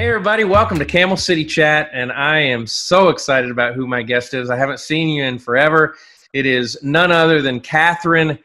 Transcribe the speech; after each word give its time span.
Hey, 0.00 0.08
everybody, 0.08 0.44
welcome 0.44 0.78
to 0.78 0.86
Camel 0.86 1.18
City 1.18 1.44
Chat. 1.44 1.90
And 1.92 2.10
I 2.10 2.38
am 2.38 2.66
so 2.66 3.10
excited 3.10 3.50
about 3.50 3.74
who 3.74 3.86
my 3.86 4.00
guest 4.00 4.32
is. 4.32 4.48
I 4.48 4.56
haven't 4.56 4.80
seen 4.80 5.10
you 5.10 5.24
in 5.24 5.38
forever. 5.38 5.94
It 6.32 6.46
is 6.46 6.82
none 6.82 7.12
other 7.12 7.42
than 7.42 7.60
Katherine 7.60 8.38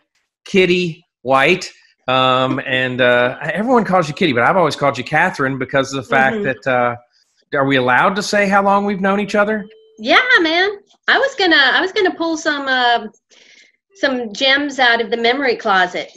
Kitty 0.43 1.05
White. 1.21 1.71
Um, 2.09 2.59
and 2.65 2.99
uh, 2.99 3.37
everyone 3.41 3.85
calls 3.85 4.09
you 4.09 4.13
Kitty, 4.13 4.33
but 4.33 4.43
I've 4.43 4.57
always 4.57 4.75
called 4.75 4.97
you 4.97 5.05
Katherine 5.05 5.57
because 5.57 5.93
of 5.93 6.03
the 6.03 6.09
fact 6.09 6.35
Mhm. 6.35 6.43
that 6.43 6.67
uh, 6.69 6.97
are 7.57 7.65
we 7.65 7.77
allowed 7.77 8.17
to 8.17 8.21
say 8.21 8.49
how 8.49 8.61
long 8.61 8.85
we've 8.85 8.99
known 8.99 9.21
each 9.21 9.33
other? 9.33 9.65
Yeah, 9.97 10.19
man. 10.41 10.71
I 11.07 11.17
was 11.17 11.35
gonna 11.35 11.55
I 11.55 11.79
was 11.79 11.93
gonna 11.93 12.15
pull 12.15 12.35
some 12.35 12.67
uh, 12.67 13.07
some 13.93 14.33
gems 14.33 14.77
out 14.77 14.99
of 14.99 15.09
the 15.09 15.15
memory 15.15 15.55
closet. 15.55 16.11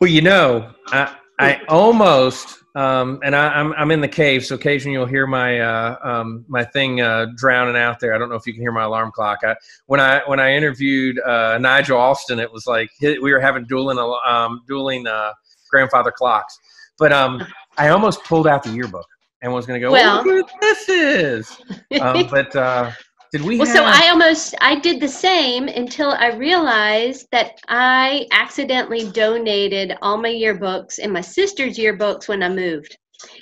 Well, 0.00 0.10
you 0.10 0.22
know, 0.22 0.72
I, 0.86 1.14
I 1.38 1.60
almost, 1.68 2.60
um, 2.78 3.18
and 3.24 3.34
I, 3.34 3.48
I'm 3.48 3.72
I'm 3.72 3.90
in 3.90 4.00
the 4.00 4.08
cave, 4.08 4.46
so 4.46 4.54
occasionally 4.54 4.92
you'll 4.92 5.06
hear 5.06 5.26
my 5.26 5.58
uh, 5.58 5.96
um, 6.00 6.44
my 6.46 6.62
thing 6.62 7.00
uh, 7.00 7.26
drowning 7.34 7.76
out 7.76 7.98
there. 7.98 8.14
I 8.14 8.18
don't 8.18 8.28
know 8.28 8.36
if 8.36 8.46
you 8.46 8.52
can 8.52 8.62
hear 8.62 8.70
my 8.70 8.84
alarm 8.84 9.10
clock. 9.10 9.40
I, 9.42 9.56
when 9.86 9.98
I 9.98 10.22
when 10.26 10.38
I 10.38 10.52
interviewed 10.52 11.18
uh, 11.18 11.58
Nigel 11.58 11.98
Austin, 11.98 12.38
it 12.38 12.52
was 12.52 12.68
like 12.68 12.88
we 13.00 13.18
were 13.18 13.40
having 13.40 13.64
dueling 13.64 13.98
um, 14.24 14.62
dueling 14.68 15.08
uh, 15.08 15.32
grandfather 15.68 16.12
clocks. 16.12 16.56
But 16.98 17.12
um, 17.12 17.44
I 17.78 17.88
almost 17.88 18.22
pulled 18.22 18.46
out 18.46 18.62
the 18.62 18.70
yearbook 18.70 19.06
and 19.42 19.52
was 19.52 19.66
going 19.66 19.80
to 19.80 19.84
go. 19.84 19.90
Well- 19.90 20.24
what 20.24 20.48
this 20.60 20.88
is. 20.88 21.58
Um, 22.00 22.28
but 22.30 22.54
uh, 22.54 22.92
did 23.32 23.42
we? 23.42 23.58
well, 23.58 23.66
so 23.66 23.84
I 23.84 24.08
almost 24.10 24.54
I 24.60 24.78
did 24.80 25.00
the 25.00 25.08
same 25.08 25.68
until 25.68 26.10
I 26.12 26.28
realized 26.36 27.26
that 27.32 27.58
I 27.68 28.26
accidentally 28.32 29.10
donated 29.10 29.96
all 30.02 30.16
my 30.16 30.30
yearbooks 30.30 30.98
and 31.02 31.12
my 31.12 31.20
sister's 31.20 31.76
yearbooks 31.76 32.28
when 32.28 32.42
I 32.42 32.48
moved. 32.48 32.96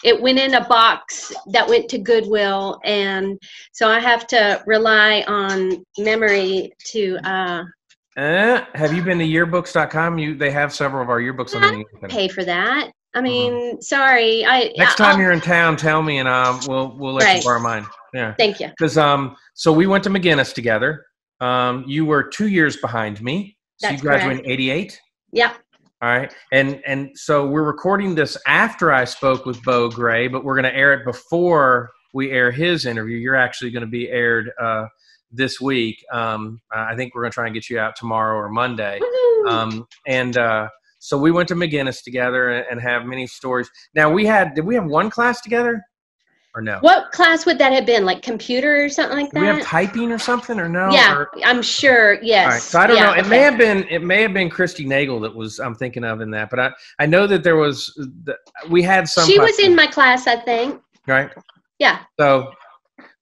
It 0.04 0.20
went 0.20 0.38
in 0.38 0.54
a 0.54 0.66
box 0.66 1.32
that 1.48 1.68
went 1.68 1.88
to 1.90 1.98
Goodwill, 1.98 2.80
and 2.84 3.38
so 3.72 3.90
I 3.90 4.00
have 4.00 4.26
to 4.28 4.62
rely 4.66 5.22
on 5.28 5.84
memory 5.98 6.72
to 6.92 7.18
uh, 7.24 7.64
Eh, 8.16 8.64
have 8.74 8.94
you 8.94 9.02
been 9.02 9.18
to 9.18 9.26
yearbooks.com? 9.26 10.16
You 10.18 10.34
they 10.34 10.50
have 10.50 10.72
several 10.72 11.02
of 11.02 11.10
our 11.10 11.20
yearbooks 11.20 11.54
on 11.54 11.60
the 11.60 11.68
internet. 11.80 12.10
pay 12.10 12.28
for 12.28 12.44
that. 12.44 12.90
I 13.14 13.20
mean, 13.20 13.80
sorry. 13.82 14.44
I 14.46 14.62
Mm-hmm. 14.68 14.80
Next 14.80 14.98
I'll- 15.00 15.12
time 15.12 15.20
you're 15.20 15.32
in 15.32 15.40
town, 15.42 15.76
tell 15.76 16.02
me, 16.02 16.18
and 16.18 16.28
um, 16.28 16.60
we'll 16.66 16.96
we'll 16.96 17.12
let 17.12 17.36
you 17.36 17.42
borrow 17.44 17.60
mine. 17.60 17.84
Yeah, 18.16 18.34
Thank 18.38 18.60
you. 18.60 18.68
because 18.68 18.96
um, 18.96 19.36
so 19.52 19.70
we 19.70 19.86
went 19.86 20.02
to 20.04 20.10
McGuinness 20.10 20.54
together. 20.54 21.04
Um, 21.40 21.84
you 21.86 22.06
were 22.06 22.22
two 22.22 22.46
years 22.46 22.78
behind 22.78 23.20
me. 23.20 23.58
So 23.76 23.88
That's 23.88 24.02
you 24.02 24.08
graduated 24.08 24.46
in 24.46 24.50
'88. 24.50 25.00
Yeah. 25.32 25.52
All 26.00 26.08
right, 26.08 26.34
and 26.50 26.80
and 26.86 27.10
so 27.14 27.46
we're 27.46 27.64
recording 27.64 28.14
this 28.14 28.38
after 28.46 28.90
I 28.90 29.04
spoke 29.04 29.44
with 29.44 29.62
Bo 29.64 29.90
Gray, 29.90 30.28
but 30.28 30.44
we're 30.44 30.54
going 30.54 30.64
to 30.64 30.74
air 30.74 30.94
it 30.94 31.04
before 31.04 31.90
we 32.14 32.30
air 32.30 32.50
his 32.50 32.86
interview. 32.86 33.18
You're 33.18 33.36
actually 33.36 33.70
going 33.70 33.82
to 33.82 33.86
be 33.86 34.08
aired 34.08 34.50
uh, 34.58 34.86
this 35.30 35.60
week. 35.60 36.02
Um, 36.10 36.58
I 36.74 36.96
think 36.96 37.14
we're 37.14 37.22
going 37.22 37.32
to 37.32 37.34
try 37.34 37.46
and 37.46 37.54
get 37.54 37.68
you 37.68 37.78
out 37.78 37.96
tomorrow 37.96 38.38
or 38.38 38.48
Monday. 38.48 38.98
Um, 39.46 39.86
and 40.06 40.36
uh, 40.36 40.68
so 40.98 41.18
we 41.18 41.30
went 41.30 41.48
to 41.48 41.54
McGuinness 41.54 42.02
together 42.02 42.48
and, 42.50 42.66
and 42.70 42.80
have 42.80 43.04
many 43.04 43.26
stories. 43.26 43.68
Now 43.94 44.10
we 44.10 44.24
had 44.24 44.54
did 44.54 44.64
we 44.64 44.74
have 44.74 44.86
one 44.86 45.10
class 45.10 45.40
together 45.42 45.82
or 46.56 46.62
no? 46.62 46.78
What 46.80 47.12
class 47.12 47.44
would 47.46 47.58
that 47.58 47.72
have 47.72 47.84
been? 47.86 48.04
Like 48.06 48.22
computer 48.22 48.82
or 48.84 48.88
something 48.88 49.18
like 49.18 49.30
Did 49.30 49.40
we 49.42 49.46
have 49.46 49.56
that? 49.56 49.64
typing 49.66 50.10
or 50.10 50.18
something 50.18 50.58
or 50.58 50.68
no? 50.68 50.90
yeah, 50.90 51.14
Or- 51.14 51.30
I'm 51.44 51.60
sure. 51.62 52.14
Yes. 52.22 52.44
all 52.46 52.50
right, 52.50 52.62
so 52.62 52.80
I 52.80 52.86
don't 52.86 52.96
Yeah, 52.96 53.06
know. 53.06 53.12
It 53.20 53.28
may 53.28 53.38
have 53.40 53.58
been 53.58 53.86
it 53.90 54.02
may 54.02 54.22
have 54.22 54.32
been 54.32 54.48
Christy 54.48 54.86
Nagel 54.86 55.20
that 55.20 55.34
was 55.34 55.58
I'm 55.60 55.74
thinking 55.74 56.02
of 56.02 56.20
in 56.22 56.30
that, 56.30 56.48
but 56.50 56.58
I 56.58 56.70
I 56.98 57.06
know 57.06 57.26
that 57.26 57.44
there 57.44 57.56
was 57.56 57.92
the, 58.24 58.36
we 58.70 58.82
had 58.82 59.06
some. 59.08 59.26
She 59.28 59.38
was 59.38 59.58
in 59.58 59.76
my 59.76 59.86
class, 59.86 60.26
I 60.26 60.36
think. 60.36 60.80
right. 61.06 61.30
Yeah. 61.78 62.00
So, 62.18 62.52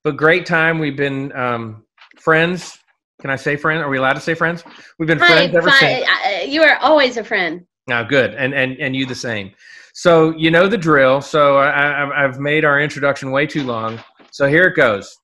but 0.05 0.15
great 0.15 0.45
time. 0.45 0.79
We've 0.79 0.95
been 0.95 1.31
um, 1.35 1.83
friends. 2.17 2.79
Can 3.19 3.29
I 3.29 3.35
say 3.35 3.57
friend? 3.57 3.81
Are 3.83 3.89
we 3.89 3.97
allowed 3.97 4.13
to 4.13 4.21
say 4.21 4.33
friends? 4.33 4.63
We've 4.97 5.07
been 5.07 5.19
friends 5.19 5.53
ever 5.53 5.69
fi- 5.69 5.79
since. 5.79 6.07
uh, 6.07 6.45
you 6.47 6.63
are 6.63 6.77
always 6.77 7.17
a 7.17 7.23
friend. 7.23 7.65
Now, 7.87 8.01
good, 8.03 8.33
and 8.35 8.53
and 8.53 8.77
and 8.79 8.95
you 8.95 9.05
the 9.05 9.13
same. 9.15 9.51
So 9.97 10.35
you 10.35 10.51
know 10.51 10.67
the 10.67 10.77
drill. 10.77 11.21
So 11.21 11.57
I, 11.57 12.25
I've 12.25 12.37
made 12.37 12.65
our 12.65 12.81
introduction 12.81 13.31
way 13.31 13.47
too 13.47 13.63
long. 13.63 13.97
So 14.29 14.45
here 14.45 14.65
it 14.65 14.75
goes. 14.75 15.17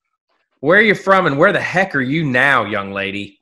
Where 0.62 0.80
are 0.80 0.82
you 0.82 0.96
from, 0.96 1.26
and 1.26 1.38
where 1.38 1.52
the 1.52 1.59
heck 1.59 1.94
are 1.94 2.02
you 2.02 2.24
now, 2.24 2.64
young 2.64 2.94
lady? 2.94 3.38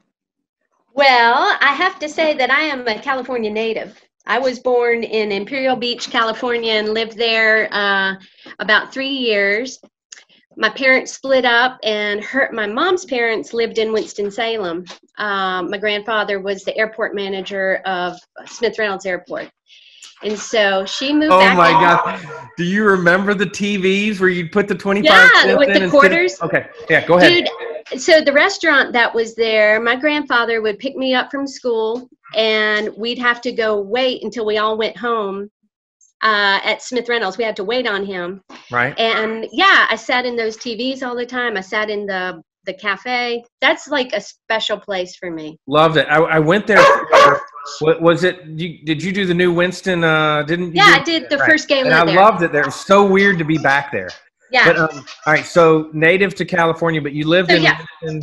Well, 0.96 1.56
I 1.62 1.74
have 1.76 2.00
to 2.00 2.10
say 2.10 2.34
that 2.34 2.50
I 2.50 2.62
am 2.62 2.88
a 2.88 3.00
California 3.00 3.52
native. 3.52 4.02
I 4.26 4.40
was 4.40 4.60
born 4.60 5.04
in 5.04 5.32
Imperial 5.32 5.76
Beach, 5.76 6.10
California, 6.10 6.74
and 6.74 6.96
lived 6.96 7.16
there 7.16 7.70
uh, 7.72 8.16
about 8.58 8.92
three 8.92 9.10
years. 9.10 9.80
My 10.58 10.70
parents 10.70 11.14
split 11.14 11.46
up, 11.46 11.78
and 11.84 12.24
her, 12.24 12.50
my 12.52 12.66
mom's 12.66 13.06
parents 13.06 13.54
lived 13.54 13.78
in 13.78 13.94
Winston-Salem. 13.94 14.84
Um, 15.20 15.70
my 15.70 15.78
grandfather 15.78 16.40
was 16.40 16.64
the 16.64 16.76
airport 16.76 17.14
manager 17.14 17.82
of 17.86 18.18
Smith 18.48 18.80
Reynolds 18.80 19.06
Airport. 19.06 19.52
And 20.24 20.38
so 20.38 20.86
she 20.86 21.14
moved 21.14 21.32
Oh 21.32 21.54
my 21.56 21.72
God! 21.72 22.20
Do 22.58 22.64
you 22.66 22.84
remember 22.84 23.34
the 23.34 23.46
TVs 23.46 24.20
where 24.20 24.30
you'd 24.30 24.52
put 24.52 24.68
the 24.68 24.76
twenty-five 24.76 25.30
Yeah, 25.46 25.56
with 25.56 25.68
the 25.70 25.74
instead 25.76 25.82
of- 25.84 25.92
quarters. 25.92 26.42
okay, 26.42 26.68
yeah, 26.90 27.06
go 27.06 27.18
ahead. 27.18 27.48
Dude, 27.92 28.02
so 28.02 28.22
the 28.22 28.34
restaurant 28.34 28.92
that 28.94 29.14
was 29.16 29.34
there, 29.36 29.80
my 29.80 29.96
grandfather 29.96 30.62
would 30.62 30.78
pick 30.78 30.96
me 30.98 31.14
up 31.14 31.32
from 31.32 31.48
school, 31.48 32.10
and 32.36 32.90
we'd 32.98 33.18
have 33.18 33.40
to 33.42 33.52
go 33.52 33.80
wait 33.80 34.22
until 34.24 34.46
we 34.46 34.58
all 34.58 34.78
went 34.78 34.98
home 34.98 35.50
uh, 36.22 36.60
at 36.66 36.82
Smith 36.82 37.08
Reynolds. 37.08 37.38
We 37.38 37.46
had 37.46 37.56
to 37.56 37.64
wait 37.64 37.88
on 37.88 38.06
him, 38.06 38.42
right. 38.72 38.98
and 39.00 39.48
yeah, 39.54 39.88
I 39.90 39.96
sat 39.96 40.26
in 40.26 40.36
those 40.36 40.58
TVs 40.58 41.02
all 41.02 41.16
the 41.16 41.26
time. 41.26 41.56
I 41.56 41.62
sat 41.62 41.90
in 41.90 42.06
the 42.06 42.42
the 42.66 42.74
cafe. 42.74 43.44
That's 43.62 43.88
like 43.88 44.12
a 44.14 44.20
special 44.20 44.78
place 44.78 45.16
for 45.16 45.32
me. 45.32 45.58
Loved 45.66 45.96
it. 45.96 46.08
I, 46.10 46.18
I 46.18 46.40
went 46.40 46.68
there. 46.68 46.84
For, 46.84 47.42
what 47.80 48.02
was 48.02 48.24
it? 48.24 48.44
You, 48.46 48.84
did 48.86 49.02
you 49.04 49.12
do 49.12 49.26
the 49.26 49.34
new 49.34 49.54
Winston? 49.54 50.04
Uh, 50.04 50.44
didn't 50.44 50.68
you? 50.68 50.74
Yeah, 50.76 50.96
do- 50.96 51.02
I 51.02 51.04
did 51.04 51.30
the 51.30 51.38
right. 51.38 51.50
first 51.50 51.68
game 51.68 51.86
And 51.86 51.94
I 51.94 52.06
there. 52.06 52.16
loved 52.16 52.44
it 52.44 52.52
there. 52.52 52.62
It 52.62 52.68
was 52.68 52.76
so 52.76 53.06
weird 53.06 53.38
to 53.40 53.46
be 53.46 53.58
back 53.58 53.92
there. 53.92 54.10
yeah, 54.52 54.66
But 54.66 54.78
um, 54.78 55.06
all 55.26 55.34
right, 55.34 55.46
so 55.46 55.90
native 55.94 56.36
to 56.36 56.46
California, 56.46 57.02
but 57.02 57.14
you 57.14 57.28
lived 57.28 57.50
So, 57.50 57.56
in, 57.58 57.64
yeah. 57.64 57.86
in 58.04 58.22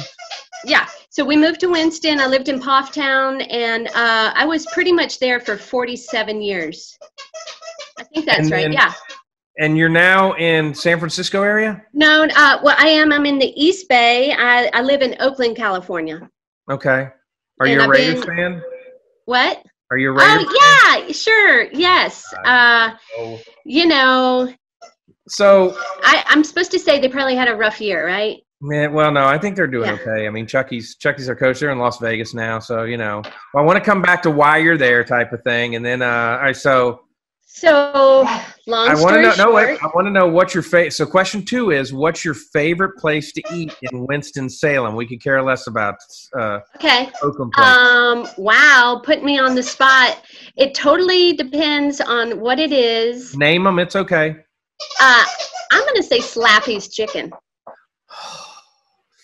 yeah. 0.65 0.87
So 1.11 1.25
we 1.25 1.37
moved 1.37 1.61
to 1.61 1.69
Winston. 1.69 2.21
I 2.21 2.27
lived 2.27 2.49
in 2.49 2.61
Pfafftown, 2.61 3.47
and 3.51 3.89
uh, 3.89 4.33
I 4.35 4.45
was 4.45 4.67
pretty 4.67 4.93
much 4.93 5.19
there 5.19 5.41
for 5.41 5.57
47 5.57 6.43
years. 6.43 6.97
I 7.99 8.03
think 8.05 8.27
that's 8.27 8.41
And 8.41 8.51
right. 8.51 8.63
then- 8.65 8.73
Yeah. 8.73 8.93
and 9.59 9.79
you're 9.79 9.89
now 9.89 10.35
in 10.35 10.75
San 10.75 10.99
Francisco 10.99 11.43
area. 11.43 11.83
No, 11.95 12.25
uh, 12.25 12.59
well, 12.63 12.77
I 12.79 12.89
am. 12.89 13.13
I'm 13.13 13.25
in 13.25 13.39
the 13.39 13.53
East 13.61 13.89
Bay. 13.89 14.33
I, 14.33 14.69
I 14.75 14.83
live 14.83 15.01
in 15.01 15.17
Oakland, 15.21 15.57
California. 15.57 16.29
Okay. 16.71 17.09
Are 17.61 17.67
And 17.67 17.71
you 17.71 17.81
a 17.81 17.85
I've 17.85 17.89
Raiders 17.91 18.25
been- 18.27 18.37
fan? 18.37 18.63
What? 19.27 19.63
Are 19.91 19.99
you 19.99 20.11
Raiders? 20.13 20.47
Oh, 20.49 21.05
yeah, 21.07 21.13
sure. 21.13 21.65
Yes. 21.73 22.25
Uh, 22.45 22.93
fan? 23.17 23.39
you 23.65 23.87
know, 23.87 24.53
So, 25.29 25.77
I, 26.03 26.25
I'm 26.29 26.43
supposed 26.43 26.71
to 26.73 26.79
say 26.79 26.99
they 27.01 27.09
probably 27.09 27.37
had 27.37 27.49
a 27.49 27.55
rough 27.55 27.81
year, 27.81 28.07
right? 28.07 28.39
man, 28.63 28.93
well, 28.95 29.13
no, 29.13 29.25
I 29.27 29.37
think 29.39 29.55
they're 29.55 29.67
doing 29.67 29.89
Yeah. 29.89 29.99
okay. 30.01 30.27
I 30.27 30.31
mean, 30.31 30.47
Chucky's 30.47 30.97
Chucky's 30.97 31.29
our 31.29 31.37
coach. 31.37 31.61
They're 31.61 31.71
in 31.71 31.79
Las 31.79 31.99
Vegas 31.99 32.33
now, 32.35 32.59
so 32.59 32.85
you 32.85 32.97
know. 32.97 33.21
Well, 33.53 33.63
I 33.63 33.67
want 33.67 33.77
to 33.79 33.85
come 33.85 34.01
back 34.01 34.23
to 34.23 34.31
why 34.31 34.59
you're 34.59 34.79
there, 34.79 35.05
type 35.05 35.33
of 35.33 35.43
thing, 35.43 35.75
and 35.77 35.85
then, 35.85 36.01
uh, 36.03 36.07
all 36.39 36.43
right, 36.43 36.57
so 36.57 37.03
So, 37.59 38.29
long 38.67 38.87
I 38.87 38.95
want 38.97 38.99
to 38.99 38.99
story 38.99 39.23
know. 39.23 39.29
No, 39.31 39.35
short, 39.37 39.55
wait. 39.55 39.83
I 39.83 39.87
want 39.95 40.07
to 40.07 40.11
know 40.11 40.29
what 40.29 40.53
your 40.53 40.63
favorite. 40.63 40.93
So, 40.93 41.07
question 41.07 41.43
two 41.43 41.71
is, 41.71 41.91
what's 41.91 42.23
your 42.23 42.35
favorite 42.35 42.99
place 42.99 43.33
to 43.33 43.43
eat 43.51 43.75
in 43.81 44.07
Winston 44.07 44.51
Salem? 44.51 44.95
We 44.95 45.07
could 45.07 45.23
care 45.23 45.43
less 45.43 45.67
about 45.67 45.95
uh, 46.39 46.59
okay. 46.75 47.11
Um, 47.57 48.29
wow, 48.37 49.01
put 49.03 49.25
me 49.25 49.39
on 49.39 49.55
the 49.55 49.63
spot. 49.63 50.21
It 50.59 50.75
totally 50.75 51.33
depends 51.33 52.03
on 52.03 52.41
what 52.41 52.59
it 52.59 52.73
is. 52.73 53.35
Name 53.35 53.65
them. 53.65 53.79
It's 53.79 53.97
okay. 53.97 54.37
Uh, 55.01 55.25
I'm 55.73 55.81
going 55.81 55.97
to 55.97 56.03
say 56.03 56.21
Slappy's 56.21 56.89
Chicken 56.89 57.33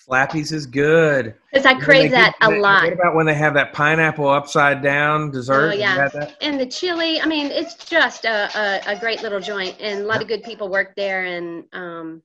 Slappy's 0.04 0.50
is 0.52 0.66
good. 0.66 1.34
because 1.52 1.64
I 1.66 1.75
crave 1.75 2.10
that 2.10 2.34
a 2.43 2.49
they- 2.49 2.58
lot. 2.60 2.84
What 2.84 2.93
about 2.93 3.14
when 3.14 3.26
they 3.26 3.34
have 3.34 3.54
that 3.54 3.72
pineapple 3.72 4.28
upside 4.28 4.82
down 4.82 5.31
dessert? 5.31 5.70
Oh, 5.70 5.72
yeah. 5.75 6.08
and 6.40 6.58
the 6.58 6.66
chili 6.66 7.20
i 7.20 7.26
mean 7.26 7.46
it's 7.46 7.75
just 7.76 8.25
a, 8.25 8.49
a, 8.58 8.93
a 8.94 8.99
great 9.00 9.22
little 9.22 9.40
joint 9.40 9.76
and 9.81 10.00
a 10.00 10.04
lot 10.04 10.20
of 10.20 10.28
good 10.28 10.43
people 10.43 10.69
work 10.69 10.94
there 10.96 11.25
and 11.25 11.64
um 11.72 12.20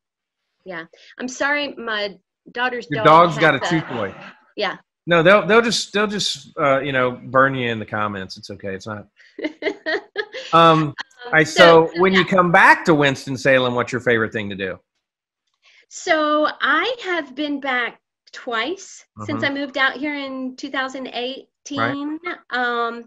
yeah 0.66 0.86
i'm 1.20 1.28
sorry 1.28 1.74
my 1.76 2.18
daughter's 2.52 2.88
Your 2.90 3.04
dog 3.04 3.30
dog's 3.30 3.38
got 3.40 3.56
a 3.56 3.60
tooth 3.60 3.86
toy. 3.88 4.14
yeah 4.56 4.78
No, 5.06 5.22
they'll 5.24 5.46
they'll 5.46 5.62
just 5.62 5.94
they'll 5.94 6.08
just 6.08 6.58
uh, 6.60 6.80
you 6.80 6.92
know 6.92 7.12
burn 7.12 7.56
you 7.56 7.70
in 7.70 7.80
the 7.80 7.86
comments. 7.86 8.38
It's 8.38 8.50
okay. 8.50 8.74
It's 8.76 8.88
not. 8.88 9.08
Um, 10.54 10.94
all 11.26 11.32
right. 11.34 11.48
So, 11.48 11.90
when 11.98 12.14
you 12.14 12.24
come 12.24 12.52
back 12.54 12.86
to 12.86 12.96
Winston 12.96 13.36
Salem, 13.38 13.76
what's 13.76 13.92
your 13.92 14.00
favorite 14.02 14.32
thing 14.32 14.50
to 14.50 14.56
do? 14.56 14.80
So 15.90 16.48
i 16.62 16.96
have 17.04 17.36
been 17.36 17.60
back 17.60 18.00
twice 18.34 19.06
since 19.26 19.42
Mhm. 19.44 19.48
i 19.48 19.50
moved 19.54 19.78
out 19.78 19.94
here 19.98 20.16
in 20.16 20.56
2018 20.56 22.20
um 22.50 23.06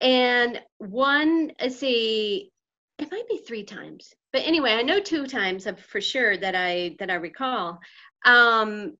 and 0.00 0.60
one 0.78 1.52
let's 1.60 1.76
see 1.76 2.50
it 2.98 3.10
might 3.10 3.28
be 3.28 3.36
three 3.46 3.62
times. 3.64 4.14
But 4.32 4.42
anyway 4.46 4.72
i 4.72 4.82
know 4.82 5.00
two 5.00 5.26
times 5.26 5.66
of, 5.66 5.78
for 5.80 6.00
sure 6.00 6.36
that 6.38 6.54
i 6.54 6.96
that 6.98 7.10
i 7.10 7.14
recall. 7.14 7.78
Um 8.24 8.96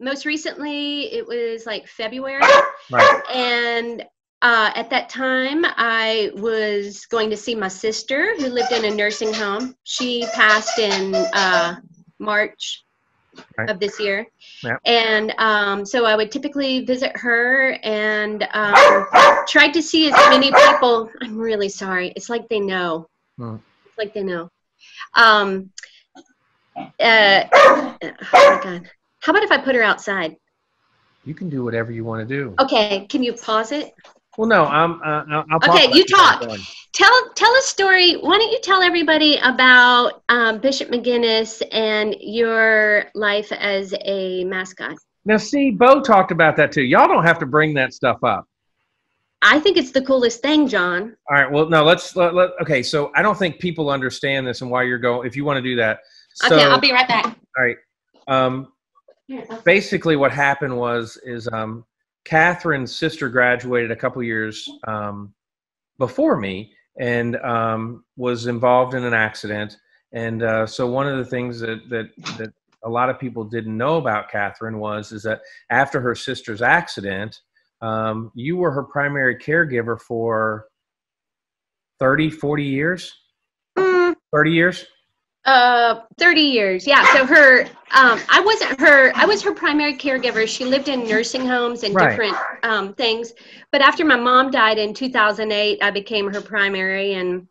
most 0.00 0.26
recently 0.26 1.12
it 1.12 1.26
was 1.26 1.66
like 1.66 1.86
february. 1.88 2.42
Right. 2.90 3.22
and 3.32 4.02
uh, 4.42 4.70
at 4.74 4.90
that 4.90 5.08
time 5.08 5.64
i 5.64 6.30
was 6.34 7.06
going 7.06 7.30
to 7.30 7.36
see 7.36 7.54
my 7.54 7.68
sister 7.68 8.34
who 8.36 8.48
lived 8.48 8.72
in 8.72 8.84
a 8.84 8.94
nursing 8.94 9.32
home. 9.32 9.74
She 9.84 10.26
passed 10.34 10.78
in 10.78 11.14
uh, 11.14 11.76
march 12.22 12.84
Right. 13.56 13.70
of 13.70 13.80
this 13.80 13.98
year. 13.98 14.26
Yep. 14.62 14.78
and 14.84 15.32
um, 15.38 15.86
so 15.86 16.04
i 16.04 16.14
would 16.14 16.30
typically 16.30 16.84
visit 16.84 17.16
her 17.16 17.78
and 17.82 18.46
um, 18.52 19.06
tried 19.48 19.72
to 19.72 19.80
see 19.82 20.10
as 20.10 20.12
many 20.28 20.52
people. 20.52 21.08
I'm 21.22 21.38
really 21.38 21.70
sorry. 21.70 22.12
It's 22.14 22.28
like 22.28 22.46
they 22.50 22.60
know. 22.60 23.06
Hmm. 23.38 23.56
it's 23.86 23.96
like 23.96 24.12
they 24.12 24.22
know. 24.22 24.50
Um, 25.14 25.70
uh, 26.76 27.44
oh 27.52 27.96
my 28.02 28.60
god. 28.62 28.90
How 29.20 29.30
about 29.32 29.44
if 29.44 29.50
i 29.50 29.56
put 29.56 29.74
her 29.76 29.82
outside? 29.82 30.36
You 31.24 31.32
can 31.34 31.48
do 31.48 31.64
whatever 31.64 31.90
you 31.90 32.04
want 32.04 32.28
to 32.28 32.34
do. 32.38 32.54
okay. 32.60 33.06
Can 33.08 33.22
you 33.22 33.32
pause 33.32 33.72
it 33.72 33.94
Well, 34.38 34.48
no, 34.48 34.64
I'm. 34.64 35.00
Uh, 35.02 35.44
I'll 35.50 35.76
Okay, 35.76 35.92
you 35.92 36.04
talk. 36.06 36.42
Tell 36.92 37.30
tell 37.34 37.54
a 37.54 37.62
story 37.62 38.14
why 38.14 38.38
don't 38.38 38.50
you 38.50 38.60
tell 38.60 38.82
everybody 38.82 39.38
about 39.38 40.22
um, 40.28 40.58
bishop 40.58 40.90
mcguinness 40.90 41.62
and 41.72 42.14
your 42.20 43.06
life 43.14 43.50
as 43.52 43.94
a 44.04 44.44
mascot 44.44 44.96
Now, 45.24 45.38
see, 45.38 45.70
Bo 45.70 46.02
talked 46.02 46.32
about 46.32 46.54
that 46.56 46.70
too. 46.70 46.82
Y'all 46.82 47.08
don't 47.08 47.24
have 47.24 47.38
to 47.38 47.46
bring 47.46 47.72
that 47.74 47.94
stuff 47.94 48.22
up. 48.22 48.46
i 49.40 49.58
think 49.58 49.78
it's 49.78 49.90
the 49.90 50.02
coolest 50.02 50.42
thing 50.42 50.68
john 50.68 51.16
All 51.30 51.36
right. 51.36 51.50
Well, 51.50 51.68
no. 51.70 51.82
Let's. 51.82 52.14
Let, 52.14 52.34
let, 52.34 52.50
okay. 52.60 52.82
So 52.82 53.10
I 53.14 53.22
don't 53.22 53.38
think 53.38 53.58
people 53.58 53.88
understand 53.88 54.46
this 54.46 54.60
and 54.60 54.70
why 54.70 54.82
you're 54.82 54.98
going. 54.98 55.26
If 55.26 55.34
you 55.34 55.46
want 55.46 55.56
to 55.56 55.62
do 55.62 55.76
that. 55.76 56.00
So, 56.34 56.56
okay 56.56 56.64
i'll 56.64 56.80
be 56.80 56.92
right 56.92 57.08
back 57.08 57.24
All 57.26 57.64
right. 57.64 57.76
Um, 58.28 58.72
basically, 59.64 60.16
what 60.16 60.30
happened 60.30 60.76
was 60.76 61.18
is 61.24 61.48
um, 61.48 61.84
Katherine's 62.24 62.94
sister 62.94 63.28
graduated 63.28 63.90
a 63.90 63.96
couple 63.96 64.22
years 64.22 64.68
um, 64.86 65.34
before 65.98 66.36
me 66.36 66.72
and 66.98 67.36
um, 67.36 68.04
was 68.16 68.46
involved 68.46 68.94
in 68.94 69.04
an 69.04 69.14
accident. 69.14 69.76
And 70.12 70.42
uh, 70.42 70.66
so, 70.66 70.86
one 70.86 71.08
of 71.08 71.18
the 71.18 71.24
things 71.24 71.60
that 71.60 71.88
that 71.88 72.10
that 72.38 72.52
a 72.84 72.88
lot 72.88 73.08
of 73.08 73.18
people 73.18 73.44
didn't 73.44 73.76
know 73.76 73.96
about 73.96 74.30
Katherine 74.30 74.78
was 74.78 75.12
is 75.12 75.22
that 75.22 75.40
after 75.70 76.00
her 76.00 76.14
sister's 76.14 76.62
accident, 76.62 77.40
um, 77.80 78.30
you 78.34 78.56
were 78.56 78.70
her 78.70 78.82
primary 78.82 79.36
caregiver 79.36 79.98
for 80.00 80.66
30, 81.98 82.30
40 82.30 82.64
years. 82.64 83.12
Mm, 83.78 84.14
30 84.32 84.50
years? 84.50 84.86
Uh 85.44 86.00
30 86.18 86.40
years 86.40 86.86
yeah 86.86 87.04
so 87.12 87.26
her 87.26 87.62
um 87.94 88.18
i 88.30 88.40
wasn't 88.44 88.78
her 88.80 89.10
i 89.16 89.26
was 89.26 89.42
her 89.42 89.52
primary 89.52 89.96
caregiver 89.96 90.46
she 90.46 90.64
lived 90.64 90.88
in 90.88 91.06
nursing 91.08 91.44
homes 91.44 91.82
and 91.82 91.94
Right. 91.96 92.10
different 92.10 92.36
um 92.62 92.94
things 92.94 93.32
but 93.72 93.80
after 93.80 94.04
my 94.04 94.14
mom 94.16 94.52
died 94.52 94.78
in 94.78 94.94
2008 94.94 95.82
i 95.82 95.90
became 95.90 96.30
her 96.30 96.40
primary 96.40 97.14
and 97.14 97.48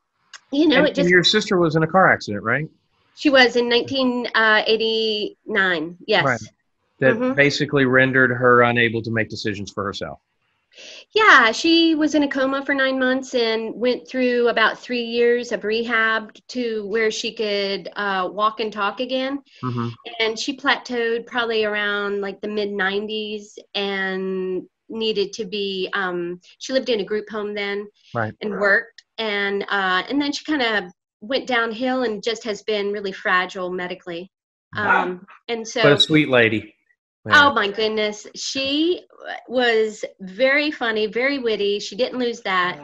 you 0.52 0.68
know 0.68 0.78
and, 0.78 0.86
it 0.86 0.90
and 0.90 0.96
just 0.96 1.10
your 1.10 1.24
sister 1.24 1.58
was 1.58 1.76
in 1.76 1.84
a 1.84 1.88
car 1.88 2.12
accident, 2.12 2.44
right? 2.44 2.66
she 3.14 3.30
was 3.30 3.58
in 3.58 3.68
1989 3.68 5.98
yes 6.08 6.26
Right. 6.26 6.40
That 7.00 7.16
Mhm. 7.16 7.36
basically 7.36 7.86
rendered 7.86 8.32
her 8.32 8.62
unable 8.64 9.02
to 9.02 9.12
make 9.12 9.28
decisions 9.28 9.72
for 9.72 9.84
herself. 9.84 10.20
Yeah, 11.14 11.52
she 11.52 11.96
was 11.96 12.16
in 12.16 12.24
a 12.24 12.28
coma 12.28 12.66
for 12.66 12.74
nine 12.74 12.98
months 12.98 13.34
and 13.36 13.76
went 13.76 14.08
through 14.08 14.48
about 14.48 14.80
three 14.80 15.04
years 15.04 15.52
of 15.52 15.64
rehab 15.64 16.34
to 16.50 16.88
where 16.88 17.12
she 17.12 17.34
could 17.34 17.90
uh, 17.96 18.30
walk 18.32 18.60
and 18.60 18.72
talk 18.72 19.00
again. 19.00 19.40
hmm 19.62 19.90
And 20.20 20.40
she 20.40 20.56
plateaued 20.56 21.26
probably 21.28 21.66
around 21.66 22.22
like 22.22 22.42
the 22.42 22.48
mid 22.48 22.70
90s 22.72 23.58
and 23.76 24.64
needed 24.90 25.34
to 25.34 25.46
be. 25.46 25.90
Um, 25.94 26.40
she 26.60 26.74
lived 26.74 26.90
in 26.90 27.00
a 27.00 27.06
group 27.06 27.30
home 27.30 27.54
then 27.54 27.88
Right. 28.14 28.34
and 28.42 28.52
worked, 28.60 29.04
and 29.18 29.64
uh, 29.64 30.04
and 30.10 30.22
then 30.22 30.32
she 30.32 30.44
kind 30.46 30.62
of 30.62 30.92
went 31.22 31.48
downhill 31.48 32.04
and 32.04 32.24
just 32.24 32.44
has 32.46 32.64
been 32.64 32.92
really 32.92 33.12
fragile 33.12 33.72
medically. 33.72 34.32
Um, 34.76 35.28
and 35.48 35.68
so, 35.68 35.82
But 35.82 35.94
a 35.94 36.00
sweet 36.00 36.30
lady. 36.30 36.74
Oh 37.30 37.54
my 37.54 37.70
goodness. 37.70 38.26
She 38.36 39.02
was 39.48 40.04
very 40.20 40.72
funny, 40.72 41.06
very 41.08 41.38
witty. 41.38 41.80
She 41.80 41.96
didn't 41.96 42.18
lose 42.20 42.42
that, 42.42 42.80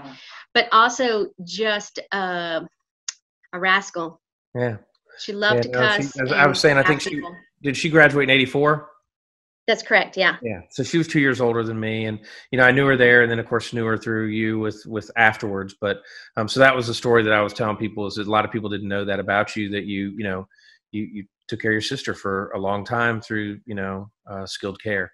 but 0.53 0.67
also 0.71 1.27
just 1.43 1.99
uh, 2.11 2.61
a 3.53 3.59
rascal. 3.59 4.21
yeah. 4.55 4.77
She 5.19 5.33
loved 5.33 5.55
Yeah, 5.55 5.61
to 5.61 5.69
no, 5.69 5.79
cuss. 5.79 6.19
as 6.21 6.31
I 6.31 6.45
was 6.45 6.59
saying, 6.59 6.77
I 6.77 6.83
think 6.83 7.01
ask 7.01 7.09
she- 7.09 7.23
Did 7.63 7.75
she 7.75 7.89
graduate 7.89 8.25
in 8.25 8.29
84? 8.29 8.87
That's 9.65 9.81
correct. 9.81 10.15
Yeah. 10.15 10.37
Yeah. 10.43 10.61
So 10.69 10.83
she 10.83 10.99
was 10.99 11.07
two 11.07 11.19
years 11.19 11.41
older 11.41 11.63
than 11.63 11.79
me. 11.79 12.05
And, 12.05 12.19
you 12.51 12.59
know, 12.59 12.63
I 12.65 12.71
knew 12.71 12.85
her 12.85 12.95
there 12.95 13.23
and 13.23 13.31
then 13.31 13.39
of 13.39 13.47
course 13.47 13.73
knew 13.73 13.83
her 13.85 13.97
through 13.97 14.27
you 14.27 14.59
with, 14.59 14.85
with 14.85 15.09
afterwards. 15.17 15.75
But, 15.81 16.03
um, 16.37 16.47
so 16.47 16.59
that 16.59 16.75
was 16.75 16.85
the 16.85 16.93
story 16.93 17.23
that 17.23 17.33
I 17.33 17.41
was 17.41 17.51
telling 17.51 17.77
people 17.77 18.05
is 18.05 18.13
that 18.15 18.27
a 18.27 18.29
lot 18.29 18.45
of 18.45 18.51
people 18.51 18.69
didn't 18.69 18.87
know 18.87 19.03
that 19.05 19.19
about 19.19 19.55
you, 19.55 19.69
that 19.71 19.85
you, 19.85 20.11
you 20.15 20.23
know, 20.23 20.47
you, 20.91 21.03
you 21.11 21.25
took 21.47 21.59
care 21.61 21.71
of 21.71 21.75
your 21.75 21.81
sister 21.81 22.13
for 22.13 22.51
a 22.51 22.59
long 22.59 22.83
time 22.85 23.21
through, 23.21 23.59
you 23.65 23.75
know, 23.75 24.09
uh, 24.29 24.45
skilled 24.45 24.81
care. 24.81 25.11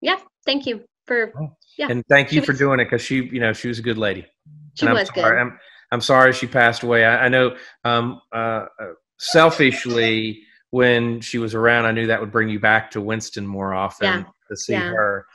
Yeah. 0.00 0.18
Thank 0.46 0.66
you 0.66 0.84
for. 1.06 1.32
Yeah, 1.76 1.88
And 1.90 2.04
thank 2.08 2.32
you 2.32 2.40
she 2.40 2.46
for 2.46 2.52
was- 2.52 2.58
doing 2.58 2.80
it. 2.80 2.88
Cause 2.90 3.02
she, 3.02 3.16
you 3.24 3.40
know, 3.40 3.52
she 3.52 3.68
was 3.68 3.78
a 3.78 3.82
good 3.82 3.98
lady. 3.98 4.26
She 4.74 4.86
and 4.86 4.90
I'm 4.90 4.94
was 5.00 5.10
good. 5.10 5.20
sorry, 5.22 5.40
I'm, 5.40 5.58
I'm 5.90 6.00
sorry 6.00 6.32
she 6.32 6.46
passed 6.46 6.82
away. 6.82 7.04
I, 7.04 7.26
I 7.26 7.28
know 7.28 7.56
um, 7.84 8.20
uh, 8.32 8.66
uh, 8.80 8.92
selfishly, 9.18 10.42
when 10.70 11.20
she 11.20 11.38
was 11.38 11.54
around, 11.54 11.84
I 11.86 11.92
knew 11.92 12.08
that 12.08 12.20
would 12.20 12.32
bring 12.32 12.48
you 12.48 12.58
back 12.58 12.90
to 12.92 13.00
Winston 13.00 13.46
more 13.46 13.72
often 13.74 14.06
Yeah, 14.06 14.24
to 14.50 14.56
see 14.56 14.72
yeah. 14.72 14.90
her 14.90 15.26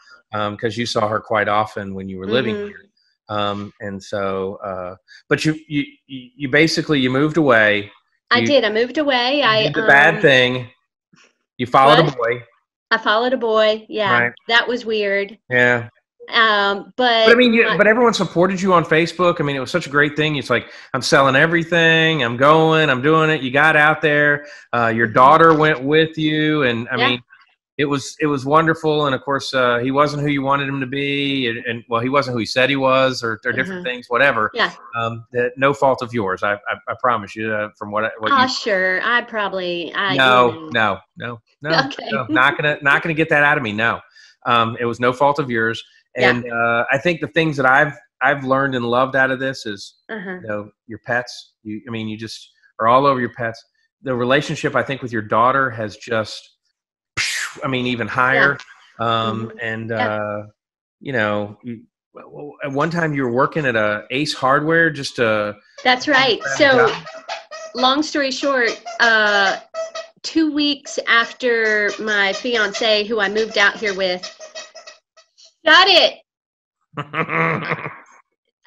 because 0.51 0.77
you 0.77 0.85
saw 0.85 1.07
her 1.07 1.21
quite 1.21 1.47
often 1.47 1.93
when 1.93 2.09
you 2.09 2.17
were 2.19 2.27
living 2.27 2.55
Mhm. 2.55 2.67
here. 2.67 2.85
Um, 3.29 3.71
and 3.79 4.03
so, 4.03 4.55
uh, 4.63 4.95
but 5.29 5.45
you, 5.45 5.53
you, 5.67 5.83
you 6.07 6.29
you 6.35 6.49
basically 6.49 6.99
you 6.99 7.09
moved 7.09 7.37
away. 7.37 7.89
I 8.31 8.39
you- 8.39 8.47
did. 8.47 8.63
I 8.63 8.69
moved 8.71 8.97
away. 8.97 9.43
I 9.43 9.63
did 9.63 9.73
the 9.73 9.87
bad 9.87 10.15
um, 10.15 10.21
thing. 10.21 10.67
You 11.57 11.65
followed 11.65 12.03
what? 12.05 12.13
a 12.13 12.17
boy. 12.17 12.43
I 12.91 12.97
followed 12.97 13.33
a 13.33 13.37
boy. 13.37 13.85
Yeah, 13.89 14.11
Right. 14.23 14.31
that 14.47 14.67
was 14.67 14.85
weird. 14.85 15.37
Yeah. 15.49 15.89
Um, 16.31 16.93
but 16.95 17.25
But 17.25 17.31
I 17.31 17.35
mean, 17.35 17.53
you, 17.53 17.65
my- 17.65 17.77
but 17.77 17.87
everyone 17.87 18.13
supported 18.13 18.61
you 18.61 18.73
on 18.73 18.85
Facebook. 18.85 19.39
I 19.39 19.43
mean, 19.43 19.55
it 19.55 19.59
was 19.59 19.71
such 19.71 19.87
a 19.87 19.89
great 19.89 20.15
thing. 20.15 20.35
It's 20.35 20.49
like 20.49 20.71
I'm 20.93 21.01
selling 21.01 21.35
everything. 21.35 22.23
I'm 22.23 22.37
going. 22.37 22.89
I'm 22.89 23.01
doing 23.01 23.29
it. 23.31 23.41
You 23.41 23.49
got 23.51 23.75
out 23.75 24.01
there. 24.01 24.45
Uh, 24.73 24.87
your 24.95 25.07
daughter 25.07 25.53
went 25.55 25.81
with 25.81 26.17
you, 26.19 26.63
and 26.63 26.87
I 26.91 26.97
Yeah. 26.97 27.09
mean, 27.09 27.21
it 27.79 27.85
was 27.85 28.15
it 28.19 28.27
was 28.27 28.45
wonderful. 28.45 29.05
And 29.05 29.15
of 29.15 29.21
course, 29.23 29.53
uh, 29.53 29.77
he 29.79 29.89
wasn't 29.89 30.21
who 30.21 30.27
you 30.29 30.41
wanted 30.43 30.67
him 30.67 30.79
to 30.81 30.85
be, 30.85 31.47
and, 31.47 31.57
and 31.65 31.83
well, 31.89 32.01
he 32.01 32.09
wasn't 32.09 32.33
who 32.33 32.39
he 32.39 32.45
said 32.45 32.69
he 32.69 32.75
was, 32.75 33.23
or, 33.23 33.39
or 33.45 33.51
different 33.53 33.81
Mhm. 33.81 33.89
things, 33.89 34.05
whatever. 34.09 34.51
Yeah. 34.53 34.71
Um, 34.97 35.25
that 35.31 35.53
no 35.57 35.73
fault 35.73 36.01
of 36.01 36.13
yours. 36.13 36.43
I 36.43 36.53
I, 36.53 36.75
I 36.89 36.93
promise 36.99 37.35
you. 37.35 37.51
Uh, 37.53 37.69
from 37.77 37.89
what 37.91 38.03
I- 38.05 38.11
what 38.19 38.31
oh, 38.33 38.41
you. 38.43 38.49
sure. 38.49 39.01
I 39.03 39.21
probably. 39.21 39.93
I, 39.93 40.11
you 40.11 40.17
No, 40.17 40.51
know. 40.51 40.69
no, 40.71 40.99
no, 41.17 41.39
no, 41.61 41.79
Okay. 41.87 42.09
no. 42.11 42.25
Not 42.29 42.57
gonna 42.57 42.77
not 42.81 43.01
gonna 43.01 43.13
get 43.15 43.29
that 43.29 43.43
out 43.43 43.57
of 43.57 43.63
me. 43.63 43.71
No, 43.71 44.01
um, 44.45 44.75
it 44.79 44.85
was 44.85 44.99
no 44.99 45.13
fault 45.13 45.39
of 45.39 45.49
yours. 45.49 45.81
Yeah. 46.17 46.29
And 46.31 46.51
uh, 46.51 46.83
I 46.91 46.97
think 46.97 47.21
the 47.21 47.27
things 47.27 47.55
that 47.57 47.65
I've 47.65 47.93
I've 48.21 48.43
learned 48.43 48.75
and 48.75 48.83
loved 48.85 49.15
out 49.15 49.31
of 49.31 49.39
this 49.39 49.65
is 49.65 49.95
Uh-huh. 50.09 50.39
you 50.41 50.47
know 50.47 50.69
your 50.87 50.99
pets. 51.05 51.53
You, 51.63 51.81
I 51.87 51.91
mean, 51.91 52.09
you 52.09 52.17
just 52.17 52.49
are 52.79 52.87
all 52.89 53.05
over 53.05 53.19
your 53.21 53.33
pets. 53.33 53.63
The 54.01 54.13
relationship 54.15 54.75
I 54.75 54.83
think 54.83 55.01
with 55.01 55.11
your 55.13 55.21
daughter 55.21 55.69
has 55.69 55.95
just, 55.97 56.41
I 57.63 57.67
mean, 57.67 57.87
even 57.87 58.07
higher. 58.07 58.57
Um, 58.99 59.51
And 59.61 59.89
Yeah. 59.89 60.15
uh, 60.15 60.43
you 60.99 61.13
know, 61.13 61.57
at 62.63 62.71
one 62.71 62.89
time 62.89 63.13
you 63.13 63.23
were 63.23 63.31
working 63.31 63.65
at 63.65 63.75
a 63.75 64.05
Ace 64.11 64.33
Hardware, 64.33 64.89
just 64.89 65.19
uh 65.19 65.53
That's 65.83 66.07
right. 66.07 66.43
So, 66.57 66.93
long 67.75 68.03
story 68.03 68.31
short, 68.31 68.71
uh, 68.99 69.57
two 70.21 70.51
weeks 70.51 70.99
after 71.07 71.91
my 71.99 72.33
fiance, 72.33 73.05
who 73.05 73.19
I 73.21 73.29
moved 73.29 73.57
out 73.57 73.77
here 73.77 73.93
with, 73.93 74.21
shut 75.65 75.87
it. 75.87 76.19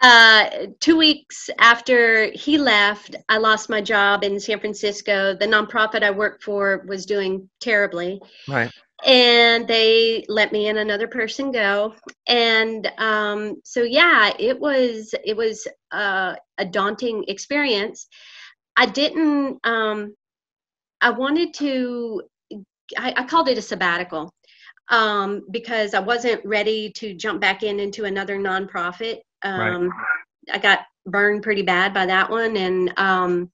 Uh, 0.03 0.67
two 0.81 0.97
weeks 0.97 1.49
after 1.61 2.33
he 2.33 2.59
left, 2.59 3.15
I 3.29 3.39
lost 3.39 3.71
my 3.71 3.81
job 3.81 4.25
in 4.25 4.41
San 4.41 4.59
Francisco. 4.59 5.37
The 5.37 5.47
nonprofit 5.47 6.03
I 6.03 6.11
worked 6.11 6.43
for 6.43 6.85
was 6.89 7.07
doing 7.07 7.49
terribly. 7.61 8.21
right. 8.49 8.71
and 9.05 9.67
they 9.67 10.25
let 10.29 10.53
me 10.53 10.69
and 10.69 10.79
another 10.79 11.09
person 11.09 11.51
go 11.51 11.95
and 12.29 12.91
um, 12.99 13.57
so 13.65 13.83
yeah 13.83 14.33
it 14.39 14.59
was 14.59 15.15
it 15.25 15.37
was 15.37 15.67
uh, 15.91 16.35
a 16.59 16.65
daunting 16.65 17.25
experience 17.29 18.07
i 18.77 18.87
didn't 18.87 19.59
um, 19.65 20.15
i 21.01 21.11
wanted 21.11 21.53
to 21.55 22.23
I, 22.97 23.15
I 23.17 23.25
called 23.25 23.49
it 23.49 23.59
a 23.59 23.63
sabbatical 23.63 24.33
um, 24.89 25.43
because 25.51 25.95
i 25.95 26.01
wasn't 26.01 26.45
ready 26.45 26.91
to 26.93 27.15
jump 27.15 27.41
back 27.41 27.63
in 27.63 27.81
into 27.81 28.05
another 28.05 28.37
nonprofit 28.39 29.19
um, 29.45 29.91
i 30.53 30.59
got 30.59 30.81
burned 31.07 31.43
pretty 31.43 31.63
bad 31.63 31.93
by 31.93 32.07
that 32.07 32.31
one, 32.31 32.57
and 32.57 32.93
um, 32.97 33.51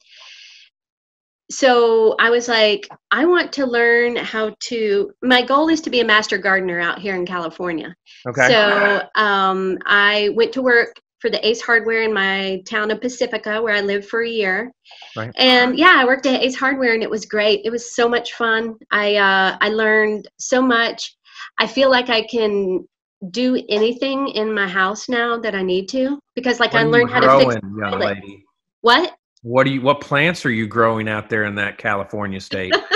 so 1.50 2.14
I 2.18 2.30
was 2.30 2.48
like, 2.48 2.88
I 3.10 3.24
want 3.24 3.52
to 3.54 3.66
learn 3.66 4.16
how 4.16 4.54
to. 4.60 5.12
My 5.22 5.42
goal 5.42 5.68
is 5.68 5.80
to 5.82 5.90
be 5.90 6.00
a 6.00 6.04
master 6.04 6.36
gardener 6.36 6.78
out 6.78 6.98
here 6.98 7.14
in 7.14 7.24
California. 7.24 7.94
Okay. 8.26 8.48
So 8.48 9.02
um, 9.14 9.78
I 9.86 10.30
went 10.34 10.52
to 10.54 10.62
work 10.62 11.00
for 11.20 11.30
the 11.30 11.44
Ace 11.46 11.60
Hardware 11.60 12.02
in 12.02 12.12
my 12.12 12.62
town 12.66 12.90
of 12.90 13.00
Pacifica, 13.00 13.60
where 13.60 13.74
I 13.74 13.80
lived 13.80 14.08
for 14.08 14.22
a 14.22 14.28
year. 14.28 14.70
Right. 15.16 15.32
And 15.36 15.76
yeah, 15.76 15.94
I 15.96 16.04
worked 16.04 16.26
at 16.26 16.42
Ace 16.42 16.54
Hardware, 16.54 16.94
and 16.94 17.02
it 17.02 17.10
was 17.10 17.24
great. 17.24 17.62
It 17.64 17.70
was 17.70 17.94
so 17.94 18.08
much 18.08 18.34
fun. 18.34 18.76
I 18.90 19.16
uh, 19.16 19.56
I 19.60 19.70
learned 19.70 20.28
so 20.38 20.60
much. 20.60 21.16
I 21.58 21.66
feel 21.66 21.90
like 21.90 22.10
I 22.10 22.26
can 22.26 22.86
do 23.30 23.62
anything 23.68 24.28
in 24.28 24.52
my 24.54 24.68
house 24.68 25.08
now 25.08 25.38
that 25.38 25.54
I 25.54 25.62
need 25.62 25.88
to 25.90 26.18
because, 26.34 26.60
like, 26.60 26.72
What 26.72 26.80
I 26.82 26.84
learned 26.84 27.10
how 27.10 27.20
to 27.20 27.38
fix. 27.44 27.60
growing, 27.60 27.78
young 27.78 27.98
lady? 27.98 28.44
What? 28.82 29.16
What 29.42 29.64
do 29.64 29.70
you? 29.70 29.80
What 29.80 30.00
plants 30.00 30.44
are 30.46 30.50
you 30.50 30.66
growing 30.66 31.08
out 31.08 31.28
there 31.28 31.44
in 31.44 31.54
that 31.56 31.78
California 31.78 32.40
state? 32.40 32.74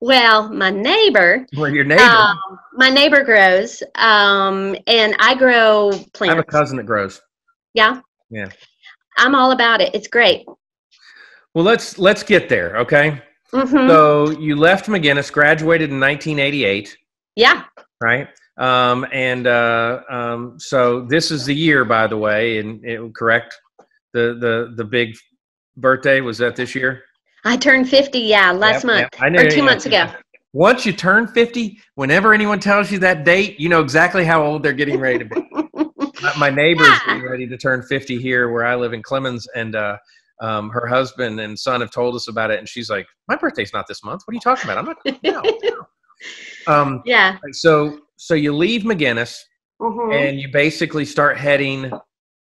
Well, 0.00 0.48
my 0.52 0.70
neighbor, 0.70 1.46
Where 1.54 1.74
your 1.74 1.84
neighbor? 1.84 2.02
um, 2.02 2.38
my 2.74 2.88
neighbor 2.88 3.22
grows, 3.24 3.82
um, 3.96 4.76
and 4.86 5.16
I 5.18 5.34
grow 5.34 5.90
plants. 6.14 6.20
I 6.20 6.26
have 6.26 6.38
a 6.38 6.44
cousin 6.44 6.76
that 6.78 6.86
grows. 6.86 7.20
Yeah. 7.74 8.00
Yeah. 8.30 8.48
I'm 9.18 9.34
all 9.34 9.52
about 9.52 9.80
it. 9.80 9.94
It's 9.94 10.08
great. 10.08 10.46
Well, 11.54 11.64
let's 11.64 11.98
let's 11.98 12.22
get 12.22 12.48
there, 12.48 12.76
okay? 12.78 13.20
hmm 13.52 13.66
So 13.88 14.30
you 14.38 14.54
left 14.56 14.86
McGuinness, 14.86 15.32
graduated 15.32 15.90
in 15.90 15.98
1988, 15.98 16.96
yeah. 17.34 17.64
right? 18.00 18.28
Um, 18.60 19.06
and 19.10 19.46
uh, 19.46 20.02
um, 20.10 20.60
so 20.60 21.00
this 21.06 21.30
is 21.30 21.46
the 21.46 21.54
year, 21.54 21.84
by 21.84 22.06
the 22.06 22.16
way, 22.16 22.58
and 22.58 22.84
it, 22.84 23.00
correct. 23.14 23.58
The 24.12 24.36
the 24.38 24.74
the 24.76 24.84
big 24.84 25.16
birthday 25.76 26.20
was 26.20 26.38
that 26.38 26.56
this 26.56 26.74
year? 26.74 27.02
I 27.44 27.56
turned 27.56 27.88
50, 27.88 28.18
yeah, 28.18 28.50
last 28.50 28.84
Yep, 28.84 28.84
month 28.84 28.98
yep. 29.00 29.08
I 29.18 29.28
knew- 29.30 29.40
or 29.40 29.50
two 29.50 29.56
yeah. 29.58 29.64
months 29.64 29.86
ago. 29.86 30.10
Once 30.52 30.84
you 30.84 30.92
turn 30.92 31.26
50, 31.28 31.78
whenever 31.94 32.34
anyone 32.34 32.58
tells 32.60 32.90
you 32.90 32.98
that 32.98 33.24
date, 33.24 33.58
you 33.58 33.68
know 33.68 33.80
exactly 33.80 34.24
how 34.24 34.44
old 34.44 34.62
they're 34.62 34.72
getting 34.74 34.98
ready 34.98 35.18
to 35.20 35.24
be. 35.24 35.40
my, 36.22 36.36
my 36.36 36.50
neighbor's 36.50 36.88
Yeah. 36.88 36.98
getting 37.06 37.22
ready 37.30 37.46
to 37.46 37.56
turn 37.56 37.82
50 37.82 38.20
here 38.20 38.50
where 38.50 38.66
I 38.66 38.74
live 38.74 38.92
in 38.92 39.02
Clemmons, 39.02 39.46
and 39.54 39.74
uh, 39.76 39.96
um, 40.42 40.68
her 40.70 40.86
husband 40.86 41.40
and 41.40 41.58
son 41.58 41.80
have 41.80 41.90
told 41.92 42.14
us 42.14 42.28
about 42.28 42.50
it, 42.50 42.58
and 42.58 42.68
she's 42.68 42.90
like, 42.90 43.06
"My 43.28 43.36
birthday's 43.36 43.72
not 43.72 43.86
this 43.86 44.02
month. 44.04 44.22
What 44.26 44.32
are 44.32 44.34
you 44.34 44.40
talking 44.40 44.68
about? 44.70 44.78
I'm 44.78 44.84
not." 44.86 45.22
No. 45.24 45.40
no." 45.62 45.86
Um, 46.66 47.00
yeah. 47.06 47.38
so 47.52 48.00
so 48.20 48.34
you 48.34 48.54
leave 48.54 48.82
McGuinness 48.82 49.38
mm-hmm. 49.80 50.12
and 50.12 50.38
you 50.38 50.52
basically 50.52 51.06
start 51.06 51.38
heading 51.38 51.90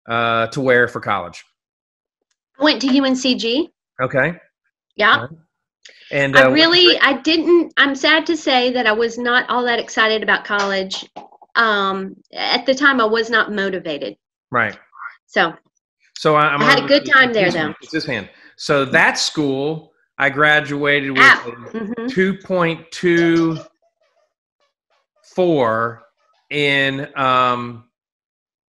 uh, 0.08 0.48
to 0.48 0.60
where 0.60 0.88
for 0.88 0.98
college? 0.98 1.44
Went 2.58 2.82
to 2.82 2.88
UNCG. 2.88 3.68
Okay. 4.02 4.34
Yeah. 4.96 5.28
And 6.10 6.34
uh, 6.34 6.40
I 6.40 6.48
really, 6.48 6.98
I 6.98 7.20
didn't. 7.20 7.72
I'm 7.76 7.94
sad 7.94 8.26
to 8.26 8.36
say 8.36 8.72
that 8.72 8.88
I 8.88 8.92
was 8.92 9.18
not 9.18 9.48
all 9.48 9.62
that 9.66 9.78
excited 9.78 10.20
about 10.20 10.44
college. 10.44 11.08
Um, 11.54 12.16
at 12.32 12.66
the 12.66 12.74
time, 12.74 13.00
I 13.00 13.04
was 13.04 13.30
not 13.30 13.52
motivated. 13.52 14.16
Right. 14.50 14.76
So. 15.26 15.54
So 16.16 16.34
I, 16.34 16.56
I 16.56 16.64
had 16.64 16.82
a 16.82 16.88
good 16.88 17.06
time 17.06 17.32
there, 17.32 17.52
though. 17.52 17.72
It's 17.80 17.92
this 17.92 18.04
hand. 18.04 18.28
So 18.56 18.84
that 18.84 19.16
school, 19.16 19.92
I 20.18 20.28
graduated 20.28 21.12
with 21.12 21.20
2.2 21.20 23.64
four 25.38 26.02
in 26.50 27.06
um, 27.16 27.84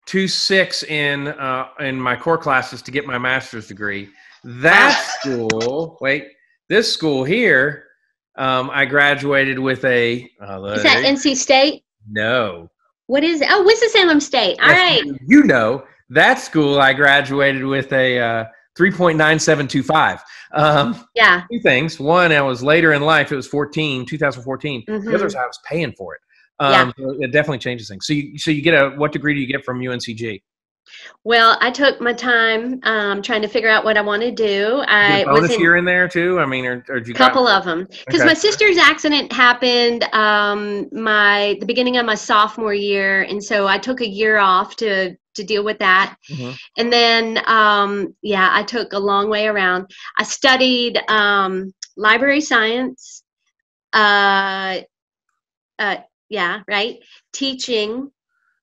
two 0.05 0.29
six 0.29 0.83
in 0.83 1.27
uh, 1.27 1.67
in 1.81 1.99
my 1.99 2.15
core 2.15 2.37
classes 2.37 2.81
to 2.83 2.89
get 2.89 3.05
my 3.05 3.17
master's 3.17 3.67
degree. 3.67 4.07
That 4.45 4.95
ah. 4.97 5.19
school, 5.19 5.97
wait, 5.99 6.27
this 6.69 6.91
school 6.91 7.25
here, 7.25 7.87
um, 8.37 8.69
I 8.71 8.85
graduated 8.85 9.59
with 9.59 9.83
a. 9.83 10.29
Uh, 10.41 10.63
is 10.67 10.83
that 10.83 11.03
NC 11.03 11.35
State? 11.35 11.83
No. 12.09 12.71
What 13.07 13.25
is? 13.25 13.41
It? 13.41 13.49
Oh, 13.51 13.65
Winston 13.65 13.89
Salem 13.89 14.21
State. 14.21 14.57
All 14.61 14.69
right. 14.69 15.03
You 15.27 15.43
know 15.43 15.83
that 16.11 16.39
school 16.39 16.79
I 16.79 16.93
graduated 16.93 17.65
with 17.65 17.91
a. 17.91 18.19
Uh, 18.19 18.45
3.9725. 18.75 20.19
Um, 20.53 21.05
yeah. 21.13 21.43
Two 21.51 21.59
things. 21.59 21.99
One, 21.99 22.31
I 22.31 22.41
was 22.41 22.63
later 22.63 22.93
in 22.93 23.03
life, 23.03 23.31
it 23.31 23.35
was 23.35 23.45
14, 23.45 24.03
2014. 24.03 24.83
Mm-hmm. 24.89 25.05
The 25.05 25.13
other 25.13 25.25
was 25.25 25.35
I 25.35 25.45
was 25.45 25.59
paying 25.63 25.93
for 25.95 26.15
it. 26.15 26.21
Um, 26.59 26.93
so 26.97 27.15
it 27.19 27.31
definitely 27.31 27.59
changes 27.59 27.87
things. 27.87 28.05
So 28.05 28.13
you, 28.13 28.37
so 28.37 28.51
you 28.51 28.61
get 28.61 28.73
a, 28.73 28.89
what 28.91 29.11
degree 29.11 29.33
do 29.33 29.39
you 29.39 29.47
get 29.47 29.65
from 29.65 29.79
UNCG? 29.79 30.41
Well, 31.23 31.57
I 31.61 31.71
took 31.71 32.01
my 32.01 32.13
time 32.13 32.79
um, 32.83 33.21
trying 33.21 33.41
to 33.41 33.47
figure 33.47 33.69
out 33.69 33.83
what 33.83 33.97
I 33.97 34.01
want 34.01 34.21
to 34.21 34.31
do. 34.31 34.83
I 34.87 35.23
bonus 35.23 35.43
was 35.43 35.51
in 35.51 35.61
year 35.61 35.77
in 35.77 35.85
there 35.85 36.07
too? 36.07 36.39
I 36.39 36.45
mean, 36.45 36.65
or, 36.65 36.83
or 36.89 36.99
did 36.99 37.07
you 37.07 37.13
a 37.13 37.17
couple 37.17 37.47
of 37.47 37.65
them 37.65 37.87
because 38.05 38.21
Okay. 38.21 38.27
my 38.27 38.33
sister's 38.33 38.77
accident 38.77 39.31
happened 39.31 40.03
um, 40.13 40.89
my 40.91 41.57
the 41.59 41.65
beginning 41.65 41.97
of 41.97 42.05
my 42.05 42.15
sophomore 42.15 42.73
year, 42.73 43.23
and 43.23 43.43
so 43.43 43.67
I 43.67 43.77
took 43.77 44.01
a 44.01 44.07
year 44.07 44.37
off 44.37 44.75
to 44.77 45.15
to 45.35 45.43
deal 45.43 45.63
with 45.63 45.79
that. 45.79 46.15
Mhm. 46.29 46.55
And 46.77 46.93
then, 46.93 47.41
um, 47.47 48.15
yeah, 48.21 48.49
I 48.51 48.63
took 48.63 48.93
a 48.93 48.99
long 48.99 49.29
way 49.29 49.47
around. 49.47 49.89
I 50.17 50.23
studied 50.23 51.01
um, 51.07 51.73
library 51.97 52.41
science. 52.41 53.23
Uh, 53.93 54.81
uh, 55.79 55.97
yeah, 56.33 56.61
right. 56.67 56.97
Teaching, 57.31 58.11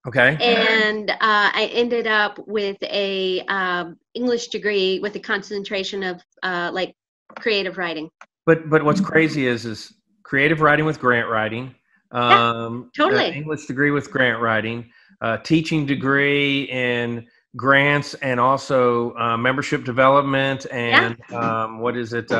Okay. 0.08 0.36
and 0.40 1.08
uh, 1.08 1.16
I 1.20 1.70
ended 1.72 2.08
up 2.08 2.40
with 2.48 2.76
a 2.82 3.42
um, 3.42 3.96
English 4.14 4.48
degree 4.48 4.98
with 4.98 5.14
a 5.14 5.20
concentration 5.20 6.02
of 6.02 6.20
uh, 6.42 6.70
like 6.72 6.96
creative 7.38 7.78
writing. 7.78 8.10
But 8.44 8.68
but 8.68 8.84
what's 8.84 9.00
crazy 9.00 9.46
is 9.46 9.66
is 9.66 9.92
creative 10.24 10.60
writing 10.60 10.84
with 10.84 10.98
grant 10.98 11.28
writing. 11.28 11.72
Um, 12.10 12.90
totally. 12.96 13.26
uh, 13.26 13.34
English 13.34 13.66
degree 13.66 13.92
with 13.92 14.10
grant 14.10 14.40
writing, 14.42 14.90
uh, 15.20 15.36
teaching 15.38 15.86
degree 15.86 16.64
in 16.64 17.28
grants, 17.54 18.14
and 18.14 18.40
also 18.40 19.14
uh, 19.14 19.36
membership 19.36 19.84
development 19.84 20.66
and 20.72 21.16
um, 21.32 21.78
what 21.78 21.96
is 21.96 22.14
it? 22.14 22.32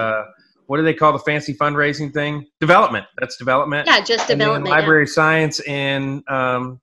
What 0.71 0.77
do 0.77 0.85
they 0.85 0.95
call 0.95 1.13
the 1.13 1.19
fancy 1.19 1.53
fundraising 1.53 2.15
thing? 2.15 2.47
Development. 2.61 3.05
That's 3.19 3.37
development. 3.37 3.89
Yeah, 3.89 4.05
just 4.05 4.29
development. 4.29 4.67
yeah. 4.69 4.75
library 4.79 5.09
science 5.09 5.59
and 5.67 6.23
um, 6.29 6.81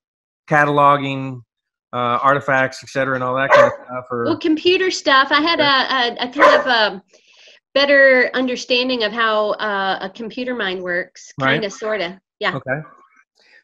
cataloging 0.49 1.39
uh, 1.93 2.19
artifacts, 2.21 2.83
et 2.83 2.89
cetera, 2.89 3.15
and 3.15 3.23
all 3.23 3.33
that 3.35 3.49
kind 3.49 3.67
of 3.67 3.71
stuff. 3.85 4.03
Or, 4.11 4.25
Well, 4.25 4.37
computer 4.39 4.91
stuff. 4.91 5.29
I 5.31 5.39
had 5.39 5.61
a, 5.61 5.63
a, 6.23 6.27
a 6.27 6.33
kind 6.33 6.59
of 6.61 6.67
a 6.67 7.03
better 7.73 8.29
understanding 8.33 9.05
of 9.05 9.13
how 9.13 9.51
uh, 9.51 9.99
a 10.01 10.09
computer 10.09 10.53
mind 10.53 10.81
works, 10.83 11.31
kind 11.39 11.63
of, 11.63 11.71
sort 11.71 12.01
of. 12.01 12.11
Yeah. 12.41 12.57
Okay. 12.57 12.81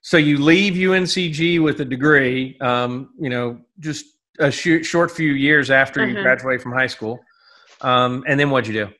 So 0.03 0.15
you 0.15 0.37
leave 0.37 0.75
UNCG 0.75 1.61
with 1.61 1.81
a 1.81 1.85
degree, 1.85 2.57
um, 2.61 3.09
you 3.19 3.29
know, 3.29 3.59
just 3.81 4.05
a 4.39 4.49
sh- 4.49 4.85
short 4.85 5.11
few 5.11 5.33
years 5.33 5.69
after 5.69 6.07
you 6.07 6.15
Mhm. 6.15 6.23
graduate 6.23 6.61
from 6.61 6.71
high 6.71 6.87
school. 6.87 7.19
Um, 7.81 8.23
and 8.25 8.39
then 8.39 8.51
what'd 8.51 8.73
you 8.73 8.85
do? 8.85 8.93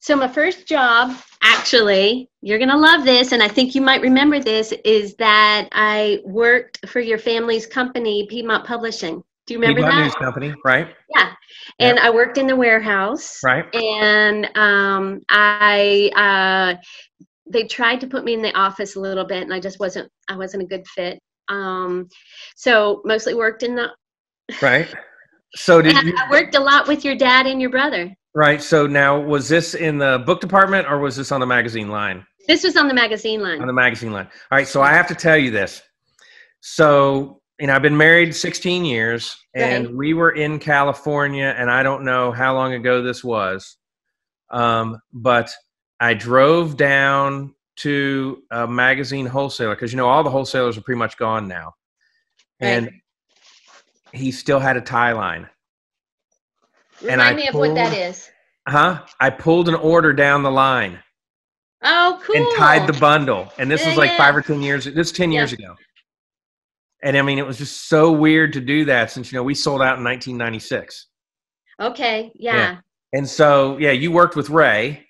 So 0.00 0.16
my 0.16 0.28
first 0.28 0.66
job, 0.66 1.14
actually, 1.42 2.30
you're 2.40 2.58
gonna 2.58 2.76
love 2.76 3.04
this, 3.04 3.32
and 3.32 3.42
I 3.42 3.48
think 3.48 3.74
you 3.74 3.82
might 3.82 4.00
remember 4.00 4.40
this, 4.40 4.72
is 4.84 5.14
that 5.16 5.68
I 5.72 6.20
worked 6.24 6.88
for 6.88 7.00
your 7.00 7.18
family's 7.18 7.66
company, 7.66 8.26
Piedmont 8.30 8.66
Publishing. 8.66 9.22
Do 9.46 9.54
you 9.54 9.60
remember 9.60 9.80
Piedmont 9.82 9.96
that? 9.96 10.04
News 10.04 10.14
Company, 10.14 10.54
right? 10.64 10.88
Yeah. 11.14 11.32
And 11.80 11.98
I 11.98 12.08
worked 12.08 12.38
in 12.38 12.46
the 12.46 12.56
warehouse. 12.56 13.40
Right. 13.44 13.66
and 13.74 14.46
um, 14.56 15.20
I 15.28 16.10
uh, 16.16 17.24
they 17.46 17.64
tried 17.64 18.00
to 18.00 18.06
put 18.06 18.24
me 18.24 18.32
in 18.32 18.42
the 18.42 18.56
office 18.56 18.96
a 18.96 19.00
little 19.00 19.24
bit, 19.24 19.42
and 19.42 19.52
I 19.52 19.60
just 19.60 19.80
wasn't 19.80 20.10
I 20.28 20.36
wasn't 20.36 20.62
a 20.62 20.66
good 20.66 20.86
fit. 20.86 21.18
Um, 21.48 22.08
so 22.56 23.02
mostly 23.04 23.34
worked 23.34 23.62
in 23.62 23.74
the. 23.74 23.90
Right. 24.62 24.92
So 25.56 25.82
did 25.82 25.94
you? 26.04 26.14
I 26.16 26.30
worked 26.30 26.54
a 26.54 26.60
lot 26.60 26.88
with 26.88 27.04
your 27.04 27.16
dad 27.16 27.46
and 27.46 27.60
your 27.60 27.70
brother. 27.70 28.14
Right. 28.34 28.62
So 28.62 28.86
now, 28.86 29.18
was 29.20 29.48
this 29.48 29.74
in 29.74 29.98
the 29.98 30.22
book 30.24 30.40
department 30.40 30.86
or 30.88 30.98
was 30.98 31.16
this 31.16 31.32
on 31.32 31.40
the 31.40 31.46
magazine 31.46 31.88
line? 31.88 32.24
This 32.46 32.62
was 32.64 32.76
on 32.76 32.88
the 32.88 32.94
magazine 32.94 33.42
line. 33.42 33.60
on 33.60 33.66
the 33.66 33.72
magazine 33.72 34.12
line. 34.12 34.26
All 34.50 34.58
right, 34.58 34.66
so 34.68 34.82
I 34.82 34.92
have 34.92 35.06
to 35.08 35.14
tell 35.14 35.36
you 35.36 35.50
this. 35.50 35.82
So, 36.60 37.40
you 37.58 37.66
know, 37.66 37.74
I've 37.74 37.82
been 37.82 37.96
married 37.96 38.34
16 38.34 38.84
years, 38.84 39.36
and 39.54 39.86
Right. 39.86 39.94
we 39.96 40.14
were 40.14 40.30
in 40.30 40.58
California, 40.58 41.54
and 41.56 41.70
I 41.70 41.82
don't 41.82 42.04
know 42.04 42.32
how 42.32 42.54
long 42.54 42.72
ago 42.74 43.02
this 43.02 43.22
was, 43.22 43.76
um, 44.50 44.98
but 45.12 45.50
I 46.00 46.14
drove 46.14 46.76
down 46.76 47.54
to 47.76 48.42
a 48.50 48.66
magazine 48.66 49.26
wholesaler 49.26 49.74
because 49.74 49.92
you 49.92 49.96
know 49.96 50.08
all 50.08 50.22
the 50.22 50.30
wholesalers 50.30 50.76
are 50.76 50.82
pretty 50.82 50.98
much 50.98 51.16
gone 51.18 51.46
now, 51.48 51.74
and 52.58 52.86
Right. 52.86 52.94
he 54.20 54.32
still 54.32 54.58
had 54.60 54.76
a 54.76 54.80
tie 54.80 55.12
line. 55.12 55.48
And 57.00 57.10
Remind 57.10 57.22
I 57.22 57.34
me 57.34 57.48
of 57.48 57.54
what 57.54 57.74
that 57.74 57.92
is. 57.96 58.30
Huh? 58.68 59.04
I 59.20 59.30
pulled 59.30 59.68
an 59.68 59.74
order 59.74 60.12
down 60.12 60.42
the 60.42 60.50
line 60.50 60.98
Oh, 61.82 62.20
cool. 62.22 62.36
and 62.36 62.46
tied 62.56 62.86
the 62.86 62.98
bundle, 63.00 63.52
and 63.58 63.70
this 63.70 63.82
Yeah, 63.82 63.88
was 63.88 63.96
like 63.98 64.10
yeah. 64.10 64.16
five 64.18 64.36
or 64.36 64.42
ten 64.42 64.62
years. 64.62 64.84
This 64.84 65.08
is 65.08 65.12
ten 65.12 65.32
Yeah. 65.32 65.40
years 65.40 65.52
ago. 65.52 65.76
and 67.02 67.16
I 67.16 67.22
mean, 67.22 67.38
it 67.38 67.46
was 67.46 67.56
just 67.56 67.88
so 67.88 68.12
weird 68.12 68.52
to 68.52 68.60
do 68.60 68.84
that 68.84 69.10
since 69.10 69.32
you 69.32 69.38
know 69.38 69.42
we 69.42 69.54
sold 69.54 69.80
out 69.80 69.96
in 69.96 70.04
1996. 70.04 71.06
Okay. 71.80 72.30
Yeah. 72.34 72.76
And 73.14 73.26
so, 73.26 73.78
yeah, 73.78 73.92
you 73.92 74.12
worked 74.12 74.36
with 74.36 74.50
Ray, 74.50 75.06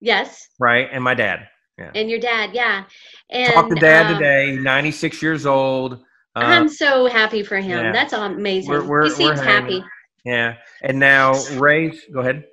Yes. 0.00 0.48
right? 0.60 0.88
And 0.92 1.02
my 1.02 1.14
dad. 1.14 1.48
Yeah. 1.76 1.90
And 1.96 2.08
your 2.08 2.20
dad. 2.20 2.50
Yeah. 2.52 2.84
And 3.30 3.52
Talk 3.52 3.68
to 3.68 3.74
dad 3.74 4.06
uh, 4.06 4.14
today, 4.18 4.52
96 4.60 5.20
years 5.20 5.44
old. 5.44 5.94
Uh, 6.36 6.38
I'm 6.38 6.68
so 6.68 7.06
happy 7.06 7.42
for 7.42 7.56
him. 7.56 7.92
That's 7.92 8.12
amazing. 8.12 8.70
We're- 8.70 8.86
we're- 8.86 9.08
he 9.08 9.14
seems 9.14 9.40
happy. 9.40 9.82
Yeah. 10.24 10.56
And 10.82 10.98
now 10.98 11.34
Ray, 11.54 11.92
go 12.12 12.20
ahead. 12.20 12.44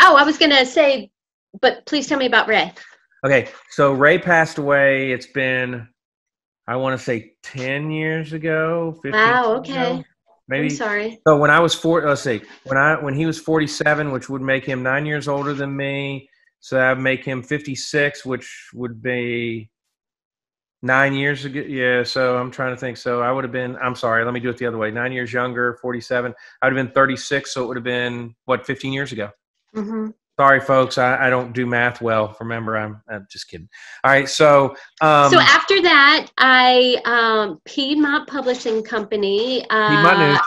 Oh, 0.00 0.16
I 0.16 0.24
was 0.24 0.38
gonna 0.38 0.66
say, 0.66 1.10
but 1.60 1.84
please 1.86 2.06
tell 2.06 2.18
me 2.18 2.26
about 2.26 2.48
Ray. 2.48 2.72
Okay. 3.24 3.48
So 3.70 3.92
Ray 3.92 4.18
passed 4.18 4.58
away. 4.58 5.12
It's 5.12 5.26
been, 5.26 5.88
I 6.68 6.76
want 6.76 6.98
to 6.98 7.02
say 7.02 7.32
10 7.42 7.90
years 7.90 8.32
ago. 8.34 8.98
15 9.02 9.12
Wow. 9.12 9.54
Okay. 9.56 9.92
ago, 9.92 10.04
Maybe. 10.48 10.66
I'm 10.66 10.70
sorry. 10.70 11.20
So 11.26 11.38
when 11.38 11.50
I 11.50 11.58
was 11.58 11.74
four, 11.74 12.06
let's 12.06 12.22
see, 12.22 12.42
when 12.64 12.76
I 12.76 13.02
when 13.02 13.14
he 13.14 13.24
was 13.24 13.38
forty 13.38 13.66
seven, 13.66 14.12
which 14.12 14.28
would 14.28 14.42
make 14.42 14.64
him 14.64 14.82
nine 14.82 15.06
years 15.06 15.26
older 15.26 15.54
than 15.54 15.74
me, 15.74 16.28
so 16.60 16.76
that 16.76 16.96
would 16.96 17.02
make 17.02 17.24
him 17.24 17.42
fifty 17.42 17.74
six, 17.74 18.26
which 18.26 18.68
would 18.74 19.02
be 19.02 19.70
nine 20.84 21.14
years 21.14 21.44
ago. 21.44 21.60
Yeah, 21.60 22.04
so 22.04 22.36
I'm 22.36 22.50
trying 22.50 22.74
to 22.74 22.76
think. 22.76 22.96
So 22.98 23.22
I 23.22 23.32
would 23.32 23.42
have 23.42 23.52
been. 23.52 23.76
I'm 23.76 23.96
sorry. 23.96 24.24
Let 24.24 24.34
me 24.34 24.40
do 24.40 24.50
it 24.50 24.58
the 24.58 24.66
other 24.66 24.78
way. 24.78 24.90
Nine 24.90 25.10
years 25.10 25.32
younger, 25.32 25.78
forty 25.80 26.00
seven. 26.00 26.34
I 26.62 26.66
would 26.66 26.76
have 26.76 26.86
been 26.86 26.94
thirty 26.94 27.16
six, 27.16 27.52
so 27.52 27.64
it 27.64 27.66
would 27.66 27.76
have 27.76 27.84
been 27.84 28.34
what 28.44 28.64
fifteen 28.64 28.92
years 28.92 29.10
ago. 29.10 29.30
hmm 29.74 30.10
Sorry, 30.38 30.60
folks. 30.60 30.98
I, 30.98 31.28
I 31.28 31.30
don't 31.30 31.52
do 31.52 31.64
math 31.64 32.00
well. 32.00 32.36
Remember, 32.40 32.76
I'm, 32.76 33.00
I'm 33.08 33.24
just 33.30 33.48
kidding. 33.48 33.68
All 34.02 34.10
right. 34.10 34.28
So, 34.28 34.74
um, 35.00 35.30
so 35.30 35.38
after 35.38 35.80
that, 35.82 36.26
I 36.38 37.00
um, 37.04 37.60
Piedmont 37.64 38.26
Publishing 38.26 38.82
Company. 38.82 39.64
Uh, 39.70 39.90
Piedmont 39.90 40.18
News. 40.18 40.38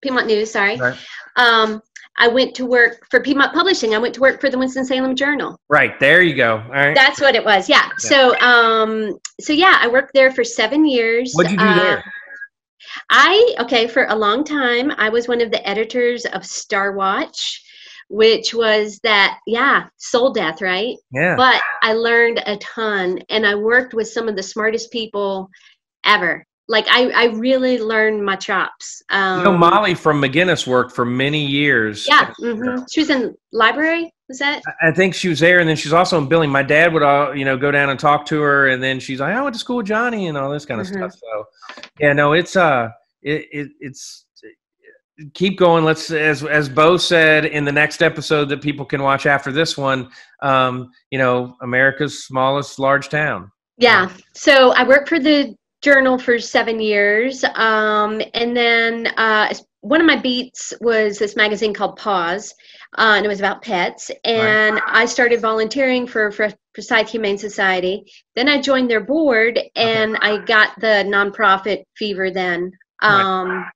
Piedmont 0.00 0.26
News. 0.26 0.50
Sorry. 0.50 0.78
Right. 0.78 0.96
Um, 1.36 1.82
I 2.20 2.28
went 2.28 2.54
to 2.56 2.66
work 2.66 3.06
for 3.10 3.20
Piedmont 3.20 3.52
Publishing. 3.54 3.94
I 3.94 3.98
went 3.98 4.14
to 4.14 4.20
work 4.20 4.40
for 4.40 4.50
the 4.50 4.58
Winston 4.58 4.84
Salem 4.84 5.16
Journal. 5.16 5.58
right 5.68 5.98
there 5.98 6.22
you 6.22 6.34
go. 6.34 6.58
All 6.58 6.70
right. 6.70 6.94
That's 6.94 7.20
what 7.20 7.34
it 7.34 7.44
was. 7.44 7.68
Yeah. 7.68 7.88
So 7.98 8.38
um, 8.40 9.18
so 9.40 9.52
yeah, 9.52 9.78
I 9.80 9.88
worked 9.88 10.12
there 10.14 10.30
for 10.30 10.44
seven 10.44 10.84
years. 10.86 11.32
What'd 11.34 11.50
you 11.50 11.58
do 11.58 11.64
Uh, 11.64 11.74
there? 11.82 12.04
I 13.10 13.54
okay 13.60 13.86
for 13.86 14.04
a 14.06 14.14
long 14.16 14.44
time. 14.44 14.90
I 14.98 15.08
was 15.08 15.28
one 15.28 15.40
of 15.40 15.50
the 15.50 15.66
editors 15.68 16.24
of 16.26 16.44
Star 16.44 16.92
Watch, 16.92 17.62
which 18.08 18.52
was 18.54 18.98
that 19.02 19.38
yeah 19.46 19.86
soul 19.96 20.32
death, 20.32 20.60
right? 20.60 20.96
Yeah. 21.12 21.36
But 21.36 21.60
I 21.82 21.92
learned 21.94 22.42
a 22.46 22.56
ton, 22.58 23.20
and 23.28 23.46
I 23.46 23.54
worked 23.54 23.94
with 23.94 24.08
some 24.08 24.28
of 24.28 24.36
the 24.36 24.42
smartest 24.42 24.90
people 24.90 25.48
ever. 26.04 26.44
Like 26.70 26.86
I, 26.88 27.10
I 27.10 27.24
really 27.32 27.80
learned 27.80 28.24
my 28.24 28.36
chops. 28.36 29.02
Um, 29.10 29.38
you 29.38 29.44
know, 29.44 29.58
Molly 29.58 29.92
from 29.92 30.22
McGuinness 30.22 30.68
worked 30.68 30.94
for 30.94 31.04
many 31.04 31.44
years. 31.44 32.06
Yeah, 32.08 32.32
mm-hmm. 32.40 32.84
she 32.88 33.00
was 33.00 33.10
in 33.10 33.34
library. 33.50 34.14
Was 34.28 34.38
that? 34.38 34.62
I 34.80 34.92
think 34.92 35.16
she 35.16 35.28
was 35.28 35.40
there, 35.40 35.58
and 35.58 35.68
then 35.68 35.74
she's 35.74 35.92
also 35.92 36.16
in 36.16 36.28
billing. 36.28 36.48
My 36.48 36.62
dad 36.62 36.92
would, 36.92 37.02
all 37.02 37.34
you 37.34 37.44
know, 37.44 37.56
go 37.56 37.72
down 37.72 37.90
and 37.90 37.98
talk 37.98 38.24
to 38.26 38.40
her, 38.40 38.68
and 38.68 38.80
then 38.80 39.00
she's 39.00 39.18
like, 39.18 39.34
"I 39.34 39.42
went 39.42 39.52
to 39.54 39.58
school 39.58 39.78
with 39.78 39.86
Johnny," 39.86 40.28
and 40.28 40.38
all 40.38 40.48
this 40.48 40.64
kind 40.64 40.80
of 40.80 40.86
Mhm. 40.86 40.92
stuff. 40.92 41.14
So, 41.14 41.44
yeah, 41.98 42.12
no, 42.12 42.34
it's 42.34 42.54
uh, 42.54 42.90
it, 43.20 43.46
it 43.50 43.68
it's 43.80 44.26
keep 45.34 45.58
going. 45.58 45.84
Let's 45.84 46.08
as 46.12 46.44
as 46.44 46.68
Bo 46.68 46.96
said 46.98 47.46
in 47.46 47.64
the 47.64 47.72
next 47.72 48.00
episode 48.00 48.48
that 48.48 48.62
people 48.62 48.86
can 48.86 49.02
watch 49.02 49.26
after 49.26 49.50
this 49.50 49.76
one. 49.76 50.08
Um, 50.40 50.92
you 51.10 51.18
know, 51.18 51.56
America's 51.62 52.24
smallest 52.24 52.78
large 52.78 53.08
town. 53.08 53.50
Yeah. 53.76 54.08
So 54.34 54.70
I 54.70 54.84
worked 54.84 55.08
for 55.08 55.18
the 55.18 55.56
journal 55.82 56.18
for 56.18 56.38
seven 56.38 56.80
years. 56.80 57.44
Um, 57.54 58.20
and 58.34 58.56
then 58.56 59.08
uh, 59.16 59.52
one 59.80 60.00
of 60.00 60.06
my 60.06 60.16
beats 60.16 60.72
was 60.80 61.18
this 61.18 61.36
magazine 61.36 61.72
called 61.72 61.96
Pause, 61.96 62.54
uh, 62.98 63.14
and 63.16 63.24
it 63.24 63.28
was 63.28 63.38
about 63.38 63.62
pets. 63.62 64.10
And 64.24 64.80
I 64.86 65.06
started 65.06 65.40
volunteering 65.40 66.06
for, 66.06 66.30
for 66.32 66.52
Forsyth 66.74 67.08
Humane 67.08 67.38
Society. 67.38 68.04
Then 68.36 68.48
I 68.48 68.60
joined 68.60 68.90
their 68.90 69.00
board, 69.00 69.58
and 69.76 70.16
I 70.18 70.38
got 70.44 70.78
the 70.80 71.04
nonprofit 71.06 71.82
fever 71.96 72.30
then. 72.30 72.72
Right. 73.02 73.22
Um, 73.22 73.70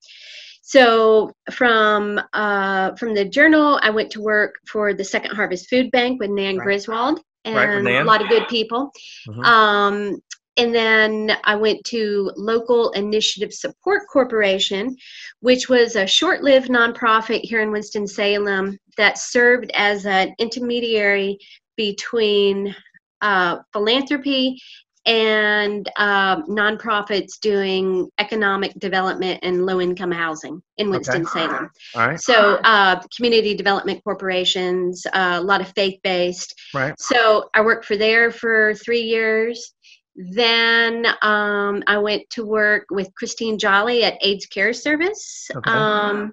so 0.62 1.30
from 1.52 2.20
uh, 2.32 2.94
from 2.96 3.14
the 3.14 3.24
journal, 3.24 3.78
I 3.82 3.90
went 3.90 4.10
to 4.12 4.22
work 4.22 4.54
for 4.66 4.92
the 4.92 5.04
Second 5.04 5.34
Harvest 5.34 5.68
Food 5.68 5.90
Bank 5.90 6.20
with 6.20 6.30
Nan 6.30 6.56
Right. 6.56 6.64
Griswold 6.64 7.20
and 7.44 7.84
Right, 7.84 8.00
a 8.00 8.04
lot 8.04 8.22
of 8.22 8.28
good 8.28 8.48
people. 8.48 8.90
Mhm. 9.28 9.44
Um, 9.44 10.22
and 10.56 10.74
then 10.74 11.36
I 11.44 11.56
went 11.56 11.84
to 11.86 12.30
Local 12.36 12.90
Initiative 12.92 13.52
Support 13.52 14.02
Corporation, 14.12 14.96
which 15.40 15.68
was 15.68 15.96
a 15.96 16.06
short 16.06 16.42
lived 16.42 16.68
nonprofit 16.68 17.40
here 17.40 17.60
in 17.60 17.72
Winston-Salem 17.72 18.78
that 18.96 19.18
served 19.18 19.70
as 19.74 20.06
an 20.06 20.34
intermediary 20.38 21.38
between 21.76 22.74
uh, 23.20 23.58
philanthropy 23.72 24.60
and 25.06 25.86
um, 25.96 26.44
nonprofits 26.46 27.38
doing 27.40 28.08
economic 28.18 28.72
development 28.78 29.38
and 29.42 29.66
low 29.66 29.80
income 29.80 30.10
housing 30.10 30.62
in 30.78 30.88
Winston-Salem. 30.88 31.68
All 31.94 32.06
right, 32.08 32.20
So, 32.20 32.54
uh, 32.64 33.02
community 33.14 33.54
development 33.54 34.02
corporations, 34.02 35.04
uh, 35.12 35.38
a 35.40 35.42
lot 35.42 35.60
of 35.60 35.68
faith 35.74 36.00
based. 36.02 36.54
right, 36.72 36.94
So 36.98 37.50
I 37.54 37.60
worked 37.60 37.84
for 37.84 37.96
there 37.96 38.30
for 38.30 38.74
three 38.76 39.02
years. 39.02 39.73
Then 40.16 41.06
um, 41.22 41.82
I 41.86 41.98
went 41.98 42.28
to 42.30 42.44
work 42.44 42.86
with 42.90 43.12
Christine 43.14 43.58
Jolly 43.58 44.04
at 44.04 44.14
AIDS 44.20 44.46
Care 44.46 44.72
Service. 44.72 45.48
Okay. 45.54 45.70
Um, 45.70 46.32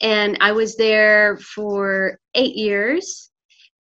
and 0.00 0.36
I 0.40 0.52
was 0.52 0.76
there 0.76 1.36
for 1.38 2.18
eight 2.34 2.56
years. 2.56 3.30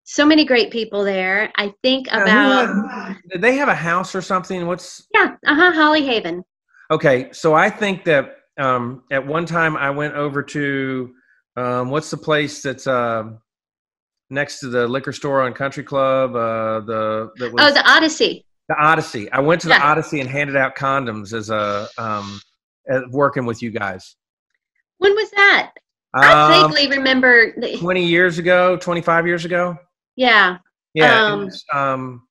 So 0.03 0.25
many 0.25 0.45
great 0.45 0.71
people 0.71 1.03
there. 1.03 1.51
I 1.55 1.73
think 1.81 2.07
Now, 2.07 2.63
about, 2.63 3.15
did 3.31 3.41
they 3.41 3.55
have 3.55 3.69
a 3.69 3.75
house 3.75 4.13
or 4.13 4.21
something? 4.21 4.67
What's 4.67 5.07
yeah, 5.13 5.35
uh 5.47 5.55
huh, 5.55 5.71
Holly 5.73 6.05
Haven. 6.05 6.43
Okay, 6.91 7.29
so 7.31 7.55
I 7.55 7.71
think 7.71 8.05
that 8.05 8.35
um, 8.59 9.03
at 9.11 9.25
one 9.25 9.47
time 9.47 9.75
I 9.75 9.89
went 9.89 10.13
over 10.13 10.43
to 10.43 11.11
um, 11.57 11.89
what's 11.89 12.11
the 12.11 12.17
place 12.17 12.61
that's 12.61 12.85
uh, 12.85 13.23
next 14.29 14.59
to 14.59 14.67
the 14.67 14.87
liquor 14.87 15.11
store 15.11 15.41
on 15.41 15.53
Country 15.53 15.83
Club? 15.83 16.35
Uh, 16.35 16.81
the 16.81 17.31
that 17.37 17.51
was 17.51 17.63
Oh, 17.65 17.73
the 17.73 17.89
Odyssey. 17.89 18.44
The 18.69 18.75
Odyssey. 18.75 19.31
I 19.31 19.39
went 19.39 19.61
to 19.61 19.67
the 19.67 19.75
Yeah. 19.75 19.83
Odyssey 19.91 20.21
and 20.21 20.29
handed 20.29 20.55
out 20.55 20.75
condoms 20.75 21.33
as 21.33 21.49
a 21.49 21.87
um, 21.97 22.39
as 22.89 23.03
working 23.11 23.45
with 23.45 23.61
you 23.61 23.71
guys. 23.71 24.15
When 24.97 25.13
was 25.15 25.29
that? 25.31 25.71
I 26.13 26.61
Um, 26.63 26.71
vaguely 26.71 26.97
remember. 26.97 27.53
The, 27.59 27.77
Twenty 27.77 28.05
years 28.05 28.37
ago, 28.37 28.77
twenty 28.77 29.01
five 29.01 29.27
years 29.27 29.45
ago. 29.45 29.77
yeah. 30.15 30.57
Yeah, 30.93 31.25
Um, 31.25 31.41
it 31.41 31.45
was, 31.45 31.65
um, 31.73 32.27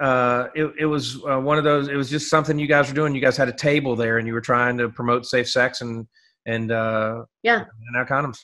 uh, 0.00 0.46
it, 0.54 0.72
it 0.80 0.86
was 0.86 1.22
uh, 1.28 1.38
one 1.38 1.58
of 1.58 1.64
those. 1.64 1.88
It 1.88 1.94
was 1.96 2.08
just 2.08 2.30
something 2.30 2.58
you 2.58 2.66
guys 2.66 2.88
were 2.88 2.94
doing. 2.94 3.14
You 3.14 3.20
guys 3.20 3.36
had 3.36 3.48
a 3.48 3.52
table 3.52 3.94
there, 3.96 4.16
and 4.16 4.26
you 4.26 4.32
were 4.32 4.40
trying 4.40 4.78
to 4.78 4.88
promote 4.88 5.26
safe 5.26 5.46
sex 5.50 5.82
and 5.82 6.06
and 6.46 6.72
uh, 6.72 7.24
Yeah. 7.42 7.64
and 7.88 7.96
our 7.96 8.06
condoms. 8.06 8.38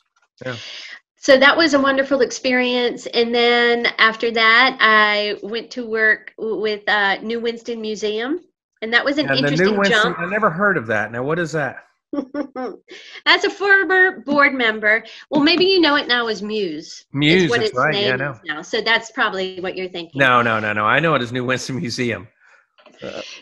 So 1.25 1.39
that 1.39 1.57
was 1.57 1.73
a 1.73 1.81
wonderful 1.81 2.21
experience. 2.21 3.07
And 3.07 3.35
then 3.35 3.87
after 3.97 4.31
that, 4.33 4.77
I 4.79 5.37
went 5.43 5.71
to 5.71 5.87
work 5.87 6.35
with 6.37 6.87
uh, 6.87 7.17
New 7.23 7.41
Winston 7.41 7.81
Museum. 7.81 8.41
And 8.83 8.93
that 8.93 9.03
was 9.03 9.17
an 9.17 9.31
And 9.31 9.39
interesting 9.39 9.69
new 9.69 9.79
Winston, 9.79 10.03
jump. 10.03 10.19
I 10.19 10.27
never 10.27 10.51
heard 10.51 10.77
of 10.77 10.87
that. 10.89 11.13
Now, 11.13 11.23
what 11.23 11.39
is 11.39 11.51
that? 11.53 11.87
As 13.27 13.45
a 13.45 13.49
former 13.49 14.21
board 14.21 14.53
member, 14.53 15.03
well, 15.31 15.43
maybe 15.43 15.65
you 15.65 15.81
know 15.81 15.97
it 15.97 16.09
now 16.09 16.27
as 16.27 16.43
Muse. 16.43 16.87
is 16.87 17.07
Muse, 17.15 17.49
what 17.49 17.61
that's 17.61 17.71
its 17.71 17.79
right. 17.79 17.95
Yeah, 17.95 18.17
name 18.17 18.31
is 18.31 18.41
now. 18.45 18.61
So 18.61 18.83
that's 18.83 19.11
probably 19.11 19.59
what 19.61 19.79
you're 19.79 19.89
thinking. 19.89 20.19
No, 20.19 20.43
no, 20.43 20.61
no, 20.61 20.75
no. 20.75 20.85
I 20.85 21.01
know 21.01 21.15
it 21.15 21.23
as 21.23 21.33
New 21.33 21.47
Winston 21.47 21.77
Museum. 21.77 22.29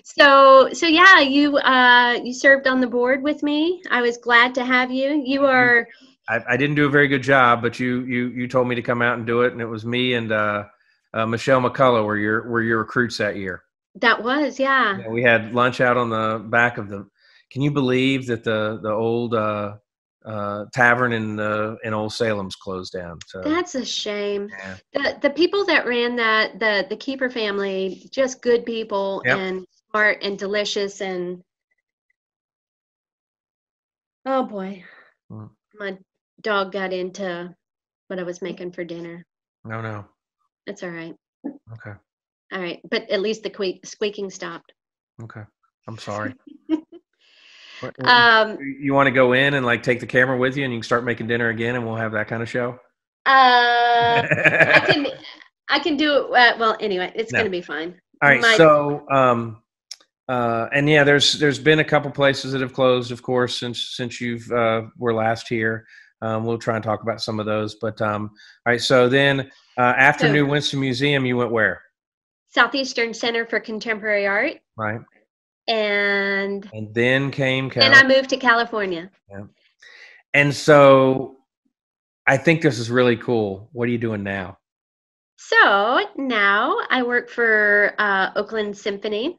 So, 0.04 0.72
so 0.72 0.86
yeah, 0.86 1.18
you 1.18 1.58
uh, 1.58 2.20
you 2.22 2.32
served 2.32 2.68
on 2.68 2.80
the 2.80 2.86
board 2.86 3.24
with 3.24 3.42
me. 3.42 3.82
I 3.90 4.02
was 4.02 4.18
glad 4.18 4.54
to 4.54 4.64
have 4.64 4.92
you. 4.92 5.08
Mm-hmm. 5.08 5.26
You 5.26 5.46
are 5.46 5.88
I, 6.32 6.54
I 6.54 6.56
didn't 6.56 6.76
do 6.76 6.86
a 6.86 6.90
very 6.90 7.08
good 7.08 7.22
job, 7.22 7.62
but 7.62 7.78
you 7.78 8.00
you 8.04 8.28
you 8.28 8.48
told 8.48 8.68
me 8.68 8.74
to 8.74 8.82
come 8.82 9.02
out 9.02 9.16
and 9.18 9.26
do 9.26 9.42
it, 9.42 9.52
and 9.52 9.60
it 9.60 9.66
was 9.66 9.84
me 9.84 10.14
and 10.14 10.32
uh, 10.32 10.64
uh, 11.14 11.26
Michelle 11.26 11.60
McCullough 11.60 12.04
were 12.04 12.16
your 12.16 12.48
were 12.48 12.62
your 12.62 12.78
recruits 12.78 13.18
that 13.18 13.36
year. 13.36 13.62
that 13.96 14.22
was 14.22 14.58
yeah. 14.58 14.98
Yeah, 14.98 15.08
we 15.08 15.22
had 15.22 15.54
lunch 15.54 15.80
out 15.80 15.96
on 15.96 16.08
the 16.10 16.42
back 16.48 16.78
of 16.78 16.88
the. 16.88 17.06
Can 17.50 17.60
you 17.62 17.70
believe 17.70 18.26
that 18.28 18.44
the 18.44 18.78
the 18.82 18.90
old 18.90 19.34
uh, 19.34 19.74
uh, 20.24 20.64
tavern 20.72 21.12
in 21.12 21.36
the 21.36 21.76
in 21.84 21.92
Old 21.92 22.12
Salem's 22.14 22.56
closed 22.56 22.92
down? 22.94 23.18
So 23.26 23.42
That's 23.42 23.74
a 23.74 23.84
shame. 23.84 24.48
yeah. 24.48 24.76
the 24.94 25.18
the 25.28 25.30
people 25.30 25.66
that 25.66 25.86
ran 25.86 26.16
that 26.16 26.58
the 26.58 26.86
the 26.88 26.96
keeper 26.96 27.28
family 27.28 28.08
just 28.10 28.40
good 28.40 28.64
people 28.64 29.22
Yep. 29.26 29.38
and 29.38 29.66
smart 29.90 30.18
and 30.22 30.38
delicious 30.38 31.02
and 31.02 31.42
oh 34.26 34.44
boy 34.44 34.82
Mm. 35.30 35.48
my 35.78 35.96
dog 36.42 36.72
got 36.72 36.92
into 36.92 37.54
what 38.08 38.18
i 38.18 38.22
was 38.22 38.42
making 38.42 38.70
for 38.72 38.84
dinner 38.84 39.24
no, 39.64 39.80
no. 39.80 40.04
that's 40.66 40.82
all 40.82 40.90
right 40.90 41.14
Okay, 41.46 41.92
all 42.52 42.60
right 42.60 42.80
but 42.90 43.08
at 43.10 43.20
least 43.20 43.42
the 43.42 43.50
que- 43.50 43.80
squeaking 43.84 44.30
stopped 44.30 44.72
okay. 45.22 45.42
I'm 45.88 45.98
sorry. 45.98 46.34
Um, 48.04 48.58
you 48.80 48.94
want 48.94 49.08
to 49.08 49.10
go 49.10 49.32
in 49.32 49.54
and 49.54 49.66
like 49.66 49.82
take 49.82 49.98
the 49.98 50.06
camera 50.06 50.36
with 50.38 50.56
you, 50.56 50.62
and 50.62 50.72
you 50.72 50.78
can 50.78 50.84
start 50.84 51.02
making 51.04 51.26
dinner 51.26 51.48
again, 51.48 51.74
and 51.74 51.84
we'll 51.84 51.96
have 51.96 52.12
that 52.12 52.28
kind 52.28 52.40
of 52.40 52.48
show. 52.48 52.78
uh, 53.26 54.22
I 54.22 54.82
can, 54.86 55.06
I 55.68 55.78
can 55.80 55.96
do 55.96 56.14
it. 56.14 56.30
Uh, 56.32 56.54
well, 56.60 56.76
anyway, 56.78 57.10
it's 57.16 57.32
No. 57.32 57.40
gonna 57.40 57.50
be 57.50 57.60
fine. 57.60 58.00
All 58.22 58.28
right. 58.28 58.40
My- 58.40 58.56
So, 58.56 59.04
um, 59.10 59.62
uh, 60.28 60.68
and 60.72 60.88
yeah, 60.88 61.02
there's 61.02 61.32
there's 61.40 61.58
been 61.58 61.80
a 61.80 61.84
couple 61.84 62.08
places 62.12 62.52
that 62.52 62.60
have 62.60 62.72
closed, 62.72 63.10
of 63.10 63.20
course, 63.22 63.58
since 63.58 63.96
since 63.96 64.20
you've 64.20 64.48
uh, 64.52 64.82
were 64.96 65.12
last 65.12 65.48
here. 65.48 65.84
Um, 66.22 66.44
we'll 66.44 66.56
try 66.58 66.76
and 66.76 66.84
talk 66.84 67.02
about 67.02 67.20
some 67.20 67.38
of 67.40 67.46
those. 67.46 67.74
But 67.74 68.00
um, 68.00 68.30
all 68.64 68.72
right. 68.72 68.80
So 68.80 69.08
then, 69.08 69.50
uh, 69.76 69.94
after 69.96 70.26
So- 70.26 70.32
New 70.32 70.46
Winston 70.46 70.80
Museum, 70.80 71.26
you 71.26 71.36
went 71.36 71.50
where? 71.50 71.82
Southeastern 72.48 73.12
Center 73.14 73.44
for 73.46 73.60
Contemporary 73.60 74.26
Art, 74.26 74.58
Right. 74.76 75.00
and 75.68 76.68
And 76.72 76.94
then 76.94 77.30
came 77.30 77.70
then 77.70 77.94
I 77.94 78.02
moved 78.06 78.28
to 78.30 78.36
California. 78.36 79.10
Yeah. 79.30 79.44
And 80.34 80.54
so, 80.54 81.36
I 82.26 82.36
think 82.36 82.62
this 82.62 82.78
is 82.78 82.90
really 82.90 83.16
cool. 83.16 83.68
What 83.72 83.88
are 83.88 83.90
you 83.90 83.98
doing 83.98 84.22
now? 84.22 84.58
So 85.36 86.04
now 86.16 86.76
I 86.90 87.02
work 87.02 87.30
for 87.30 87.94
uh, 87.98 88.30
Oakland 88.36 88.76
Symphony. 88.76 89.38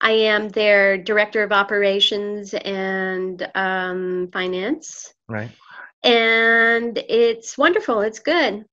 I 0.00 0.10
am 0.12 0.48
their 0.50 0.96
director 0.98 1.42
of 1.42 1.50
operations 1.50 2.52
and 2.54 3.50
um, 3.54 4.28
finance, 4.32 5.12
Right. 5.28 5.50
And 6.04 6.98
it's 7.08 7.56
wonderful. 7.58 8.00
It's 8.00 8.18
good. 8.20 8.54
Mm. 8.54 8.64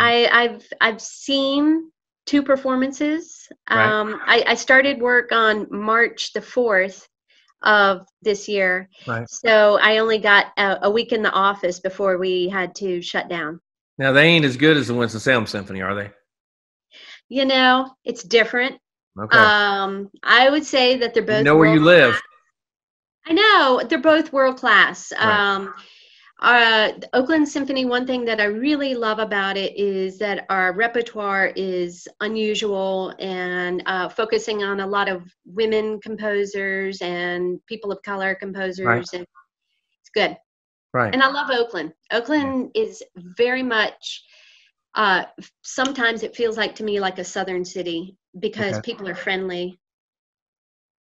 I, 0.00 0.26
I've 0.32 0.66
I've 0.80 1.00
seen 1.00 1.90
two 2.26 2.42
performances. 2.42 3.48
Right. 3.70 3.84
Um, 3.86 4.20
I, 4.24 4.44
I 4.48 4.54
started 4.54 5.00
work 5.00 5.32
on 5.32 5.66
March 5.70 6.32
the 6.32 6.42
fourth 6.42 7.06
of 7.62 8.06
this 8.22 8.48
year, 8.48 8.88
Right. 9.06 9.28
so 9.28 9.78
I 9.82 9.98
only 9.98 10.18
got 10.18 10.46
a, 10.56 10.78
a 10.86 10.90
week 10.90 11.12
in 11.12 11.22
the 11.22 11.30
office 11.32 11.78
before 11.80 12.16
we 12.16 12.48
had 12.48 12.74
to 12.76 13.02
shut 13.02 13.28
down. 13.28 13.60
Now 13.98 14.12
they 14.12 14.24
ain't 14.24 14.46
as 14.46 14.56
good 14.56 14.78
as 14.78 14.86
the 14.88 14.94
Winston 14.94 15.20
Salem 15.20 15.46
Symphony, 15.46 15.82
are 15.82 15.94
they? 15.94 16.10
You 17.28 17.44
know, 17.44 17.94
it's 18.04 18.22
different. 18.22 18.78
Okay. 19.20 19.36
Um, 19.36 20.08
I 20.22 20.48
would 20.48 20.64
say 20.64 20.96
that 20.98 21.12
they're 21.12 21.22
both. 21.22 21.38
you 21.38 21.44
know 21.44 21.56
where 21.56 21.72
you 21.74 21.80
live. 21.80 22.12
world-class. 22.14 22.22
I 23.26 23.32
know 23.34 23.82
they're 23.88 23.98
both 23.98 24.32
world 24.32 24.56
class. 24.56 25.12
Right. 25.12 25.22
Um, 25.54 25.74
uh, 26.40 26.92
Oakland 27.12 27.48
Symphony. 27.48 27.84
One 27.84 28.06
thing 28.06 28.24
that 28.24 28.40
I 28.40 28.44
really 28.44 28.94
love 28.94 29.18
about 29.18 29.56
it 29.56 29.76
is 29.76 30.18
that 30.18 30.46
our 30.48 30.72
repertoire 30.72 31.52
is 31.54 32.08
unusual 32.20 33.14
and 33.18 33.82
uh, 33.86 34.08
focusing 34.08 34.62
on 34.62 34.80
a 34.80 34.86
lot 34.86 35.08
of 35.08 35.22
women 35.44 36.00
composers 36.00 37.00
and 37.02 37.60
people 37.66 37.92
of 37.92 38.02
color 38.02 38.34
composers, 38.34 39.10
and 39.12 39.22
it's 39.22 40.10
good. 40.14 40.36
Right. 40.94 41.12
And 41.12 41.22
I 41.22 41.28
love 41.28 41.50
Oakland. 41.50 41.92
Oakland 42.12 42.70
is 42.74 43.02
very 43.16 43.62
much. 43.62 44.24
Uh, 44.94 45.24
sometimes 45.62 46.22
it 46.22 46.34
feels 46.34 46.56
like 46.56 46.74
to 46.76 46.84
me 46.84 47.00
like 47.00 47.18
a 47.18 47.24
southern 47.24 47.64
city 47.64 48.16
because 48.40 48.76
Okay. 48.78 48.82
people 48.82 49.08
are 49.08 49.14
friendly, 49.14 49.78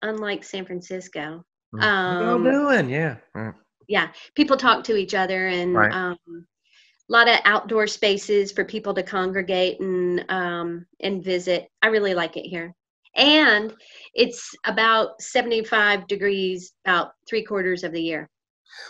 unlike 0.01 0.43
San 0.43 0.65
Francisco. 0.65 1.43
Mm. 1.73 1.81
you 1.81 1.87
um, 1.87 2.43
doing? 2.43 2.89
Yeah. 2.89 3.15
Mm. 3.35 3.55
Yeah, 3.89 4.09
people 4.35 4.55
talk 4.55 4.83
to 4.85 4.95
each 4.95 5.15
other, 5.15 5.47
and 5.47 5.73
Right. 5.73 5.91
um, 5.91 6.17
a 6.27 7.11
lot 7.11 7.27
of 7.27 7.39
outdoor 7.43 7.87
spaces 7.87 8.51
for 8.51 8.63
people 8.63 8.93
to 8.93 9.03
congregate 9.03 9.79
and 9.79 10.23
um, 10.29 10.85
and 11.01 11.23
visit. 11.23 11.67
I 11.81 11.87
really 11.87 12.13
like 12.13 12.37
it 12.37 12.45
here, 12.45 12.73
and 13.15 13.73
it's 14.13 14.55
about 14.65 15.19
seventy 15.21 15.63
five 15.63 16.07
degrees 16.07 16.71
about 16.85 17.13
three 17.27 17.43
quarters 17.43 17.83
of 17.83 17.91
the 17.91 18.01
year. 18.01 18.29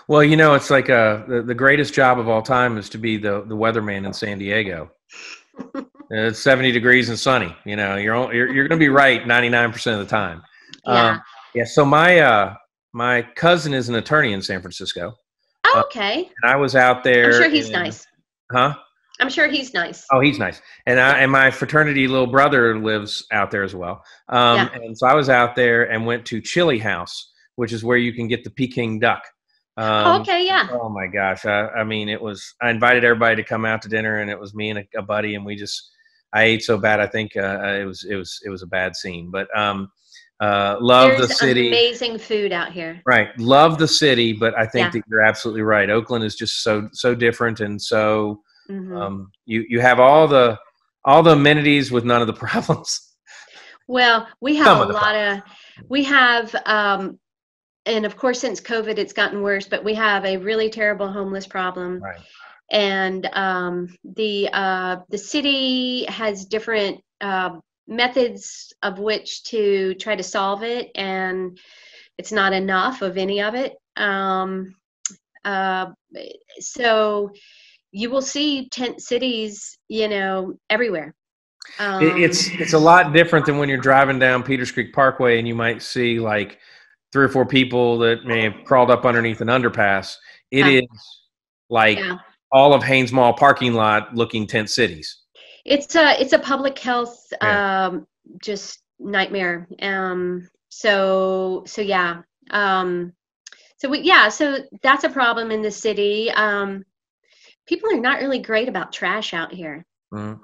Well, 0.10 0.22
you 0.24 0.36
know, 0.36 0.54
it's 0.54 0.70
like 0.70 0.90
uh, 0.90 1.26
the 1.28 1.42
the 1.42 1.56
greatest 1.56 1.94
job 1.94 2.20
of 2.20 2.28
all 2.28 2.42
time 2.42 2.78
is 2.78 2.90
to 2.90 2.98
be 2.98 3.18
the 3.18 3.46
the 3.48 3.56
weatherman 3.56 4.06
in 4.06 4.14
San 4.14 4.38
Diego. 4.38 4.92
it's 6.10 6.40
seventy 6.40 6.74
degrees 6.74 7.08
and 7.08 7.18
sunny. 7.18 7.56
You 7.66 7.78
know, 7.78 7.96
you're 7.96 8.34
you're, 8.34 8.54
you're 8.54 8.68
going 8.68 8.80
to 8.80 8.84
be 8.84 8.90
right 8.90 9.26
ninety 9.26 9.48
nine 9.50 9.72
percent 9.72 10.02
of 10.02 10.06
the 10.06 10.12
time. 10.12 10.44
Yeah. 10.86 11.12
Um, 11.12 11.22
yeah. 11.56 11.64
So 11.64 11.86
my 11.86 12.20
uh, 12.20 12.56
my 12.94 13.22
cousin 13.36 13.74
is 13.74 13.90
an 13.90 13.96
attorney 13.96 14.34
in 14.34 14.42
San 14.42 14.62
Francisco, 14.62 15.14
Oh, 15.66 15.84
okay. 15.86 16.30
and 16.42 16.52
I 16.52 16.56
was 16.56 16.76
out 16.76 17.04
there. 17.04 17.28
I'm 17.28 17.42
sure 17.42 17.50
he's 17.50 17.70
nice. 17.70 18.06
Huh? 18.52 18.76
I'm 19.22 19.30
sure 19.30 19.48
he's 19.50 19.74
nice. 19.74 20.06
Oh, 20.12 20.22
he's 20.22 20.40
nice. 20.40 20.62
And 20.86 21.00
I, 21.00 21.20
and 21.20 21.32
my 21.32 21.52
fraternity 21.52 22.08
little 22.08 22.26
brother 22.28 22.80
lives 22.80 23.26
out 23.34 23.52
there 23.52 23.64
as 23.64 23.76
well. 23.76 24.02
Um, 24.30 24.56
Yeah. 24.56 24.70
And 24.76 24.98
so 24.98 25.08
I 25.08 25.14
was 25.14 25.28
out 25.30 25.56
there 25.56 25.92
and 25.92 26.06
went 26.06 26.26
to 26.28 26.40
Chili 26.40 26.80
House, 26.80 27.32
which 27.58 27.74
is 27.74 27.84
where 27.84 27.98
you 27.98 28.14
can 28.14 28.28
get 28.30 28.44
the 28.46 28.50
Peking 28.50 28.98
duck. 29.00 29.24
Um, 29.76 30.22
okay, 30.22 30.46
yeah. 30.46 30.68
Oh 30.72 30.90
my 30.90 31.08
gosh! 31.08 31.46
I, 31.46 31.68
I 31.70 31.84
mean, 31.86 32.10
it 32.10 32.22
was. 32.22 32.54
I 32.62 32.70
invited 32.70 33.06
everybody 33.06 33.38
to 33.38 33.44
come 33.44 33.64
out 33.66 33.82
to 33.84 33.88
dinner, 33.90 34.20
and 34.20 34.30
it 34.30 34.38
was 34.38 34.54
me 34.54 34.72
and 34.72 34.80
a, 34.80 34.86
a 34.98 35.02
buddy, 35.02 35.36
and 35.36 35.46
we 35.46 35.56
just. 35.56 35.90
I 36.34 36.44
ate 36.44 36.64
so 36.64 36.78
bad. 36.78 37.00
I 37.00 37.08
think 37.08 37.38
uh, 37.38 37.60
it 37.80 37.86
was 37.86 38.06
it 38.10 38.16
was 38.16 38.40
it 38.46 38.50
was 38.50 38.62
a 38.62 38.68
bad 38.68 38.96
scene, 38.98 39.32
but 39.32 39.48
um, 39.58 39.90
uh, 40.40 40.78
love 40.80 41.18
There's 41.18 41.28
the 41.30 41.34
city. 41.36 41.68
amazing 41.68 42.18
food 42.18 42.52
out 42.52 42.72
here. 42.72 43.02
Right, 43.06 43.30
love 43.38 43.78
the 43.78 43.88
city, 43.88 44.34
but 44.34 44.58
I 44.58 44.66
think 44.66 44.86
Yeah. 44.86 44.90
that 44.92 45.04
you're 45.10 45.24
absolutely 45.24 45.64
right. 45.64 45.90
Oakland 45.90 46.24
is 46.24 46.36
just 46.36 46.64
so 46.64 46.88
so 46.94 47.14
different, 47.16 47.60
and 47.60 47.82
so 47.82 48.42
Mhm. 48.70 49.02
um, 49.02 49.32
you 49.46 49.66
you 49.68 49.80
have 49.82 50.00
all 50.00 50.28
the 50.28 50.58
all 51.06 51.24
the 51.24 51.32
amenities 51.32 51.92
with 51.92 52.06
none 52.06 52.22
of 52.22 52.28
the 52.28 52.34
problems. 52.48 53.16
Well, 53.88 54.28
we 54.40 54.56
Some 54.58 54.66
have 54.66 54.78
a 54.78 54.90
of 54.90 54.90
lot 54.92 55.16
of, 55.16 55.42
we 55.90 56.04
have, 56.04 56.54
um, 56.68 57.20
and 57.88 58.06
of 58.06 58.16
course, 58.18 58.40
since 58.40 58.62
COVID, 58.62 58.98
it's 59.00 59.14
gotten 59.14 59.42
worse, 59.42 59.68
but 59.68 59.84
we 59.84 59.96
have 59.96 60.26
a 60.26 60.38
really 60.38 60.70
terrible 60.70 61.12
homeless 61.12 61.48
problem. 61.48 62.00
Right. 62.00 62.20
And 62.72 63.28
um, 63.34 63.96
the 64.04 64.50
uh, 64.54 64.98
the 65.10 65.18
city 65.18 66.06
has 66.06 66.46
different 66.46 67.02
uh, 67.20 67.58
methods 67.90 68.72
of 68.84 69.00
which 69.00 69.44
to 69.46 69.96
try 69.96 70.16
to 70.16 70.24
solve 70.24 70.64
it, 70.64 70.92
and 70.96 71.60
it's 72.18 72.32
not 72.32 72.54
enough 72.54 73.02
of 73.02 73.18
any 73.18 73.42
of 73.42 73.56
it. 73.56 73.76
Um, 73.98 74.76
uh, 75.44 75.88
so 76.60 77.32
you 77.92 78.10
will 78.10 78.22
see 78.22 78.70
tent 78.70 79.02
cities, 79.02 79.78
you 79.88 80.08
know, 80.08 80.56
everywhere. 80.70 81.16
Um, 81.80 82.04
it's 82.04 82.50
it's 82.60 82.74
a 82.74 82.80
lot 82.80 83.14
different 83.14 83.46
than 83.46 83.58
when 83.58 83.70
you're 83.70 83.78
driving 83.78 84.20
down 84.20 84.44
Peters 84.44 84.72
Creek 84.72 84.94
Parkway 84.94 85.40
and 85.40 85.48
you 85.48 85.56
might 85.56 85.82
see 85.82 86.20
like 86.20 86.60
three 87.12 87.26
or 87.26 87.30
four 87.30 87.46
people 87.46 87.98
that 88.00 88.26
may 88.26 88.44
have 88.44 88.64
crawled 88.66 88.92
up 88.92 89.06
underneath 89.06 89.42
an 89.42 89.48
underpass. 89.48 90.16
It 90.52 90.68
is 90.68 90.82
Yeah. 90.82 90.88
like 91.70 91.98
Yeah. 91.98 92.18
all 92.52 92.74
of 92.74 92.84
Hanes 92.84 93.12
Mall 93.12 93.34
parking 93.34 93.74
lot 93.74 94.16
looking 94.16 94.48
tent 94.48 94.70
cities. 94.70 95.18
It's 95.66 95.96
a 95.96 96.22
it's 96.22 96.34
a 96.34 96.40
public 96.40 96.78
health 96.80 97.26
Yeah. 97.42 97.86
um 97.86 98.08
just 98.42 98.82
nightmare 99.00 99.68
um 99.82 100.48
so 100.70 101.64
so 101.66 101.82
yeah 101.82 102.22
um 102.52 103.14
so 103.78 103.90
we 103.90 104.00
yeah 104.02 104.30
so 104.30 104.60
that's 104.82 105.04
a 105.04 105.10
problem 105.10 105.52
in 105.52 105.62
the 105.62 105.72
city 105.72 106.30
um 106.32 106.84
people 107.66 107.90
are 107.92 108.00
not 108.00 108.20
really 108.20 108.40
great 108.40 108.68
about 108.70 108.92
trash 108.92 109.34
out 109.34 109.54
here 109.54 109.86
Mhm. 110.14 110.40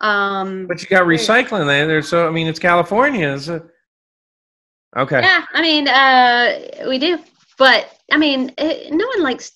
um 0.00 0.66
But 0.66 0.82
you 0.82 0.88
got 0.88 1.06
recycling 1.06 1.66
there. 1.66 1.86
There, 1.86 2.02
so 2.02 2.26
I 2.26 2.30
mean, 2.30 2.46
it's 2.46 2.58
California. 2.58 3.28
Is 3.28 3.48
it? 3.48 3.62
Okay. 4.96 5.20
yeah 5.20 5.44
i 5.52 5.60
mean 5.60 5.88
uh 5.88 6.88
we 6.88 6.98
do 6.98 7.18
but 7.58 7.98
i 8.10 8.16
mean 8.16 8.50
eh, 8.56 8.88
no 8.90 9.06
one 9.06 9.22
likes 9.22 9.52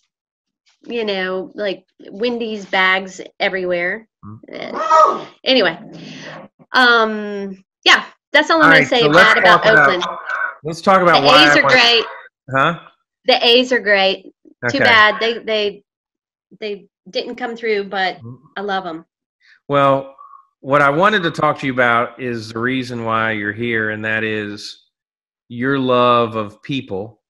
you 0.87 1.03
know 1.05 1.51
like 1.55 1.87
wendy's 2.11 2.67
bags 2.67 3.21
everywhere 3.39 4.01
Mm. 4.01 4.10
Anyway 5.45 5.79
um 6.73 7.63
yeah 7.85 8.05
that's 8.33 8.51
all 8.51 8.59
i'm 8.63 8.67
All 8.69 8.73
gonna 8.75 8.87
say 8.87 9.01
so 9.01 9.13
bad 9.13 9.39
about 9.39 9.67
oakland 9.67 10.05
Let's 10.63 10.83
talk 10.83 11.01
about 11.01 11.21
the 11.23 11.27
why. 11.27 11.45
a's 11.45 11.57
I 11.57 11.59
are 11.59 11.63
want- 11.63 11.73
great 11.75 12.05
Huh? 12.55 12.81
the 13.27 13.47
a's 13.47 13.73
are 13.73 13.81
great 13.81 14.27
Okay. 14.65 14.79
too 14.79 14.85
bad 14.85 15.17
they 15.21 15.39
they 15.39 15.83
they 16.61 16.87
didn't 17.09 17.37
come 17.37 17.57
through 17.57 17.85
but 17.85 18.19
i 18.57 18.61
love 18.61 18.85
them 18.85 19.05
Well, 19.69 20.17
what 20.61 20.83
I 20.83 20.91
wanted 20.91 21.23
to 21.23 21.31
talk 21.31 21.59
to 21.61 21.67
you 21.67 21.73
about 21.73 22.21
is 22.21 22.53
the 22.53 22.59
reason 22.59 23.05
why 23.07 23.33
you're 23.33 23.53
here, 23.55 23.91
and 23.91 24.05
that 24.05 24.23
is 24.25 24.89
your 25.49 25.79
love 25.79 26.37
of 26.37 26.61
people 26.63 27.23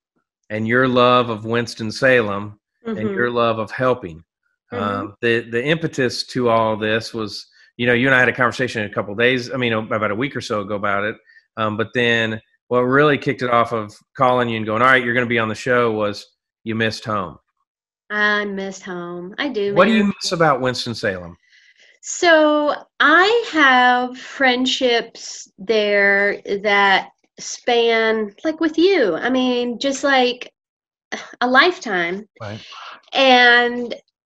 and 0.49 0.67
your 0.67 0.89
love 0.89 1.29
of 1.31 1.45
Winston 1.45 1.93
Salem 1.93 2.59
Mm-hmm. 2.85 2.99
and 2.99 3.11
your 3.11 3.31
love 3.31 3.59
of 3.61 3.71
helping. 3.71 4.25
Um, 4.73 5.15
the 5.21 5.41
the 5.41 5.65
impetus 5.65 6.25
to 6.29 6.49
all 6.49 6.77
this 6.77 7.13
was, 7.13 7.47
you 7.77 7.87
know, 7.87 7.93
you 7.93 8.07
and 8.07 8.15
I 8.15 8.21
had 8.21 8.29
a 8.29 8.33
conversation 8.33 8.85
a 8.85 8.95
couple 8.95 9.15
days, 9.15 9.53
I 9.53 9.57
mean, 9.57 9.73
about 9.73 10.11
a 10.11 10.15
week 10.15 10.37
or 10.37 10.41
so 10.41 10.61
ago 10.61 10.77
about 10.77 11.05
it. 11.05 11.17
Um, 11.57 11.77
but 11.77 11.89
then 11.95 12.41
what 12.69 12.81
really 12.81 13.19
kicked 13.19 13.43
it 13.43 13.51
off 13.51 13.73
of 13.73 13.95
calling 14.17 14.49
you 14.49 14.57
and 14.57 14.67
going, 14.67 14.83
all 14.83 14.89
right, 14.89 15.05
you're 15.05 15.15
going 15.15 15.27
to 15.27 15.29
be 15.29 15.39
on 15.39 15.49
the 15.49 15.55
show 15.55 15.91
was 15.91 16.25
you 16.63 16.75
missed 16.75 17.05
home. 17.05 17.37
i 18.11 18.45
missed 18.45 18.83
home 18.83 19.35
i 19.39 19.49
do 19.49 19.75
What 19.75 19.87
do 19.87 19.93
you 19.93 20.05
miss 20.05 20.33
about 20.33 20.61
Winston 20.61 20.95
Salem? 20.95 21.37
So 22.03 22.75
I 22.99 23.45
have 23.53 24.17
friendships 24.17 25.51
there 25.59 26.41
that 26.63 27.11
span 27.39 28.35
like 28.45 28.61
with 28.61 28.79
you. 28.79 29.17
I 29.17 29.31
mean, 29.31 29.79
just 29.79 30.03
like 30.05 30.53
a 31.41 31.49
lifetime. 31.49 32.29
Right. 32.41 32.61
And 33.13 33.95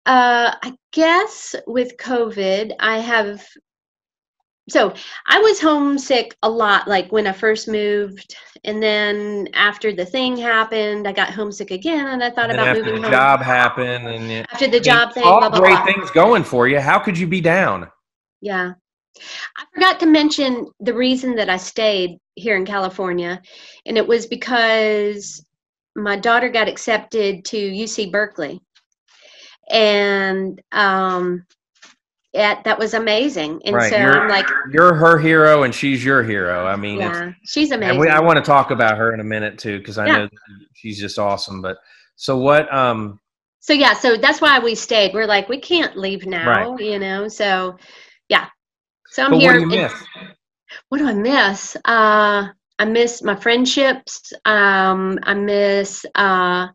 uh, 0.05 0.55
I 0.63 0.73
guess 0.91 1.55
with 1.67 1.97
COVID, 1.97 2.73
I 2.79 2.97
have. 2.99 3.45
So 4.69 4.93
I 5.27 5.39
was 5.39 5.59
homesick 5.59 6.35
a 6.43 6.49
lot, 6.49 6.87
like 6.87 7.11
when 7.11 7.27
I 7.27 7.33
first 7.33 7.67
moved, 7.67 8.35
and 8.63 8.81
then 8.81 9.49
after 9.53 9.91
the 9.91 10.05
thing 10.05 10.37
happened, 10.37 11.07
I 11.07 11.11
got 11.11 11.29
homesick 11.33 11.71
again, 11.71 12.07
and 12.07 12.23
I 12.23 12.29
thought 12.29 12.49
And 12.51 12.53
about 12.59 12.67
after 12.67 12.83
moving 12.83 13.01
the 13.01 13.07
home. 13.07 13.11
job 13.11 13.41
happened, 13.41 14.07
and 14.07 14.29
you, 14.29 14.43
after 14.51 14.67
the 14.67 14.79
job 14.79 15.13
thing, 15.13 15.23
all 15.23 15.39
blah 15.39 15.49
blah 15.49 15.59
great 15.59 15.71
blah. 15.71 15.85
things 15.85 16.11
going 16.11 16.43
for 16.43 16.67
you. 16.67 16.79
How 16.79 16.99
could 16.99 17.17
you 17.17 17.27
be 17.27 17.41
down? 17.41 17.89
Yeah. 18.39 18.73
I 19.57 19.65
forgot 19.73 19.99
to 19.99 20.05
mention 20.05 20.67
the 20.79 20.93
reason 20.93 21.35
that 21.35 21.49
I 21.49 21.57
stayed 21.57 22.17
here 22.35 22.55
in 22.55 22.65
California, 22.65 23.41
and 23.85 23.97
it 23.97 24.07
was 24.07 24.25
because 24.25 25.43
my 25.95 26.15
daughter 26.15 26.49
got 26.49 26.69
accepted 26.69 27.43
to 27.45 27.57
UC 27.57 28.11
Berkeley. 28.11 28.61
And 29.71 30.61
um 30.71 31.45
yeah, 32.33 32.61
that 32.63 32.79
was 32.79 32.93
amazing. 32.93 33.61
And 33.65 33.75
Right, 33.75 33.89
so 33.89 33.97
you're- 33.97 34.19
I'm 34.21 34.29
like, 34.29 34.47
You're 34.71 34.93
her 34.93 35.17
hero, 35.17 35.63
and 35.63 35.75
she's 35.75 36.03
your 36.03 36.23
hero. 36.23 36.65
I 36.65 36.77
mean, 36.77 36.99
yeah, 36.99 37.33
she's 37.43 37.71
and 37.71 37.81
amazing. 37.81 37.99
we, 37.99 38.07
I 38.07 38.21
want 38.21 38.37
to 38.37 38.41
talk 38.43 38.71
about 38.71 38.97
her 38.97 39.13
in 39.13 39.19
a 39.19 39.23
minute 39.23 39.57
too, 39.59 39.79
because 39.79 39.97
I 39.97 40.05
Yeah. 40.07 40.17
know 40.19 40.29
she's 40.73 40.97
just 40.99 41.19
awesome. 41.19 41.61
But 41.61 41.77
so 42.15 42.37
what? 42.37 42.73
Um, 42.73 43.19
so 43.59 43.73
yeah, 43.73 43.93
so 43.93 44.15
that's 44.15 44.39
why 44.39 44.59
we 44.59 44.75
stayed. 44.75 45.13
We're 45.13 45.27
like, 45.27 45.49
we 45.49 45.59
can't 45.59 45.97
leave 45.97 46.25
now, 46.25 46.77
you 46.77 46.99
know. 46.99 47.27
So 47.27 47.77
yeah. 48.29 48.47
So 49.11 49.25
I'm 49.25 49.31
but 49.31 49.39
here. 49.39 49.47
what 49.49 49.53
do 49.55 49.59
you 49.61 49.67
miss? 49.67 49.93
what 50.87 50.97
do 50.99 51.07
I 51.07 51.13
miss? 51.13 51.75
Uh, 51.83 52.47
I 52.79 52.85
miss 52.85 53.21
my 53.23 53.35
friendships. 53.35 54.31
Um, 54.45 55.19
I 55.23 55.33
miss. 55.33 56.05
Uh, 56.15 56.67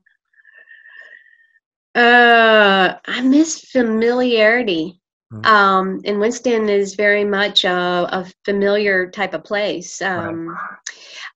uh, 1.96 2.98
I 3.06 3.20
miss 3.22 3.60
familiarity. 3.60 5.00
Mhm. 5.32 5.46
Um, 5.46 6.00
and 6.04 6.20
Winston 6.20 6.68
is 6.68 6.94
very 6.94 7.24
much 7.24 7.64
a, 7.64 7.72
a 8.12 8.32
familiar 8.44 9.10
type 9.10 9.34
of 9.34 9.42
place. 9.42 10.00
Um, 10.00 10.56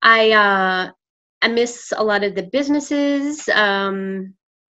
I 0.02 0.30
uh, 0.30 0.90
I 1.42 1.48
miss 1.48 1.92
a 1.96 2.04
lot 2.04 2.22
of 2.22 2.34
the 2.34 2.44
businesses. 2.44 3.48
Um, 3.48 4.34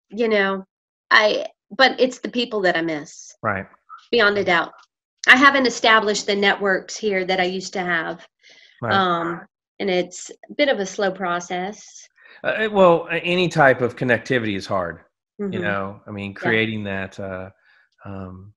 you 0.10 0.28
know, 0.28 0.66
I 1.12 1.48
but 1.70 2.00
it's 2.00 2.20
the 2.20 2.30
people 2.30 2.62
that 2.62 2.78
I 2.78 2.82
miss 2.82 3.34
Right. 3.42 3.66
beyond 4.12 4.38
a 4.38 4.44
doubt. 4.44 4.74
I 5.28 5.36
haven't 5.38 5.68
established 5.68 6.26
the 6.26 6.36
networks 6.36 6.98
here 6.98 7.26
that 7.26 7.40
I 7.40 7.46
used 7.46 7.74
to 7.74 7.80
have. 7.82 8.28
Right. 8.82 8.94
Um, 8.94 9.42
and 9.80 9.90
it's 9.90 10.30
a 10.50 10.54
bit 10.54 10.70
of 10.70 10.80
a 10.80 10.86
slow 10.86 11.12
process. 11.12 12.08
Uh, 12.44 12.68
well, 12.72 13.08
any 13.12 13.48
type 13.48 13.82
of 13.82 13.96
connectivity 13.96 14.56
is 14.56 14.66
hard. 14.66 15.00
You 15.52 15.60
Mhm. 15.60 15.64
know, 15.64 16.02
I 16.08 16.12
mean, 16.12 16.34
creating 16.34 16.84
that 16.86 17.20
uh, 17.20 17.50
um, 18.06 18.54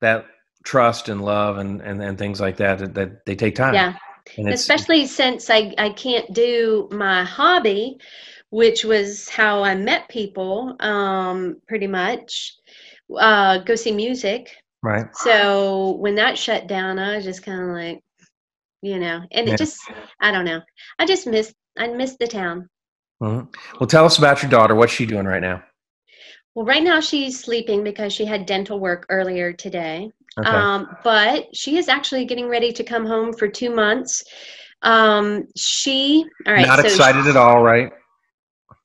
that 0.00 0.26
trust 0.64 1.08
and 1.08 1.22
love 1.22 1.58
and, 1.58 1.80
and 1.80 2.02
and 2.02 2.18
things 2.18 2.40
like 2.40 2.56
that 2.58 2.78
that, 2.78 2.94
that 2.94 3.26
they 3.26 3.36
take 3.36 3.54
time. 3.54 3.74
Yeah. 3.74 3.94
Especially 4.52 5.06
since 5.06 5.50
I, 5.50 5.74
I 5.78 5.90
can't 5.90 6.32
do 6.32 6.88
my 6.92 7.24
hobby, 7.24 7.98
which 8.50 8.84
was 8.84 9.28
how 9.28 9.62
I 9.62 9.74
met 9.74 10.08
people, 10.08 10.76
um, 10.80 11.56
pretty 11.66 11.86
much. 11.86 12.54
Uh, 13.18 13.58
go 13.58 13.74
see 13.74 13.90
music. 13.92 14.54
right. 14.82 15.06
So 15.16 15.96
when 15.96 16.14
that 16.16 16.38
shut 16.38 16.68
down, 16.68 16.98
I 16.98 17.16
was 17.16 17.24
just 17.24 17.42
kind 17.42 17.60
of 17.60 17.68
like, 17.70 18.00
you 18.82 18.98
know, 18.98 19.22
and 19.32 19.48
Yeah. 19.48 19.54
it 19.54 19.58
just, 19.58 19.78
I 20.20 20.30
don't 20.32 20.44
know. 20.44 20.60
I 20.98 21.06
just 21.06 21.26
miss, 21.26 21.52
I 21.78 21.88
miss 21.88 22.16
the 22.18 22.26
town. 22.28 22.68
Mhm. 23.22 23.54
Well, 23.78 23.86
tell 23.86 24.04
us 24.04 24.18
about 24.18 24.42
your 24.42 24.50
daughter. 24.50 24.74
What's 24.74 24.92
she 24.92 25.06
doing 25.06 25.26
right 25.26 25.42
now? 25.42 25.62
Well, 26.60 26.66
right 26.66 26.82
now 26.82 27.00
she's 27.00 27.40
sleeping 27.40 27.82
because 27.82 28.12
she 28.12 28.26
had 28.26 28.44
dental 28.44 28.78
work 28.78 29.06
earlier 29.08 29.50
today. 29.50 30.12
Okay. 30.38 30.46
Um, 30.46 30.94
but 31.02 31.46
she 31.56 31.78
is 31.78 31.88
actually 31.88 32.26
getting 32.26 32.48
ready 32.48 32.70
to 32.70 32.84
come 32.84 33.06
home 33.06 33.32
for 33.32 33.48
two 33.48 33.74
months. 33.74 34.22
Um, 34.82 35.46
she, 35.56 36.22
all 36.46 36.52
right. 36.52 36.66
Not 36.66 36.80
so 36.80 36.84
excited 36.84 37.26
at 37.28 37.34
all, 37.38 37.62
right? 37.62 37.90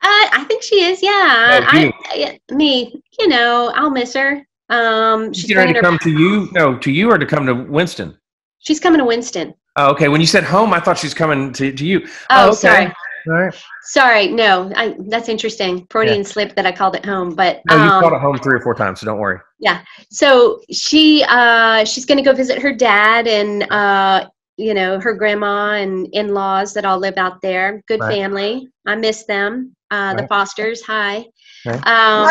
I, 0.02 0.30
I 0.32 0.44
think 0.46 0.64
she 0.64 0.84
is. 0.84 1.04
Yeah. 1.04 1.12
Oh. 1.12 1.68
I, 1.68 1.94
I, 2.12 2.40
me, 2.54 3.04
you 3.20 3.28
know, 3.28 3.74
I'll 3.76 3.92
miss 3.92 4.14
her. 4.14 4.42
Um, 4.70 5.34
She's 5.34 5.44
getting 5.44 5.58
ready 5.58 5.74
to 5.74 5.82
come 5.82 6.00
to 6.00 6.12
you? 6.12 6.48
No, 6.54 6.78
to 6.78 6.90
you 6.90 7.12
or 7.12 7.18
to 7.18 7.26
come 7.26 7.46
to 7.46 7.54
Winston? 7.54 8.18
She's 8.60 8.80
coming 8.80 9.00
to 9.00 9.06
Winston. 9.06 9.54
Oh, 9.76 9.92
okay. 9.92 10.08
When 10.08 10.22
you 10.22 10.28
said 10.28 10.46
home, 10.46 10.74
I 10.74 10.80
thought 10.80 10.98
she's 10.98 11.14
coming 11.14 11.52
to, 11.52 11.74
to 11.74 11.86
you. 11.86 12.08
Oh, 12.30 12.48
okay. 12.48 12.56
sorry. 12.56 12.94
All 13.28 13.34
right. 13.34 13.64
Sorry. 13.84 14.28
No, 14.28 14.72
I, 14.76 14.96
that's 15.08 15.30
interesting. 15.30 15.86
Freudian 15.90 16.24
slip 16.24 16.56
that 16.56 16.66
I 16.66 16.72
called 16.72 16.96
it 16.96 17.06
home, 17.06 17.36
but 17.36 17.62
No, 17.66 17.76
you 17.76 17.90
um, 17.90 18.02
called 18.02 18.14
it 18.14 18.22
home 18.22 18.38
three 18.40 18.56
or 18.56 18.62
four 18.62 18.76
times, 18.76 19.00
so 19.02 19.06
don't 19.06 19.20
worry. 19.20 19.40
Yeah. 19.60 19.82
So 20.12 20.60
she 20.72 21.24
uh 21.28 21.86
she's 21.86 22.06
going 22.06 22.18
to 22.18 22.24
go 22.24 22.34
visit 22.34 22.60
her 22.62 22.74
dad 22.74 23.28
and 23.28 23.64
uh 23.72 24.28
you 24.58 24.74
know 24.74 25.00
her 25.00 25.14
grandma 25.14 25.74
and 25.74 26.08
in-laws 26.14 26.74
that 26.74 26.86
all 26.86 26.98
live 26.98 27.18
out 27.18 27.42
there 27.42 27.82
good 27.88 28.00
Right. 28.00 28.14
family 28.14 28.68
i 28.86 28.96
miss 28.96 29.26
them 29.26 29.76
uh 29.92 30.14
the 30.14 30.26
fosters 30.28 30.82
hi 30.82 31.26
Okay. 31.68 31.78
um 31.84 32.30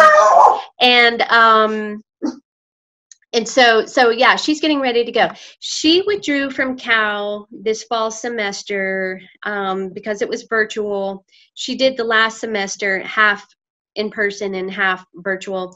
and 0.80 1.20
um 1.22 2.02
and 3.34 3.46
so 3.48 3.84
so 3.84 4.10
yeah 4.10 4.36
she's 4.36 4.60
getting 4.60 4.80
ready 4.80 5.04
to 5.04 5.12
go 5.12 5.28
she 5.60 6.02
withdrew 6.06 6.50
from 6.50 6.76
cal 6.76 7.46
this 7.50 7.82
fall 7.84 8.10
semester 8.10 9.20
um, 9.42 9.90
because 9.90 10.22
it 10.22 10.28
was 10.28 10.44
virtual 10.44 11.24
she 11.54 11.74
did 11.76 11.96
the 11.96 12.04
last 12.04 12.40
semester 12.40 13.00
half 13.00 13.46
in 13.96 14.10
person 14.10 14.54
and 14.54 14.70
half 14.70 15.04
virtual 15.16 15.74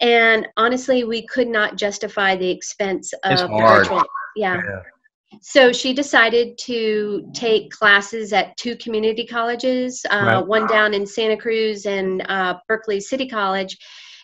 and 0.00 0.46
honestly 0.56 1.04
we 1.04 1.26
could 1.26 1.48
not 1.48 1.76
justify 1.76 2.36
the 2.36 2.50
expense 2.50 3.12
of 3.24 3.32
It's 3.32 3.42
hard. 3.42 3.78
virtual 3.80 4.04
yeah 4.36 4.60
Yeah. 4.66 4.82
so 5.42 5.72
she 5.72 5.92
decided 5.92 6.58
to 6.58 7.30
take 7.34 7.70
classes 7.70 8.32
at 8.32 8.56
two 8.56 8.76
community 8.76 9.24
colleges, 9.24 10.04
uh, 10.10 10.16
Right. 10.24 10.46
one 10.46 10.66
down 10.66 10.92
in 10.92 11.06
Santa 11.06 11.36
Cruz 11.36 11.86
and 11.86 12.22
uh, 12.28 12.58
Berkeley 12.66 13.00
City 13.00 13.28
College. 13.28 13.76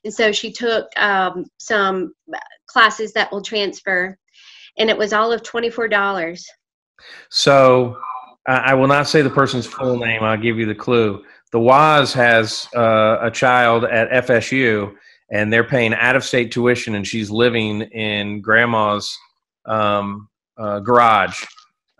And 0.06 0.14
so 0.14 0.30
she 0.30 0.52
took 0.52 0.86
um, 0.96 1.46
some 1.58 2.14
classes 2.68 3.12
that 3.14 3.32
will 3.32 3.42
transfer, 3.42 4.16
and 4.78 4.88
it 4.88 4.96
was 4.96 5.12
all 5.12 5.32
of 5.32 5.42
$24. 5.42 6.40
So 7.28 7.98
I 8.46 8.56
I 8.70 8.74
will 8.74 8.86
not 8.86 9.08
say 9.08 9.20
the 9.20 9.30
person's 9.30 9.66
full 9.66 9.98
name. 9.98 10.22
I'll 10.22 10.36
give 10.36 10.60
you 10.60 10.66
the 10.66 10.76
clue. 10.76 11.24
The 11.50 11.58
Waz 11.58 12.12
has 12.12 12.68
uh, 12.76 13.18
a 13.20 13.32
child 13.32 13.82
at 13.84 14.08
FSU, 14.28 14.94
and 15.32 15.52
they're 15.52 15.64
paying 15.64 15.92
out-of-state 15.92 16.52
tuition, 16.52 16.94
and 16.94 17.04
she's 17.04 17.28
living 17.28 17.82
in 17.82 18.40
grandma's 18.40 19.12
um, 19.64 20.28
uh, 20.56 20.78
garage, 20.78 21.42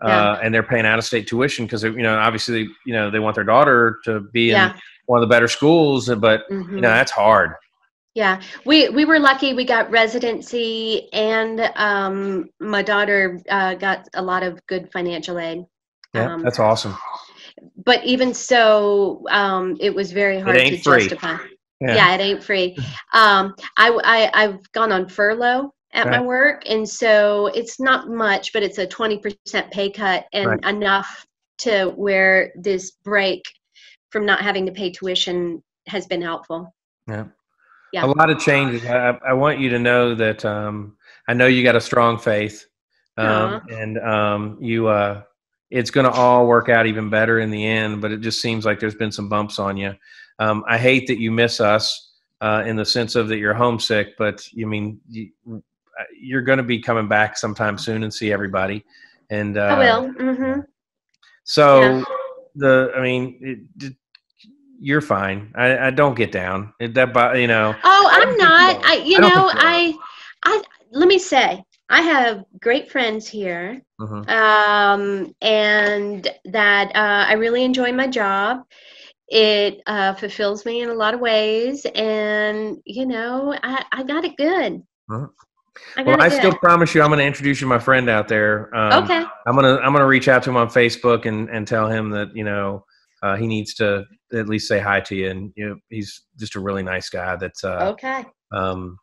uh, 0.01 0.07
Yeah. 0.07 0.39
and 0.41 0.53
they're 0.53 0.63
paying 0.63 0.85
out-of-state 0.85 1.27
tuition 1.27 1.65
because 1.65 1.83
you 1.83 2.03
know 2.03 2.17
obviously 2.17 2.69
you 2.85 2.93
know 2.93 3.11
they 3.11 3.19
want 3.19 3.35
their 3.35 3.43
daughter 3.43 3.99
to 4.05 4.21
be 4.31 4.51
in 4.51 4.71
one 5.07 5.21
of 5.21 5.27
the 5.27 5.33
better 5.33 5.49
schools, 5.49 6.07
but 6.07 6.45
you 6.49 6.55
Mhm. 6.57 6.81
know 6.83 6.89
that's 6.89 7.11
hard. 7.11 7.51
Yeah, 8.17 8.41
we 8.65 8.89
we 8.89 9.05
were 9.05 9.19
lucky. 9.19 9.53
We 9.53 9.63
got 9.63 9.91
residency, 9.91 11.07
and 11.13 11.71
um, 11.75 12.49
my 12.59 12.81
daughter 12.81 13.39
uh, 13.47 13.75
got 13.75 14.07
a 14.15 14.21
lot 14.23 14.41
of 14.41 14.59
good 14.65 14.91
financial 14.91 15.37
aid. 15.37 15.63
Yeah, 16.15 16.33
Um, 16.33 16.41
that's 16.41 16.57
awesome. 16.57 16.97
but 17.85 18.03
even 18.03 18.33
so, 18.33 19.23
um, 19.29 19.77
it 19.79 19.93
was 19.93 20.11
very 20.11 20.39
hard 20.39 20.55
to 20.55 20.61
ain't 20.63 20.83
free. 20.83 21.01
justify. 21.01 21.37
Yeah. 21.79 21.95
Yeah. 21.95 22.15
it 22.15 22.21
ain't 22.21 22.43
free. 22.43 22.75
Um, 23.13 23.53
I, 23.77 23.91
I 24.03 24.31
I've 24.33 24.71
gone 24.71 24.91
on 24.91 25.07
furlough 25.07 25.71
at 25.93 26.07
my 26.07 26.19
work, 26.19 26.63
and 26.67 26.89
so 26.89 27.51
it's 27.53 27.79
not 27.79 28.09
much, 28.09 28.51
but 28.51 28.63
it's 28.63 28.79
a 28.79 28.87
twenty 28.87 29.19
percent 29.19 29.69
pay 29.69 29.91
cut, 29.91 30.25
and 30.33 30.47
Right. 30.47 30.65
enough 30.65 31.23
to 31.59 31.93
where 31.95 32.51
this 32.55 32.93
break 33.03 33.43
from 34.09 34.25
not 34.25 34.41
having 34.41 34.65
to 34.65 34.71
pay 34.71 34.89
tuition 34.89 35.61
has 35.85 36.07
been 36.07 36.23
helpful. 36.23 36.73
Yeah. 37.07 37.25
Yeah. 37.91 38.05
A 38.05 38.07
lot 38.07 38.29
of 38.29 38.39
changes. 38.39 38.85
I, 38.85 39.17
I 39.27 39.33
want 39.33 39.59
you 39.59 39.69
to 39.69 39.79
know 39.79 40.13
that 40.15 40.43
um, 40.43 40.97
I 41.27 41.33
know 41.33 41.47
you 41.47 41.63
got 41.63 41.75
a 41.75 41.81
strong 41.81 42.17
faith, 42.17 42.65
um, 43.17 43.61
and 43.69 43.97
um, 43.99 44.57
you. 44.61 44.87
Uh, 44.87 45.23
it's 45.69 45.91
going 45.91 46.05
to 46.05 46.11
all 46.11 46.47
work 46.47 46.69
out 46.69 46.85
even 46.87 47.09
better 47.09 47.39
in 47.39 47.51
the 47.51 47.65
end. 47.65 48.01
But 48.01 48.11
it 48.11 48.21
just 48.21 48.41
seems 48.41 48.65
like 48.65 48.79
there's 48.79 48.95
been 48.95 49.11
some 49.11 49.27
bumps 49.27 49.59
on 49.59 49.75
you. 49.75 49.95
Um, 50.39 50.63
I 50.67 50.77
hate 50.77 51.07
that 51.07 51.19
you 51.19 51.31
miss 51.31 51.59
us 51.59 52.13
uh, 52.41 52.63
in 52.65 52.75
the 52.75 52.85
sense 52.85 53.15
of 53.15 53.27
that 53.29 53.37
you're 53.37 53.53
homesick, 53.53 54.17
but 54.17 54.47
you 54.53 54.67
mean 54.67 55.01
you, 55.09 55.29
uh, 55.45 56.03
you're 56.17 56.41
going 56.41 56.57
to 56.57 56.63
be 56.63 56.79
coming 56.79 57.07
back 57.07 57.37
sometime 57.37 57.77
soon 57.77 58.03
and 58.03 58.13
see 58.13 58.31
everybody. 58.31 58.85
And 59.29 59.57
uh, 59.57 59.61
I 59.61 59.77
will. 59.77 60.09
hmm 60.13 60.59
So 61.43 61.81
Yeah. 61.81 62.03
the, 62.55 62.91
I 62.95 63.01
mean, 63.01 63.37
it, 63.41 63.93
you're 64.79 65.01
fine. 65.01 65.51
I, 65.55 65.87
I 65.87 65.89
don't 65.91 66.15
get 66.15 66.31
down. 66.31 66.73
It, 66.79 66.93
that, 66.95 67.37
you 67.39 67.47
know. 67.47 67.75
Oh, 67.83 68.09
I'm 68.11 68.37
not. 68.37 68.85
I, 68.85 68.95
you 69.05 69.17
I 69.17 69.21
know, 69.21 69.27
think 69.29 69.35
you 69.35 69.43
are. 69.43 69.53
I, 69.57 69.93
I. 70.43 70.63
Let 70.91 71.07
me 71.07 71.19
say, 71.19 71.63
I 71.89 72.01
have 72.01 72.43
great 72.61 72.91
friends 72.91 73.27
here, 73.27 73.81
mm-hmm. 73.99 74.29
um, 74.29 75.35
and 75.41 76.27
that 76.45 76.87
uh, 76.95 77.25
I 77.27 77.33
really 77.33 77.63
enjoy 77.63 77.91
my 77.91 78.07
job. 78.07 78.63
It 79.29 79.81
uh, 79.87 80.13
fulfills 80.13 80.65
me 80.65 80.81
in 80.81 80.89
a 80.89 80.93
lot 80.93 81.13
of 81.13 81.19
ways, 81.19 81.85
and 81.95 82.77
you 82.85 83.05
know, 83.05 83.53
I, 83.63 83.83
I 83.91 84.03
got 84.03 84.25
it 84.25 84.37
good. 84.37 84.81
Mm-hmm. 85.09 85.25
I 85.97 86.03
well, 86.03 86.21
I 86.21 86.29
still 86.29 86.55
promise 86.55 86.95
you, 86.95 87.01
I'm 87.01 87.09
going 87.09 87.19
to 87.19 87.25
introduce 87.25 87.61
you 87.61 87.65
to 87.65 87.69
my 87.69 87.79
friend 87.79 88.09
out 88.09 88.27
there. 88.27 88.73
Um, 88.75 89.03
okay. 89.03 89.23
I'm 89.45 89.55
gonna 89.55 89.77
I'm 89.77 89.93
gonna 89.93 90.07
reach 90.07 90.27
out 90.27 90.43
to 90.43 90.49
him 90.49 90.57
on 90.57 90.69
Facebook 90.69 91.25
and 91.25 91.49
and 91.49 91.67
tell 91.67 91.87
him 91.87 92.09
that 92.11 92.35
you 92.35 92.43
know 92.43 92.85
uh, 93.27 93.35
he 93.35 93.47
needs 93.47 93.73
to 93.75 94.05
at 94.33 94.47
least 94.47 94.67
say 94.67 94.79
hi 94.79 94.99
to 95.01 95.15
you, 95.15 95.29
and 95.29 95.51
you 95.55 95.67
know 95.67 95.75
he's 95.89 96.21
just 96.39 96.55
a 96.55 96.59
really 96.59 96.83
nice 96.83 97.09
guy. 97.09 97.35
That's 97.35 97.63
uh, 97.63 97.93
okay. 97.93 98.25
Um, 98.51 98.97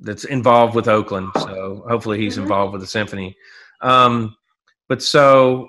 that's 0.00 0.24
involved 0.24 0.74
with 0.74 0.88
Oakland. 0.88 1.30
So 1.38 1.84
hopefully 1.88 2.18
he's 2.18 2.34
mm-hmm. 2.34 2.42
involved 2.44 2.72
with 2.72 2.80
the 2.80 2.86
symphony. 2.86 3.36
Um, 3.82 4.34
but 4.88 5.02
so 5.02 5.68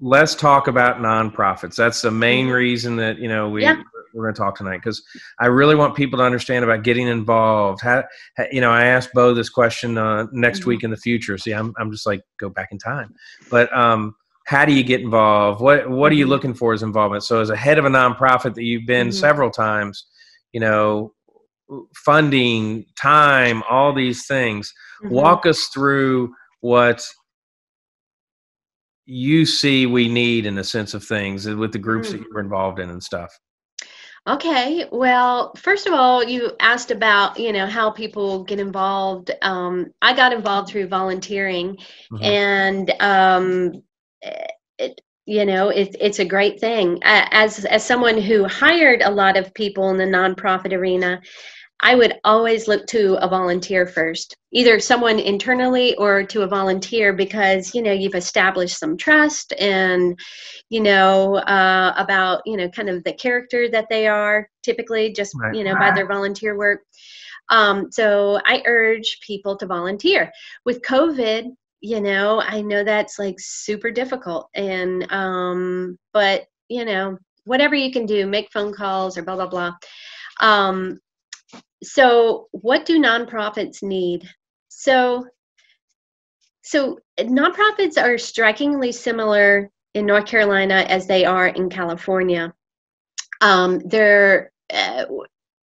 let's 0.00 0.34
talk 0.34 0.68
about 0.68 0.98
nonprofits. 0.98 1.74
That's 1.74 2.02
the 2.02 2.10
main 2.10 2.46
mm-hmm. 2.46 2.54
reason 2.54 2.96
that 2.96 3.18
you 3.18 3.28
know 3.28 3.48
we 3.48 3.62
yeah. 3.62 3.82
we're 4.14 4.24
going 4.24 4.34
to 4.34 4.40
talk 4.40 4.56
tonight 4.56 4.78
because 4.78 5.02
I 5.40 5.46
really 5.46 5.74
want 5.74 5.96
people 5.96 6.18
to 6.18 6.24
understand 6.24 6.64
about 6.64 6.84
getting 6.84 7.08
involved. 7.08 7.82
How, 7.82 8.04
you 8.50 8.60
know, 8.60 8.70
I 8.70 8.84
asked 8.84 9.10
Bo 9.12 9.34
this 9.34 9.48
question 9.48 9.98
uh, 9.98 10.26
next 10.32 10.60
mm-hmm. 10.60 10.70
week 10.70 10.84
in 10.84 10.90
the 10.90 10.96
future. 10.96 11.36
See, 11.36 11.52
I'm 11.52 11.74
I'm 11.78 11.90
just 11.90 12.06
like 12.06 12.22
go 12.38 12.48
back 12.48 12.68
in 12.70 12.78
time, 12.78 13.14
but 13.50 13.76
um, 13.76 14.14
how 14.46 14.64
do 14.64 14.72
you 14.72 14.84
get 14.84 15.00
involved? 15.00 15.60
What 15.60 15.90
what 15.90 16.10
are 16.10 16.14
you 16.14 16.24
mm-hmm. 16.24 16.30
looking 16.30 16.54
for 16.54 16.72
as 16.72 16.82
involvement? 16.82 17.24
So 17.24 17.40
as 17.40 17.50
a 17.50 17.56
head 17.56 17.78
of 17.78 17.84
a 17.84 17.90
nonprofit 17.90 18.54
that 18.54 18.62
you've 18.62 18.86
been 18.86 19.08
mm-hmm. 19.08 19.18
several 19.18 19.50
times, 19.50 20.06
you 20.52 20.60
know, 20.60 21.12
funding, 21.94 22.86
time, 22.96 23.62
all 23.68 23.92
these 23.92 24.26
things. 24.26 24.72
Mm-hmm. 25.02 25.14
Walk 25.14 25.46
us 25.46 25.66
through 25.66 26.32
what 26.60 27.04
you 29.04 29.44
see 29.44 29.86
we 29.86 30.08
need 30.08 30.46
in 30.46 30.54
the 30.54 30.64
sense 30.64 30.94
of 30.94 31.04
things 31.04 31.46
with 31.46 31.72
the 31.72 31.78
groups 31.78 32.08
mm-hmm. 32.08 32.18
that 32.18 32.26
you're 32.30 32.40
involved 32.40 32.78
in 32.78 32.88
and 32.88 33.02
stuff. 33.02 33.36
Okay. 34.28 34.86
Well, 34.90 35.52
first 35.56 35.86
of 35.86 35.92
all, 35.92 36.22
you 36.22 36.52
asked 36.60 36.90
about 36.92 37.38
you 37.38 37.52
know 37.52 37.66
how 37.66 37.90
people 37.90 38.44
get 38.44 38.60
involved. 38.60 39.32
Um, 39.42 39.92
I 40.02 40.14
got 40.14 40.32
involved 40.32 40.68
through 40.68 40.86
volunteering, 40.86 41.76
mm-hmm. 42.12 42.22
and 42.22 42.90
um, 43.00 43.82
it, 44.78 45.00
you 45.26 45.44
know 45.44 45.68
it, 45.68 45.96
it's 46.00 46.18
a 46.18 46.24
great 46.24 46.60
thing. 46.60 47.00
As 47.02 47.64
as 47.64 47.84
someone 47.84 48.20
who 48.20 48.44
hired 48.44 49.02
a 49.02 49.10
lot 49.10 49.36
of 49.36 49.54
people 49.54 49.90
in 49.90 49.96
the 49.96 50.04
nonprofit 50.04 50.72
arena, 50.72 51.20
I 51.80 51.94
would 51.94 52.14
always 52.24 52.68
look 52.68 52.86
to 52.88 53.16
a 53.22 53.28
volunteer 53.28 53.86
first, 53.86 54.34
either 54.52 54.80
someone 54.80 55.18
internally 55.18 55.94
or 55.96 56.24
to 56.24 56.42
a 56.42 56.46
volunteer 56.46 57.12
because 57.12 57.74
you 57.74 57.82
know 57.82 57.92
you've 57.92 58.14
established 58.14 58.78
some 58.78 58.96
trust 58.96 59.52
and 59.58 60.18
you 60.70 60.80
know 60.80 61.36
uh, 61.36 61.92
about 61.96 62.42
you 62.46 62.56
know 62.56 62.68
kind 62.70 62.88
of 62.88 63.04
the 63.04 63.12
character 63.12 63.68
that 63.68 63.88
they 63.90 64.06
are 64.06 64.48
typically 64.62 65.12
just 65.12 65.34
right. 65.38 65.54
you 65.54 65.64
know 65.64 65.74
by 65.74 65.90
their 65.90 66.06
volunteer 66.06 66.56
work. 66.56 66.80
Um, 67.48 67.92
so 67.92 68.40
I 68.44 68.62
urge 68.66 69.20
people 69.20 69.56
to 69.58 69.66
volunteer. 69.66 70.32
With 70.64 70.82
COVID, 70.82 71.50
you 71.80 72.00
know, 72.00 72.40
I 72.40 72.62
know 72.62 72.84
that's 72.84 73.18
like 73.18 73.36
super 73.38 73.90
difficult, 73.90 74.48
and 74.54 75.10
um, 75.12 75.98
but 76.12 76.46
you 76.68 76.84
know 76.84 77.18
whatever 77.44 77.74
you 77.74 77.92
can 77.92 78.06
do, 78.06 78.26
make 78.26 78.50
phone 78.52 78.72
calls 78.72 79.16
or 79.16 79.22
blah 79.22 79.36
blah 79.36 79.48
blah. 79.48 79.72
Um, 80.40 80.98
so 81.82 82.48
what 82.52 82.86
do 82.86 83.00
nonprofits 83.00 83.82
need 83.82 84.28
so 84.68 85.24
so 86.62 86.98
nonprofits 87.20 88.02
are 88.02 88.18
strikingly 88.18 88.90
similar 88.92 89.70
in 89.94 90.06
north 90.06 90.26
carolina 90.26 90.84
as 90.88 91.06
they 91.06 91.24
are 91.24 91.48
in 91.48 91.68
california 91.68 92.52
um, 93.42 93.80
they're 93.84 94.50
uh, 94.72 95.04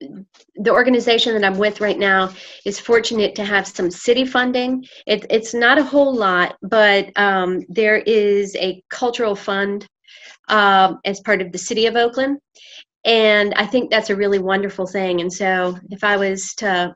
the 0.01 0.71
organization 0.71 1.35
that 1.35 1.45
I'm 1.45 1.59
with 1.59 1.81
right 1.81 1.99
now 1.99 2.33
is 2.65 2.79
fortunate 2.79 3.35
to 3.37 3.45
have 3.45 3.67
some 3.67 3.91
city 3.91 4.25
funding. 4.25 4.85
It, 5.07 5.25
it's 5.31 5.55
not 5.55 5.79
a 5.79 5.85
whole 5.85 6.15
lot, 6.15 6.57
but 6.63 7.11
um, 7.17 7.63
there 7.69 7.97
is 7.99 8.55
a 8.57 8.83
cultural 8.91 9.35
fund 9.35 9.87
um, 10.49 11.01
as 11.05 11.21
part 11.21 11.41
of 11.41 11.51
the 11.51 11.59
city 11.59 11.87
of 11.87 11.97
Oakland 11.97 12.39
and 13.07 13.55
i 13.55 13.65
think 13.65 13.91
that's 13.91 14.11
a 14.11 14.17
really 14.17 14.41
wonderful 14.41 14.87
thing 14.87 15.21
and 15.21 15.33
so 15.33 15.79
if 15.91 16.05
i 16.05 16.17
was 16.17 16.53
to 16.55 16.95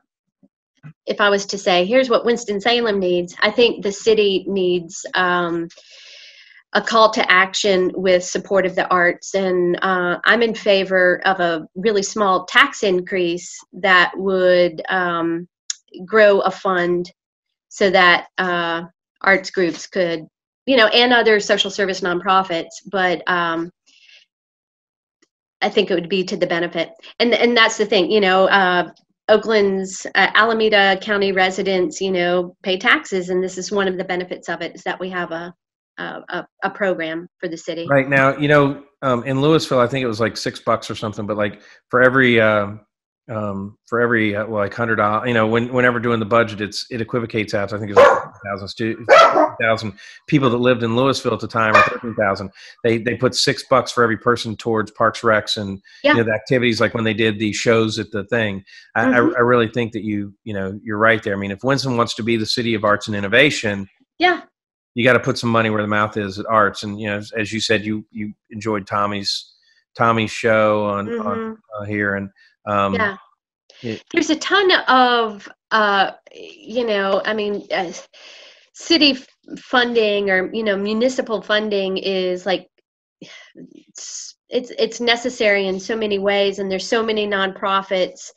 if 1.07 1.19
i 1.19 1.29
was 1.29 1.45
to 1.45 1.57
say 1.57 1.85
here's 1.85 2.09
what 2.09 2.25
winston-salem 2.25 2.99
needs 2.99 3.33
i 3.41 3.49
think 3.49 3.81
the 3.81 3.91
city 3.91 4.45
needs 4.47 5.05
um, 5.15 5.67
a 6.73 6.81
call 6.81 7.11
to 7.11 7.31
action 7.31 7.91
with 7.95 8.23
support 8.23 8.65
of 8.65 8.75
the 8.75 8.87
arts 8.87 9.35
and 9.35 9.77
uh, 9.81 10.17
i'm 10.25 10.41
in 10.41 10.53
favor 10.53 11.21
of 11.25 11.39
a 11.39 11.67
really 11.75 12.03
small 12.03 12.45
tax 12.45 12.83
increase 12.83 13.57
that 13.73 14.11
would 14.15 14.81
um, 14.89 15.47
grow 16.05 16.39
a 16.41 16.51
fund 16.51 17.11
so 17.69 17.89
that 17.89 18.27
uh, 18.37 18.83
arts 19.21 19.51
groups 19.51 19.87
could 19.87 20.25
you 20.65 20.77
know 20.77 20.87
and 20.87 21.13
other 21.13 21.39
social 21.39 21.71
service 21.71 22.01
nonprofits 22.01 22.81
but 22.91 23.21
um, 23.27 23.71
I 25.61 25.69
think 25.69 25.91
it 25.91 25.95
would 25.95 26.09
be 26.09 26.23
to 26.25 26.37
the 26.37 26.47
benefit. 26.47 26.91
And 27.19 27.33
and 27.33 27.55
that's 27.55 27.77
the 27.77 27.85
thing, 27.85 28.11
you 28.11 28.19
know, 28.19 28.47
uh, 28.47 28.91
Oakland's 29.29 30.05
uh, 30.15 30.31
Alameda 30.33 30.97
County 31.01 31.31
residents, 31.31 32.01
you 32.01 32.11
know, 32.11 32.55
pay 32.63 32.77
taxes, 32.77 33.29
and 33.29 33.43
this 33.43 33.57
is 33.57 33.71
one 33.71 33.87
of 33.87 33.97
the 33.97 34.03
benefits 34.03 34.49
of 34.49 34.61
it 34.61 34.75
is 34.75 34.83
that 34.83 34.99
we 34.99 35.09
have 35.09 35.31
a 35.31 35.53
a, 35.97 36.47
a 36.63 36.69
program 36.69 37.27
for 37.39 37.47
the 37.47 37.57
city. 37.57 37.87
Right 37.89 38.09
now, 38.09 38.37
you 38.37 38.47
know, 38.47 38.83
um, 39.01 39.23
in 39.23 39.41
Louisville, 39.41 39.79
I 39.79 39.87
think 39.87 40.03
it 40.03 40.07
was 40.07 40.19
like 40.19 40.37
six 40.37 40.59
bucks 40.59 40.89
or 40.89 40.95
something, 40.95 41.25
but 41.25 41.37
like 41.37 41.61
for 41.89 42.01
every 42.01 42.39
uh, 42.39 42.73
um, 43.29 43.77
for 43.87 44.01
every 44.01 44.35
uh, 44.35 44.45
well, 44.45 44.61
like 44.61 44.73
hundred 44.73 44.97
dollars. 44.97 45.27
You 45.27 45.33
know, 45.33 45.47
when 45.47 45.71
whenever 45.71 45.99
doing 45.99 46.19
the 46.19 46.25
budget, 46.25 46.59
it's 46.59 46.85
it 46.89 47.01
equivocates 47.01 47.53
out. 47.53 47.71
I 47.71 47.79
think 47.79 47.91
it's 47.91 47.97
like 47.97 48.23
thousand 48.45 48.67
stu- 48.67 49.05
thousand 49.61 49.93
people 50.27 50.49
that 50.49 50.57
lived 50.57 50.83
in 50.83 50.95
Louisville 50.95 51.33
at 51.33 51.39
the 51.39 51.47
time, 51.47 51.75
or 51.75 51.81
thirteen 51.83 52.15
thousand. 52.15 52.51
They 52.83 52.97
they 52.97 53.15
put 53.15 53.35
six 53.35 53.63
bucks 53.69 53.91
for 53.91 54.03
every 54.03 54.17
person 54.17 54.57
towards 54.57 54.91
Parks 54.91 55.21
Recs 55.21 55.57
and 55.57 55.81
yeah. 56.03 56.11
you 56.11 56.17
know 56.17 56.23
the 56.23 56.33
activities 56.33 56.81
like 56.81 56.93
when 56.93 57.03
they 57.03 57.13
did 57.13 57.39
the 57.39 57.53
shows 57.53 57.99
at 57.99 58.11
the 58.11 58.25
thing. 58.25 58.63
I, 58.95 59.05
mm-hmm. 59.05 59.13
I, 59.13 59.37
I 59.37 59.41
really 59.41 59.69
think 59.69 59.93
that 59.93 60.03
you 60.03 60.33
you 60.43 60.53
know 60.53 60.79
you're 60.83 60.97
right 60.97 61.21
there. 61.23 61.35
I 61.35 61.39
mean, 61.39 61.51
if 61.51 61.63
Winston 61.63 61.97
wants 61.97 62.15
to 62.15 62.23
be 62.23 62.37
the 62.37 62.45
city 62.45 62.73
of 62.73 62.83
arts 62.83 63.07
and 63.07 63.15
innovation, 63.15 63.87
yeah, 64.17 64.41
you 64.93 65.03
got 65.03 65.13
to 65.13 65.19
put 65.19 65.37
some 65.37 65.49
money 65.49 65.69
where 65.69 65.81
the 65.81 65.87
mouth 65.87 66.17
is 66.17 66.39
at 66.39 66.45
arts. 66.47 66.83
And 66.83 66.99
you 66.99 67.07
know, 67.07 67.17
as, 67.17 67.31
as 67.31 67.51
you 67.51 67.59
said, 67.59 67.85
you 67.85 68.05
you 68.11 68.33
enjoyed 68.49 68.87
Tommy's 68.87 69.53
Tommy's 69.95 70.31
show 70.31 70.85
on, 70.85 71.07
mm-hmm. 71.07 71.27
on 71.27 71.57
uh, 71.79 71.85
here 71.85 72.15
and 72.15 72.29
um, 72.65 72.93
yeah. 72.93 73.17
It, 73.81 74.03
There's 74.13 74.29
a 74.29 74.35
ton 74.35 74.71
of, 74.87 75.49
uh, 75.71 76.11
you 76.33 76.85
know, 76.85 77.21
I 77.25 77.33
mean, 77.33 77.65
uh, 77.71 77.91
city 78.73 79.17
funding 79.57 80.29
or 80.29 80.53
you 80.53 80.63
know 80.63 80.77
municipal 80.77 81.41
funding 81.41 81.97
is 81.97 82.45
like 82.45 82.67
it's, 83.55 84.35
it's 84.49 84.71
it's 84.77 84.99
necessary 84.99 85.67
in 85.67 85.79
so 85.79 85.95
many 85.95 86.19
ways, 86.19 86.59
and 86.59 86.71
there's 86.71 86.87
so 86.87 87.03
many 87.03 87.27
nonprofits 87.27 88.29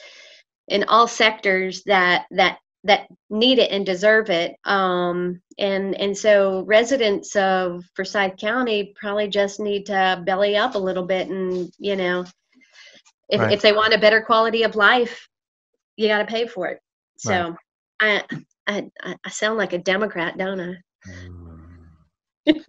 in 0.69 0.85
all 0.85 1.07
sectors 1.07 1.83
that 1.85 2.27
that 2.31 2.59
that 2.85 3.09
need 3.31 3.59
it 3.59 3.71
and 3.71 3.85
deserve 3.85 4.31
it. 4.31 4.57
Um, 4.65 5.41
and 5.59 5.95
and 5.95 6.17
so 6.17 6.63
residents 6.63 7.37
of 7.37 7.85
Forsyth 7.97 8.37
County 8.37 8.93
probably 9.01 9.29
just 9.29 9.61
need 9.61 9.87
to 9.87 10.23
belly 10.27 10.57
up 10.57 10.75
a 10.75 10.79
little 10.79 11.07
bit 11.07 11.29
and 11.29 11.71
you 11.79 11.97
know 11.97 12.25
if, 13.29 13.41
right. 13.41 13.53
if 13.53 13.63
they 13.63 13.73
want 13.73 13.95
a 13.95 13.99
better 13.99 14.21
quality 14.21 14.63
of 14.65 14.75
life 14.75 15.29
you 15.97 16.09
got 16.09 16.19
to 16.19 16.27
pay 16.27 16.47
for 16.47 16.69
it 16.69 16.81
so 17.17 17.55
right. 18.03 18.25
I, 18.67 18.91
I 19.07 19.17
i 19.25 19.31
sound 19.31 19.59
like 19.59 19.73
a 19.73 19.79
democrat 19.79 20.37
don't 20.37 20.61
i 20.61 20.75
mm. 22.49 22.61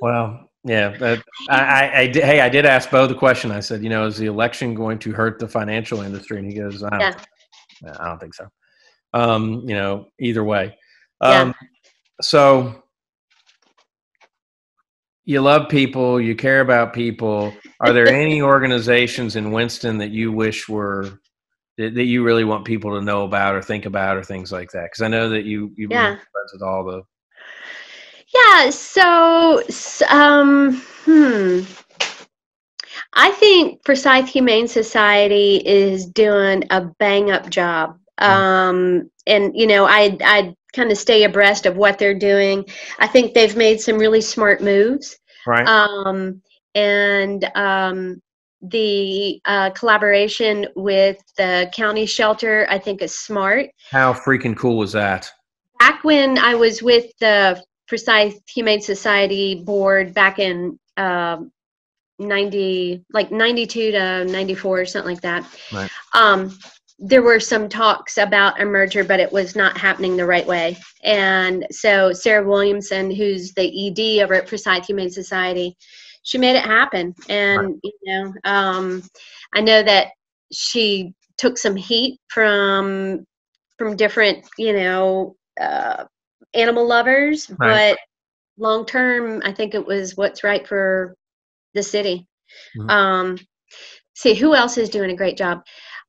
well 0.00 0.50
yeah 0.64 0.94
I, 1.00 1.22
I, 1.48 2.00
I 2.00 2.06
did, 2.08 2.24
hey 2.24 2.40
i 2.40 2.48
did 2.48 2.66
ask 2.66 2.90
bo 2.90 3.06
the 3.06 3.14
question 3.14 3.50
i 3.50 3.60
said 3.60 3.82
you 3.82 3.88
know 3.88 4.06
is 4.06 4.18
the 4.18 4.26
election 4.26 4.74
going 4.74 4.98
to 5.00 5.12
hurt 5.12 5.38
the 5.38 5.48
financial 5.48 6.02
industry 6.02 6.38
and 6.38 6.46
he 6.46 6.54
goes 6.58 6.82
i 6.82 6.90
don't, 6.90 7.00
yeah. 7.82 7.96
I 7.98 8.08
don't 8.08 8.18
think 8.18 8.34
so 8.34 8.48
um 9.14 9.62
you 9.66 9.74
know 9.74 10.06
either 10.20 10.44
way 10.44 10.76
um 11.20 11.48
yeah. 11.48 11.68
so 12.20 12.82
you 15.28 15.42
love 15.42 15.68
people, 15.68 16.18
you 16.18 16.34
care 16.34 16.62
about 16.62 16.94
people. 16.94 17.52
Are 17.80 17.92
there 17.92 18.08
any 18.08 18.40
organizations 18.54 19.36
in 19.36 19.52
Winston 19.52 19.98
that 19.98 20.08
you 20.08 20.32
wish 20.32 20.70
were 20.70 21.20
that, 21.76 21.92
you 21.92 22.24
really 22.24 22.44
want 22.44 22.64
people 22.64 22.98
to 22.98 23.04
know 23.04 23.24
about 23.24 23.54
or 23.54 23.60
think 23.60 23.84
about 23.84 24.16
or 24.16 24.24
things 24.24 24.50
like 24.50 24.70
that? 24.70 24.84
Because 24.84 25.02
I 25.02 25.08
know 25.08 25.28
that 25.28 25.44
you 25.44 25.70
you've 25.76 25.90
yeah. 25.90 26.12
been 26.12 26.16
friends 26.16 26.52
with 26.54 26.62
all 26.62 26.82
the. 26.82 27.02
Yeah. 28.34 28.70
So, 28.70 29.62
um, 30.08 30.82
hmm. 31.04 31.60
I 33.12 33.30
think 33.32 33.84
Forsyth 33.84 34.28
Humane 34.28 34.66
Society 34.66 35.56
is 35.56 36.06
doing 36.06 36.64
a 36.70 36.86
bang 36.98 37.30
up 37.30 37.50
job. 37.50 37.98
Um, 38.18 39.10
and 39.26 39.52
you 39.54 39.66
know, 39.66 39.86
I 39.86 40.16
I 40.22 40.54
kind 40.72 40.90
of 40.90 40.98
stay 40.98 41.24
abreast 41.24 41.66
of 41.66 41.76
what 41.76 41.98
they're 41.98 42.18
doing. 42.18 42.64
I 42.98 43.06
think 43.06 43.34
they've 43.34 43.56
made 43.56 43.80
some 43.80 43.98
really 43.98 44.20
smart 44.20 44.62
moves. 44.62 45.16
Right. 45.46 45.66
Um, 45.66 46.42
and 46.74 47.50
um, 47.54 48.20
the 48.62 49.40
uh, 49.44 49.70
collaboration 49.70 50.66
with 50.76 51.18
the 51.36 51.70
county 51.74 52.06
shelter, 52.06 52.66
I 52.68 52.78
think, 52.78 53.02
is 53.02 53.16
smart. 53.16 53.70
How 53.90 54.12
freaking 54.12 54.56
cool 54.56 54.76
was 54.76 54.92
that? 54.92 55.30
Back 55.78 56.04
when 56.04 56.38
I 56.38 56.54
was 56.54 56.82
with 56.82 57.06
the 57.20 57.62
Forsyth 57.88 58.40
Humane 58.48 58.80
Society 58.80 59.62
board 59.64 60.12
back 60.12 60.38
in 60.38 60.78
uh, 60.96 61.38
90, 62.18 63.04
like 63.12 63.30
92 63.30 63.92
to 63.92 64.24
94 64.24 64.80
or 64.80 64.86
something 64.86 65.14
like 65.14 65.22
that. 65.22 65.46
Right. 65.72 65.90
Um, 66.12 66.58
there 66.98 67.22
were 67.22 67.38
some 67.38 67.68
talks 67.68 68.18
about 68.18 68.60
a 68.60 68.64
merger, 68.64 69.04
but 69.04 69.20
it 69.20 69.30
was 69.30 69.54
not 69.54 69.78
happening 69.78 70.16
the 70.16 70.26
right 70.26 70.46
way. 70.46 70.76
And 71.04 71.64
so 71.70 72.12
Sarah 72.12 72.46
Williamson, 72.46 73.10
who's 73.10 73.52
the 73.54 73.88
ED 73.88 74.24
over 74.24 74.34
at 74.34 74.48
Forsyth 74.48 74.86
Humane 74.86 75.10
Society, 75.10 75.76
she 76.24 76.38
made 76.38 76.56
it 76.56 76.64
happen. 76.64 77.14
And 77.28 77.60
Right. 77.60 77.74
you 77.84 77.92
know, 78.04 78.32
um, 78.44 79.02
I 79.54 79.60
know 79.60 79.82
that 79.82 80.08
she 80.52 81.14
took 81.36 81.56
some 81.56 81.76
heat 81.76 82.18
from 82.28 83.24
from 83.78 83.94
different, 83.94 84.44
you 84.58 84.72
know, 84.72 85.36
uh, 85.60 86.04
animal 86.54 86.84
lovers, 86.84 87.48
Right. 87.60 87.96
but 87.96 87.98
long 88.58 88.84
term, 88.84 89.40
I 89.44 89.52
think 89.52 89.74
it 89.74 89.86
was 89.86 90.16
what's 90.16 90.42
right 90.42 90.66
for 90.66 91.14
the 91.74 91.82
city. 91.82 92.26
Mhm. 92.76 92.90
Um, 92.90 93.38
see 94.14 94.34
who 94.34 94.56
else 94.56 94.78
is 94.78 94.90
doing 94.90 95.12
a 95.12 95.16
great 95.16 95.36
job 95.36 95.62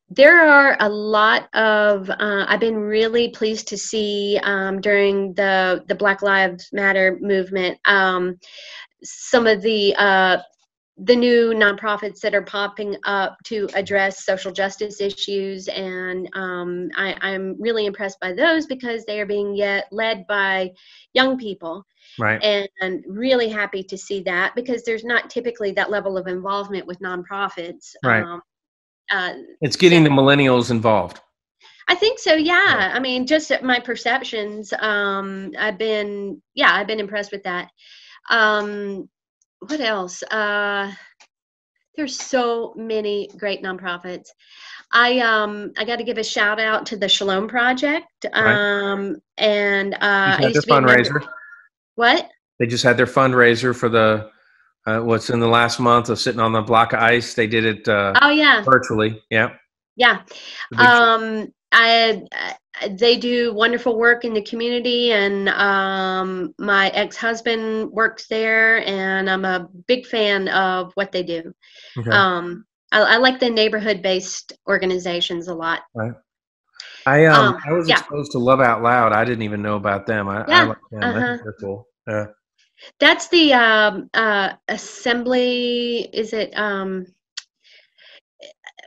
there 0.09 0.49
are 0.49 0.75
a 0.79 0.89
lot 0.89 1.53
of 1.53 2.09
uh, 2.09 2.45
i've 2.47 2.59
been 2.59 2.77
really 2.77 3.29
pleased 3.29 3.67
to 3.67 3.77
see 3.77 4.39
um, 4.43 4.81
during 4.81 5.33
the 5.33 5.83
the 5.87 5.95
black 5.95 6.21
lives 6.21 6.69
matter 6.73 7.17
movement 7.21 7.77
um, 7.85 8.37
some 9.03 9.47
of 9.47 9.61
the 9.61 9.95
uh, 9.95 10.37
the 11.01 11.15
new 11.15 11.53
nonprofits 11.53 12.19
that 12.19 12.35
are 12.35 12.41
popping 12.41 12.97
up 13.05 13.37
to 13.45 13.69
address 13.73 14.25
social 14.25 14.51
justice 14.51 14.99
issues 14.99 15.67
and 15.69 16.29
um, 16.33 16.89
I, 16.97 17.15
i'm 17.21 17.55
really 17.59 17.85
impressed 17.85 18.19
by 18.19 18.33
those 18.33 18.65
because 18.65 19.05
they 19.05 19.21
are 19.21 19.25
being 19.25 19.55
yet 19.55 19.87
led 19.91 20.25
by 20.27 20.71
young 21.13 21.37
people 21.37 21.85
Right. 22.17 22.43
and 22.43 23.03
really 23.07 23.47
happy 23.47 23.81
to 23.83 23.97
see 23.97 24.21
that 24.23 24.53
because 24.55 24.83
there's 24.83 25.05
not 25.05 25.29
typically 25.29 25.71
that 25.73 25.89
level 25.89 26.17
of 26.17 26.27
involvement 26.27 26.85
with 26.85 26.99
nonprofits 26.99 27.95
Right. 28.03 28.25
Uh, 29.09 29.33
It's 29.61 29.75
getting 29.75 30.03
the 30.03 30.09
millennials 30.09 30.71
involved. 30.71 31.19
I 31.87 31.95
think 31.95 32.19
so. 32.19 32.35
Yeah. 32.35 32.91
I 32.93 32.99
mean, 32.99 33.25
just 33.25 33.51
my 33.63 33.79
perceptions, 33.79 34.73
um, 34.79 35.51
I've 35.57 35.77
been, 35.77 36.41
yeah, 36.53 36.73
I've 36.73 36.87
been 36.87 36.99
impressed 36.99 37.31
with 37.31 37.43
that. 37.43 37.69
Um, 38.29 39.09
what 39.67 39.81
else? 39.81 40.21
Uh, 40.23 40.91
there's 41.95 42.17
so 42.17 42.73
many 42.77 43.29
great 43.37 43.61
nonprofits. 43.61 44.27
I 44.91 45.19
um 45.19 45.71
I 45.77 45.85
got 45.85 45.97
to 45.97 46.03
give 46.03 46.17
a 46.17 46.23
shout 46.23 46.59
out 46.59 46.85
to 46.87 46.97
the 46.97 47.09
Shalom 47.09 47.47
Project. 47.47 48.25
Um, 48.33 49.17
and 49.37 49.93
uh, 49.95 49.97
I 50.01 50.37
had 50.39 50.55
used 50.55 50.67
their 50.67 50.81
to 50.81 50.87
fundraiser. 50.87 51.27
What? 51.95 52.29
They 52.57 52.67
just 52.67 52.83
had 52.83 52.97
their 52.97 53.05
fundraiser 53.05 53.75
for 53.75 53.89
the 53.89 54.31
uh, 54.89 55.01
what's 55.01 55.29
in 55.29 55.39
the 55.39 55.47
last 55.47 55.79
month 55.79 56.09
of 56.09 56.19
sitting 56.19 56.39
on 56.41 56.51
the 56.51 56.61
block 56.61 56.93
of 56.93 56.99
ice. 56.99 57.33
They 57.33 57.47
did 57.47 57.65
it 57.65 57.87
uh, 57.87 58.13
Oh 58.21 58.29
yeah, 58.29 58.63
virtually. 58.63 59.21
Yeah. 59.29 59.49
yeah. 59.97 60.21
Um 60.77 61.47
I, 61.71 62.21
I 62.33 62.55
they 62.91 63.17
do 63.17 63.53
wonderful 63.53 63.97
work 63.97 64.23
in 64.23 64.33
the 64.33 64.41
community 64.41 65.11
and 65.11 65.49
um 65.49 66.53
my 66.57 66.89
ex-husband 66.89 67.91
works 67.91 68.27
there 68.27 68.85
and 68.87 69.29
i'm 69.29 69.43
a 69.43 69.67
big 69.87 70.05
fan 70.05 70.47
of 70.47 70.93
what 70.93 71.11
they 71.11 71.21
do 71.21 71.53
okay. 71.97 72.09
um 72.11 72.65
I, 72.91 73.01
I 73.01 73.17
like 73.17 73.39
the 73.39 73.49
neighborhood 73.49 74.01
based 74.01 74.53
organizations 74.67 75.49
a 75.49 75.53
lot 75.53 75.81
Right. 75.93 76.13
I 77.05 77.25
um, 77.25 77.47
um, 77.47 77.57
I 77.67 77.73
was 77.73 77.89
yeah. 77.89 77.99
exposed 77.99 78.31
to 78.33 78.39
Love 78.39 78.61
Out 78.61 78.81
Loud. 78.83 79.13
I 79.13 79.25
didn't 79.25 79.43
even 79.43 79.61
know 79.61 79.75
about 79.75 80.05
them. 80.05 80.27
I, 80.27 80.43
I 80.43 80.47
Yeah, 80.51 80.65
like 80.65 80.77
them. 80.91 81.01
Uh-huh. 81.01 81.37
they're 81.43 81.55
cool. 81.59 81.87
Yeah. 82.07 82.25
That's 82.99 83.27
the 83.29 83.53
um 83.53 84.09
uh 84.13 84.53
assembly 84.67 86.09
is 86.13 86.33
it 86.33 86.51
um 86.57 87.05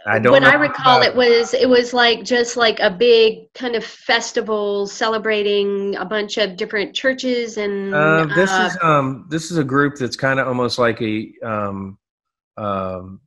I 0.07 0.19
don't. 0.19 0.33
when 0.33 0.45
I 0.45 0.55
recall, 0.55 1.01
it 1.03 1.15
was 1.15 1.55
it 1.55 1.69
was 1.69 1.95
like 1.95 2.25
just 2.25 2.57
like 2.57 2.81
a 2.81 2.91
big 2.91 3.53
kind 3.55 3.77
of 3.77 3.85
festival 3.85 4.87
celebrating 4.87 5.95
a 5.97 6.05
bunch 6.05 6.39
of 6.39 6.57
different 6.57 6.95
churches 6.95 7.57
and 7.57 7.95
Uh, 7.95 8.27
this 8.35 8.51
uh, 8.51 8.67
is 8.67 8.79
um 8.83 9.27
this 9.31 9.51
is 9.51 9.59
a 9.59 9.65
group 9.65 9.95
that's 9.97 10.17
kind 10.17 10.41
of 10.41 10.49
almost 10.49 10.79
like 10.79 11.01
a 11.03 11.33
um 11.45 11.99
um 12.57 13.21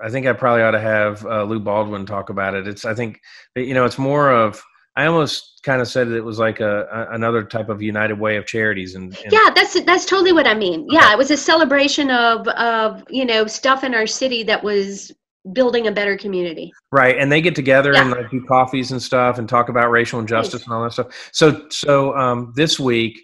I 0.00 0.08
think 0.08 0.26
I 0.26 0.32
probably 0.32 0.62
ought 0.62 0.70
to 0.72 0.80
have 0.80 1.24
uh, 1.26 1.44
Lou 1.44 1.60
Baldwin 1.60 2.06
talk 2.06 2.30
about 2.30 2.54
it. 2.54 2.66
It's 2.66 2.84
I 2.84 2.94
think 2.94 3.20
you 3.54 3.74
know 3.74 3.84
it's 3.84 3.98
more 3.98 4.30
of 4.32 4.62
I 4.96 5.06
almost 5.06 5.60
kind 5.62 5.80
of 5.82 5.88
said 5.88 6.08
it 6.08 6.22
was 6.24 6.38
like 6.38 6.60
a, 6.60 6.86
a 6.92 7.14
another 7.14 7.44
type 7.44 7.68
of 7.68 7.82
United 7.82 8.18
Way 8.18 8.36
of 8.36 8.46
charities 8.46 8.94
and, 8.94 9.16
and 9.24 9.32
yeah 9.32 9.50
that's 9.54 9.78
that's 9.84 10.04
totally 10.04 10.32
what 10.32 10.46
i 10.46 10.54
mean 10.54 10.86
yeah 10.90 11.12
it 11.12 11.18
was 11.18 11.30
a 11.30 11.36
celebration 11.36 12.10
of 12.10 12.46
of 12.48 13.02
you 13.10 13.24
know 13.24 13.46
stuff 13.46 13.82
in 13.84 13.94
our 13.94 14.06
city 14.06 14.42
that 14.44 14.62
was 14.62 15.12
building 15.52 15.86
a 15.86 15.92
better 15.92 16.16
community 16.16 16.72
right 16.92 17.16
and 17.18 17.30
they 17.30 17.40
get 17.40 17.54
together 17.54 17.92
Yeah. 17.92 18.02
and 18.02 18.10
like 18.12 18.30
do 18.30 18.44
coffees 18.46 18.90
and 18.92 19.02
stuff 19.02 19.38
and 19.38 19.48
talk 19.48 19.68
about 19.68 19.90
racial 19.90 20.18
injustice 20.20 20.62
and 20.64 20.72
all 20.72 20.82
that 20.84 20.92
stuff. 20.92 21.08
So 21.32 21.66
so 21.70 22.16
um 22.16 22.52
this 22.56 22.78
week 22.80 23.20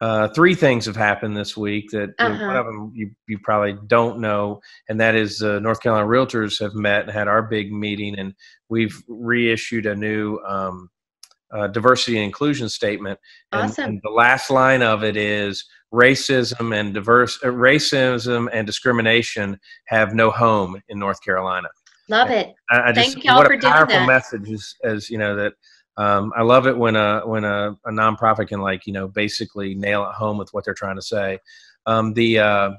uh, 0.00 0.28
three 0.28 0.54
things 0.54 0.84
have 0.84 0.96
happened 0.96 1.34
this 1.36 1.56
week 1.56 1.88
that 1.90 2.10
you 2.18 2.28
know, 2.28 2.34
Uh-huh. 2.34 2.46
one 2.46 2.56
of 2.56 2.66
them 2.66 2.92
you, 2.94 3.10
you 3.26 3.38
probably 3.38 3.76
don't 3.86 4.18
know, 4.18 4.60
and 4.88 5.00
that 5.00 5.14
is 5.14 5.40
uh, 5.42 5.60
North 5.60 5.80
Carolina 5.80 6.06
Realtors 6.06 6.60
have 6.60 6.74
met 6.74 7.02
and 7.02 7.10
had 7.10 7.26
our 7.26 7.42
big 7.42 7.72
meeting, 7.72 8.18
and 8.18 8.34
we've 8.68 9.02
reissued 9.08 9.86
a 9.86 9.94
new 9.94 10.38
um, 10.46 10.90
uh, 11.54 11.68
diversity 11.68 12.16
and 12.16 12.24
inclusion 12.24 12.68
statement. 12.68 13.18
And, 13.52 13.70
Awesome. 13.70 13.84
and 13.84 14.00
the 14.02 14.10
last 14.10 14.50
line 14.50 14.82
of 14.82 15.04
it 15.04 15.16
is 15.16 15.64
racism 15.92 16.78
and 16.78 16.92
diverse 16.92 17.38
uh, 17.44 17.48
racism 17.48 18.48
and 18.52 18.66
discrimination 18.66 19.58
have 19.86 20.12
no 20.14 20.30
home 20.30 20.80
in 20.88 20.98
North 20.98 21.22
Carolina. 21.22 21.68
love 22.08 22.30
it 22.30 22.52
I, 22.70 22.88
I 22.88 22.92
just 22.92 23.12
Thank 23.12 23.24
y'all 23.24 23.36
what 23.38 23.46
for 23.46 23.52
a 23.52 23.60
doing 23.60 23.72
powerful 23.72 23.94
that. 23.94 24.06
message 24.06 24.50
is 24.50 24.74
as 24.82 25.08
you 25.08 25.18
know 25.18 25.36
that 25.36 25.52
um, 25.96 26.32
I 26.36 26.42
love 26.42 26.66
it 26.66 26.76
when 26.76 26.96
a 26.96 27.20
when 27.24 27.44
a, 27.44 27.76
a 27.86 27.90
nonprofit 27.90 28.48
can 28.48 28.60
like 28.60 28.86
you 28.86 28.92
know 28.92 29.06
basically 29.06 29.74
nail 29.74 30.04
it 30.04 30.14
home 30.14 30.36
with 30.36 30.52
what 30.52 30.64
they're 30.64 30.74
trying 30.74 30.96
to 30.96 31.02
say. 31.02 31.38
Um, 31.86 32.12
the 32.14 32.40
uh, 32.40 32.70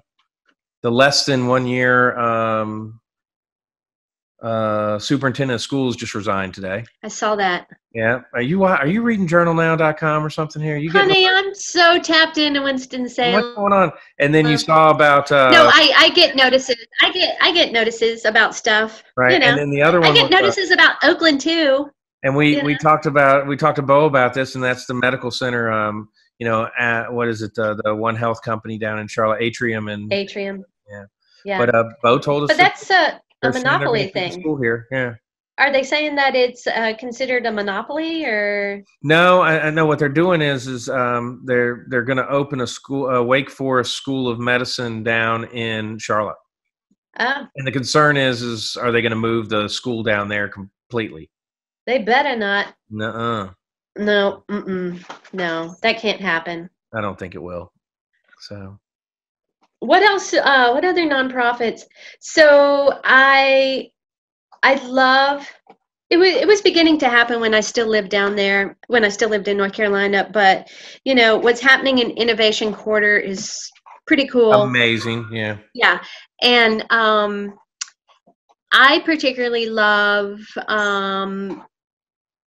the 0.82 0.91
less 0.91 1.26
than 1.26 1.47
one 1.47 1.65
year 1.65 2.17
um, 2.19 2.99
uh, 4.46 5.00
superintendent 5.00 5.56
of 5.56 5.62
schools 5.62 5.96
just 5.96 6.14
resigned 6.14 6.54
today. 6.54 6.84
i 7.04 7.08
saw 7.08 7.36
that 7.36 7.68
Yeah, 7.93 8.22
are 8.34 8.41
you 8.41 8.64
are 8.64 8.86
you 8.88 9.02
reading 9.02 9.28
journalnow.com 9.28 10.26
or 10.26 10.30
something 10.30 10.62
here? 10.62 10.78
You 10.78 10.91
honey 10.91 11.28
i'm 11.28 11.54
so 11.56 12.00
tapped 12.00 12.38
into 12.38 12.62
Winston-Salem. 12.62 13.34
what's 13.34 13.56
going 13.56 13.74
on? 13.74 13.91
And 14.20 14.34
then 14.34 14.46
you 14.46 14.54
Um, 14.54 14.58
saw 14.60 14.89
about 14.91 15.32
uh, 15.32 15.50
no 15.52 15.66
i 15.74 15.91
i 15.98 16.10
get 16.12 16.36
notices 16.36 16.76
i 17.02 17.12
get 17.12 17.38
i 17.41 17.52
get 17.52 17.72
notices 17.72 18.26
about 18.26 18.54
stuff 18.56 19.04
right, 19.18 19.34
you 19.34 19.39
know 19.39 19.48
and 19.48 19.58
then 19.58 19.70
the 19.72 19.82
other 19.82 20.00
one 20.00 20.12
i 20.12 20.14
get 20.14 20.26
uh, 20.32 20.39
notices 20.39 20.70
about 20.72 20.96
oakland 21.04 21.41
too 21.41 21.89
And 22.24 22.36
we, 22.36 22.62
we 22.64 22.74
know? 22.74 22.78
talked 22.80 23.06
about 23.08 23.48
we 23.48 23.56
talked 23.58 23.76
to 23.78 23.82
Bo 23.84 24.06
about 24.06 24.34
this, 24.34 24.56
and 24.56 24.64
that's 24.64 24.86
the 24.88 24.93
medical 24.96 25.30
center. 25.32 25.72
Um, 25.72 26.10
you 26.39 26.48
know, 26.48 26.68
at, 26.78 27.14
what 27.14 27.28
is 27.30 27.41
it? 27.43 27.52
Uh, 27.58 27.76
the 27.84 27.93
One 27.96 28.16
Health 28.16 28.41
company 28.41 28.78
down 28.80 28.98
in 29.00 29.08
Charlotte, 29.08 29.41
Atrium, 29.41 29.88
and 29.89 30.12
atrium 30.12 30.64
Yeah. 30.89 31.06
yeah 31.46 31.58
but 31.60 31.70
uh, 31.76 31.84
Bo 32.04 32.18
told 32.20 32.43
us 32.43 32.50
but 32.50 32.58
that's 32.58 32.89
a, 32.89 33.22
a 33.42 33.52
they're 33.52 33.54
saying 33.54 33.64
they're 33.64 33.72
monopoly 33.74 34.00
gonna 34.00 34.06
keep 34.06 34.14
the 34.14 34.20
thing 34.20 34.42
School 34.42 34.58
here, 34.62 34.88
yeah. 34.92 35.14
are 35.58 35.72
they 35.72 35.84
saying 35.84 36.16
that 36.16 36.36
it's 36.36 36.68
uh, 36.68 36.94
considered 36.98 37.46
a 37.46 37.52
monopoly 37.52 38.26
or 38.26 38.84
No, 39.04 39.42
I, 39.42 39.68
I 39.68 39.70
know 39.70 39.86
what 39.86 40.00
they're 40.00 40.10
doing 40.10 40.42
is 40.42 40.68
is 40.68 40.90
um, 40.90 41.42
they're 41.46 41.86
they're 41.90 42.04
going 42.04 42.18
to 42.18 42.30
open 42.30 42.62
a 42.62 42.68
school, 42.68 43.10
a 43.10 43.24
Wake 43.24 43.50
Forest 43.50 43.94
School 43.94 44.28
of 44.28 44.40
Medicine 44.40 45.04
down 45.04 45.46
in 45.46 45.98
Charlotte, 46.00 46.38
oh 47.20 47.48
and 47.56 47.68
the 47.68 47.72
concern 47.72 48.18
is 48.18 48.42
is 48.42 48.76
are 48.78 48.92
they 48.92 49.02
going 49.02 49.12
to 49.12 49.16
move 49.16 49.50
the 49.50 49.68
school 49.68 50.04
down 50.04 50.28
there 50.28 50.50
completely? 50.50 51.30
they 51.86 52.00
better 52.00 52.36
not 52.36 52.74
Nuh-uh. 52.90 53.52
no 53.98 54.44
mm-mm, 54.50 55.04
no 55.34 55.76
that 55.82 56.00
can't 56.00 56.22
happen 56.22 56.70
I 56.94 57.02
don't 57.02 57.18
think 57.18 57.36
it 57.36 57.42
will. 57.42 57.72
So 58.40 58.80
what 59.80 60.01
else 60.03 60.34
uh 60.34 60.71
what 60.71 60.86
other 60.86 61.05
nonprofits 61.05 61.82
so 62.19 62.99
i 63.03 63.89
i 64.63 64.76
love 64.88 65.47
it 66.09 66.17
was 66.17 66.30
it 66.30 66.47
was 66.47 66.61
beginning 66.61 66.97
to 66.97 67.09
happen 67.09 67.39
when 67.39 67.53
i 67.53 67.59
still 67.59 67.88
lived 67.88 68.09
down 68.09 68.36
there 68.36 68.78
when 68.88 69.03
i 69.03 69.09
still 69.09 69.30
lived 69.30 69.47
in 69.47 69.57
north 69.57 69.73
carolina 69.73 70.30
but 70.32 70.69
you 71.03 71.13
know 71.15 71.38
what's 71.38 71.61
happening 71.61 71.99
in 71.99 72.09
innovation 72.11 72.73
quarter 72.73 73.17
is 73.17 73.69
pretty 74.07 74.28
cool 74.28 74.53
amazing, 74.53 75.28
yeah. 75.32 75.57
yeah 75.73 75.99
and 76.41 76.86
um 76.91 77.53
i 78.71 78.99
particularly 78.99 79.67
love 79.67 80.39
um 80.67 81.65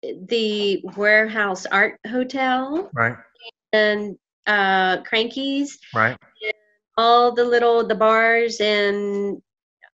the 0.02 0.80
Warehouse 0.96 1.66
Art 1.66 1.98
Hotel 2.06 2.90
Right. 2.94 3.16
and 3.72 4.16
uh, 4.46 5.02
Krankies, 5.02 5.78
Right. 5.94 6.16
All 6.98 7.32
the 7.32 7.44
little 7.44 7.86
the 7.86 7.94
bars 7.94 8.60
and 8.60 9.40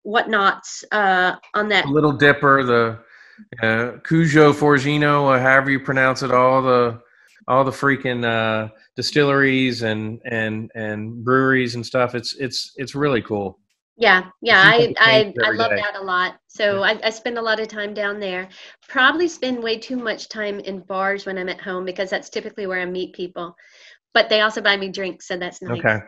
whatnots 0.04 0.84
uh, 0.90 1.36
on 1.54 1.68
that. 1.68 1.84
The 1.84 1.92
Little 1.92 2.12
Dipper, 2.12 2.64
the 2.64 2.98
uh, 3.62 3.98
Cujo 4.00 4.52
Forgino, 4.52 5.34
uh, 5.34 5.40
however 5.40 5.70
you 5.70 5.80
pronounce 5.80 6.22
it, 6.22 6.32
all 6.32 6.62
the 6.62 7.00
all 7.46 7.62
the 7.62 7.70
freaking 7.70 8.24
uh, 8.24 8.72
distilleries 8.96 9.82
and 9.82 10.20
and 10.24 10.70
and 10.74 11.24
breweries 11.24 11.74
and 11.74 11.84
stuff. 11.84 12.14
It's 12.14 12.34
it's 12.36 12.72
it's 12.76 12.94
really 12.94 13.22
cool. 13.22 13.58
Yeah, 13.96 14.24
yeah, 14.42 14.60
I 14.60 14.92
I, 14.98 15.34
I 15.44 15.50
love 15.50 15.70
day. 15.70 15.76
that 15.76 15.94
a 15.94 16.02
lot. 16.02 16.36
So 16.48 16.82
I, 16.82 16.98
I 17.04 17.10
spend 17.10 17.38
a 17.38 17.42
lot 17.42 17.60
of 17.60 17.68
time 17.68 17.94
down 17.94 18.18
there. 18.18 18.48
Probably 18.88 19.28
spend 19.28 19.62
way 19.62 19.78
too 19.78 19.96
much 19.96 20.28
time 20.28 20.58
in 20.60 20.80
bars 20.80 21.26
when 21.26 21.38
I'm 21.38 21.48
at 21.48 21.60
home 21.60 21.84
because 21.84 22.10
that's 22.10 22.28
typically 22.28 22.66
where 22.66 22.80
I 22.80 22.86
meet 22.86 23.14
people. 23.14 23.54
But 24.12 24.28
they 24.28 24.40
also 24.40 24.60
buy 24.60 24.76
me 24.76 24.88
drinks, 24.88 25.28
so 25.28 25.36
that's 25.36 25.62
nice. 25.62 25.78
Okay. 25.78 25.98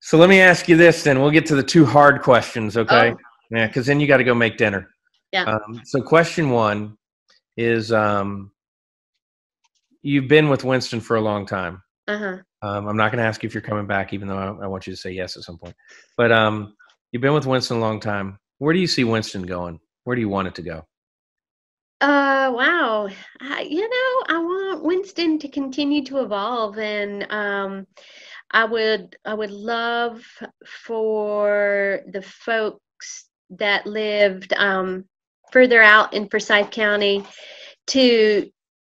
So 0.00 0.16
let 0.16 0.28
me 0.28 0.40
ask 0.40 0.68
you 0.68 0.76
this 0.76 1.02
then. 1.02 1.20
We'll 1.20 1.30
get 1.30 1.46
to 1.46 1.56
the 1.56 1.62
two 1.62 1.84
hard 1.84 2.22
questions, 2.22 2.76
okay? 2.76 3.12
Oh. 3.12 3.16
Yeah, 3.50 3.66
because 3.66 3.86
then 3.86 3.98
you 4.00 4.06
got 4.06 4.18
to 4.18 4.24
go 4.24 4.34
make 4.34 4.56
dinner. 4.56 4.88
Yeah. 5.32 5.44
Um, 5.44 5.80
so 5.84 6.00
question 6.00 6.50
one 6.50 6.96
is 7.56 7.92
um, 7.92 8.52
you've 10.02 10.28
been 10.28 10.48
with 10.48 10.64
Winston 10.64 11.00
for 11.00 11.16
a 11.16 11.20
long 11.20 11.46
time. 11.46 11.82
Uh 12.06 12.18
huh. 12.18 12.38
Um, 12.62 12.88
I'm 12.88 12.96
not 12.96 13.12
going 13.12 13.22
to 13.22 13.28
ask 13.28 13.42
you 13.42 13.46
if 13.46 13.54
you're 13.54 13.62
coming 13.62 13.86
back, 13.86 14.12
even 14.12 14.28
though 14.28 14.38
I, 14.38 14.64
I 14.64 14.66
want 14.66 14.86
you 14.86 14.92
to 14.92 14.96
say 14.96 15.12
yes 15.12 15.36
at 15.36 15.44
some 15.44 15.58
point. 15.58 15.74
But 16.16 16.32
um, 16.32 16.74
you've 17.12 17.22
been 17.22 17.34
with 17.34 17.46
Winston 17.46 17.76
a 17.76 17.80
long 17.80 18.00
time. 18.00 18.38
Where 18.58 18.74
do 18.74 18.80
you 18.80 18.86
see 18.86 19.04
Winston 19.04 19.42
going? 19.42 19.78
Where 20.04 20.16
do 20.16 20.20
you 20.20 20.28
want 20.28 20.48
it 20.48 20.54
to 20.56 20.62
go? 20.62 20.86
Uh, 22.00 22.50
wow. 22.54 23.08
I, 23.40 23.62
you 23.62 23.82
know, 23.82 24.36
I 24.36 24.38
want 24.38 24.84
Winston 24.84 25.38
to 25.40 25.48
continue 25.48 26.04
to 26.04 26.22
evolve, 26.22 26.78
and 26.78 27.30
um, 27.30 27.86
I 28.50 28.64
would, 28.64 29.16
I 29.24 29.34
would 29.34 29.50
love 29.50 30.22
for 30.66 32.00
the 32.10 32.22
folks 32.22 33.28
that 33.50 33.86
lived 33.86 34.52
um, 34.54 35.04
further 35.52 35.82
out 35.82 36.14
in 36.14 36.28
Forsyth 36.28 36.70
County 36.70 37.24
to 37.88 38.50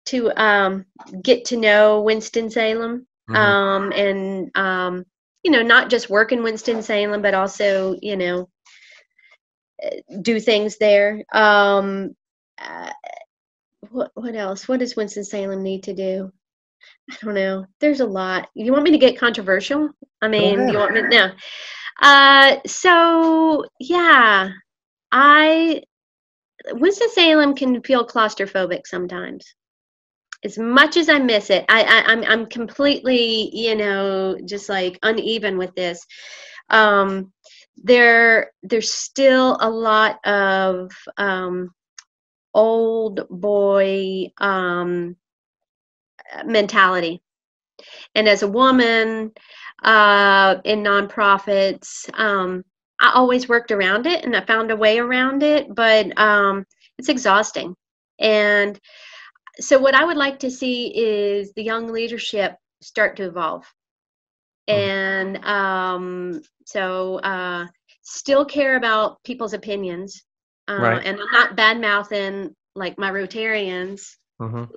to 0.07 0.31
um, 0.41 0.85
get 1.21 1.45
to 1.45 1.57
know 1.57 2.01
Winston 2.01 2.49
Salem, 2.49 3.07
Mhm. 3.29 3.35
um, 3.35 3.91
and 3.93 4.51
um, 4.55 5.05
you 5.43 5.51
know, 5.51 5.61
not 5.63 5.89
just 5.89 6.09
work 6.09 6.31
in 6.31 6.43
Winston 6.43 6.81
Salem, 6.83 7.21
but 7.21 7.33
also, 7.33 7.95
you 8.01 8.17
know, 8.17 8.49
do 10.21 10.39
things 10.39 10.77
there. 10.77 11.23
Um, 11.33 12.15
uh, 12.57 12.91
what 13.89 14.11
what 14.15 14.35
else? 14.35 14.67
What 14.67 14.79
does 14.79 14.95
Winston 14.95 15.23
Salem 15.23 15.63
need 15.63 15.83
to 15.83 15.93
do? 15.93 16.31
I 17.11 17.15
don't 17.25 17.35
know. 17.35 17.65
There's 17.79 17.99
a 17.99 18.05
lot. 18.05 18.49
You 18.55 18.71
want 18.71 18.83
me 18.83 18.91
to 18.91 18.97
get 18.97 19.17
controversial? 19.19 19.89
I 20.21 20.27
mean, 20.27 20.69
you 20.69 20.77
want 20.77 20.93
me 20.93 21.01
no. 21.01 21.31
Uh, 22.01 22.57
so 22.65 23.65
yeah, 23.79 24.49
I 25.11 25.83
Winston 26.71 27.09
Salem 27.09 27.53
can 27.53 27.81
feel 27.83 28.07
claustrophobic 28.07 28.81
sometimes. 28.85 29.53
As 30.43 30.57
much 30.57 30.97
as 30.97 31.09
I 31.09 31.19
miss 31.19 31.49
it, 31.49 31.65
I, 31.69 31.83
I 31.83 32.11
I'm 32.11 32.23
I'm 32.23 32.45
completely 32.45 33.49
you 33.53 33.75
know 33.75 34.37
just 34.45 34.69
like 34.69 34.97
uneven 35.03 35.57
with 35.57 35.75
this. 35.75 36.05
Um, 36.69 37.33
there 37.75 38.51
there's 38.63 38.93
still 38.93 39.57
a 39.59 39.69
lot 39.69 40.25
of 40.25 40.91
um, 41.17 41.71
old 42.53 43.27
boy 43.29 44.27
um, 44.37 45.15
mentality. 46.45 47.21
And 48.15 48.27
as 48.27 48.43
a 48.43 48.47
woman 48.47 49.31
uh, 49.83 50.57
in 50.63 50.83
nonprofits, 50.83 52.09
um, 52.19 52.63
I 53.01 53.11
always 53.15 53.49
worked 53.49 53.71
around 53.71 54.05
it 54.05 54.23
and 54.25 54.35
I 54.35 54.41
found 54.45 54.71
a 54.71 54.75
way 54.75 54.99
around 54.99 55.43
it, 55.43 55.73
but 55.73 56.17
um, 56.19 56.65
it's 56.97 57.09
exhausting. 57.09 57.75
And 58.19 58.79
so, 59.59 59.79
what 59.79 59.95
I 59.95 60.05
would 60.05 60.17
like 60.17 60.39
to 60.39 60.51
see 60.51 60.95
is 60.95 61.51
the 61.53 61.63
young 61.63 61.87
leadership 61.91 62.55
start 62.81 63.17
to 63.17 63.23
evolve. 63.23 63.65
And 64.67 65.43
um, 65.45 66.41
so, 66.65 67.19
uh, 67.19 67.65
still 68.03 68.45
care 68.45 68.75
about 68.77 69.23
people's 69.23 69.53
opinions. 69.53 70.23
Uh, 70.67 70.77
Right. 70.79 71.05
And 71.05 71.19
I'm 71.19 71.31
not 71.31 71.55
bad 71.55 71.81
mouthing 71.81 72.55
like 72.75 72.97
my 72.97 73.11
Rotarians 73.11 74.17
Mhm. 74.39 74.69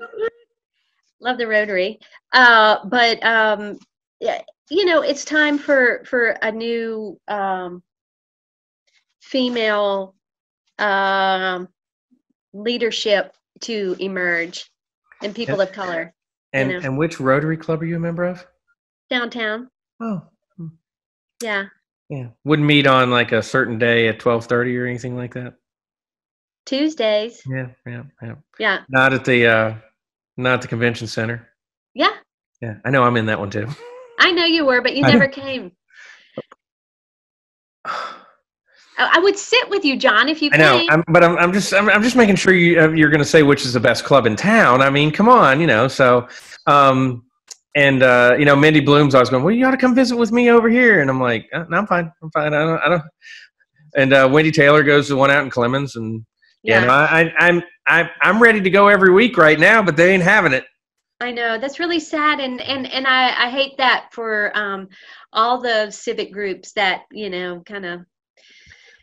Love 1.24 1.38
the 1.38 1.46
rotary 1.46 1.98
uh 2.32 2.78
but 2.86 3.24
um 3.24 3.78
yeah, 4.20 4.42
you 4.70 4.84
know 4.84 5.02
it's 5.02 5.24
time 5.24 5.58
for 5.58 6.04
for 6.04 6.28
a 6.42 6.52
new 6.52 7.18
um 7.28 7.82
female 9.20 10.14
um 10.78 11.68
leadership 12.52 13.34
to 13.60 13.96
emerge 13.98 14.70
and 15.22 15.34
people 15.34 15.60
of 15.60 15.72
color 15.72 16.14
And 16.52 16.70
know. 16.72 16.78
and 16.78 16.98
which 16.98 17.20
Rotary 17.20 17.56
Club 17.56 17.82
are 17.82 17.86
you 17.86 17.96
a 17.96 18.00
member 18.00 18.24
of? 18.24 18.46
downtown 19.10 19.68
Oh, 20.00 20.22
yeah 21.42 21.66
yeah. 22.10 22.28
Wouldn't 22.44 22.68
meet 22.68 22.86
on 22.86 23.10
like 23.10 23.32
a 23.32 23.42
certain 23.42 23.78
day 23.78 24.08
at 24.08 24.18
12:30 24.20 24.78
or 24.78 24.86
anything 24.86 25.16
like 25.16 25.34
that. 25.34 25.54
tuesdays 26.66 27.42
Yeah, 27.46 27.68
yeah, 27.86 28.02
yeah. 28.22 28.34
yeah 28.58 28.78
Not 28.88 29.14
at 29.14 29.24
the 29.24 29.46
uh, 29.46 29.74
not 30.36 30.62
the 30.62 30.68
convention 30.68 31.06
center. 31.06 31.48
yeah 31.94 32.10
Yeah, 32.60 32.76
I 32.84 32.90
know 32.90 33.02
I'm 33.04 33.16
in 33.16 33.26
that 33.26 33.38
one 33.38 33.50
too. 33.50 33.68
i 34.18 34.30
know 34.30 34.44
you 34.44 34.64
were 34.64 34.80
but 34.80 34.94
you 34.96 35.04
I 35.04 35.12
never 35.12 35.28
came 35.28 35.72
I, 38.96 39.18
would 39.18 39.36
sit 39.36 39.68
with 39.70 39.84
you 39.84 39.96
john 39.96 40.28
if 40.28 40.40
you 40.40 40.50
I 40.52 40.56
know, 40.56 40.78
came 40.78 40.90
I'm, 40.90 41.04
but 41.08 41.24
I'm, 41.24 41.36
I'm 41.36 41.52
just 41.52 41.74
I'm, 41.74 41.88
I'm 41.88 42.02
just 42.02 42.16
making 42.16 42.36
sure 42.36 42.54
you 42.54 42.80
uh, 42.80 42.88
you're 42.90 43.10
going 43.10 43.20
to 43.20 43.24
say 43.24 43.42
which 43.42 43.64
is 43.64 43.72
the 43.72 43.80
best 43.80 44.04
club 44.04 44.24
in 44.26 44.36
town. 44.36 44.80
I 44.82 44.88
mean, 44.90 45.10
come 45.10 45.28
on, 45.28 45.60
you 45.60 45.66
know. 45.66 45.88
So, 45.88 46.28
um, 46.66 47.24
and 47.74 48.02
uh, 48.04 48.36
you 48.38 48.44
know, 48.44 48.54
Mindy 48.54 48.80
Bloom's 48.80 49.14
always 49.14 49.30
going, 49.30 49.42
"Well, 49.42 49.52
you 49.54 49.66
ought 49.66 49.72
to 49.72 49.76
come 49.76 49.94
visit 49.94 50.16
with 50.16 50.30
me 50.30 50.50
over 50.50 50.68
here," 50.68 51.00
and 51.00 51.10
I'm 51.10 51.20
like, 51.20 51.48
uh, 51.52 51.64
"No, 51.68 51.78
I'm 51.78 51.86
fine, 51.88 52.12
I'm 52.22 52.30
fine. 52.30 52.54
I 52.54 52.58
don't, 52.64 52.78
I 52.82 52.88
don't." 52.88 53.02
And 53.96 54.12
uh, 54.12 54.28
Wendy 54.30 54.52
Taylor 54.52 54.82
goes 54.84 55.08
to 55.08 55.16
one 55.16 55.30
out 55.30 55.42
in 55.44 55.50
Clemmons, 55.50 55.96
and 55.96 56.24
yeah, 56.64 56.80
no, 56.80 56.88
I, 56.88 57.20
I, 57.20 57.32
I'm 57.38 57.62
I, 57.86 58.10
I'm 58.22 58.42
ready 58.42 58.60
to 58.60 58.70
go 58.70 58.88
every 58.88 59.12
week 59.12 59.36
right 59.36 59.60
now, 59.60 59.82
but 59.82 59.96
they 59.96 60.12
ain't 60.12 60.22
having 60.22 60.52
it. 60.52 60.64
I 61.20 61.30
know 61.30 61.58
that's 61.58 61.78
really 61.78 62.00
sad, 62.00 62.40
and 62.40 62.60
and 62.60 62.86
and 62.86 63.06
I 63.06 63.46
I 63.46 63.50
hate 63.50 63.76
that 63.78 64.08
for 64.12 64.56
um 64.56 64.88
all 65.32 65.60
the 65.60 65.90
civic 65.90 66.32
groups 66.32 66.72
that 66.72 67.02
you 67.12 67.30
know 67.30 67.62
kind 67.66 67.84
of 67.84 68.00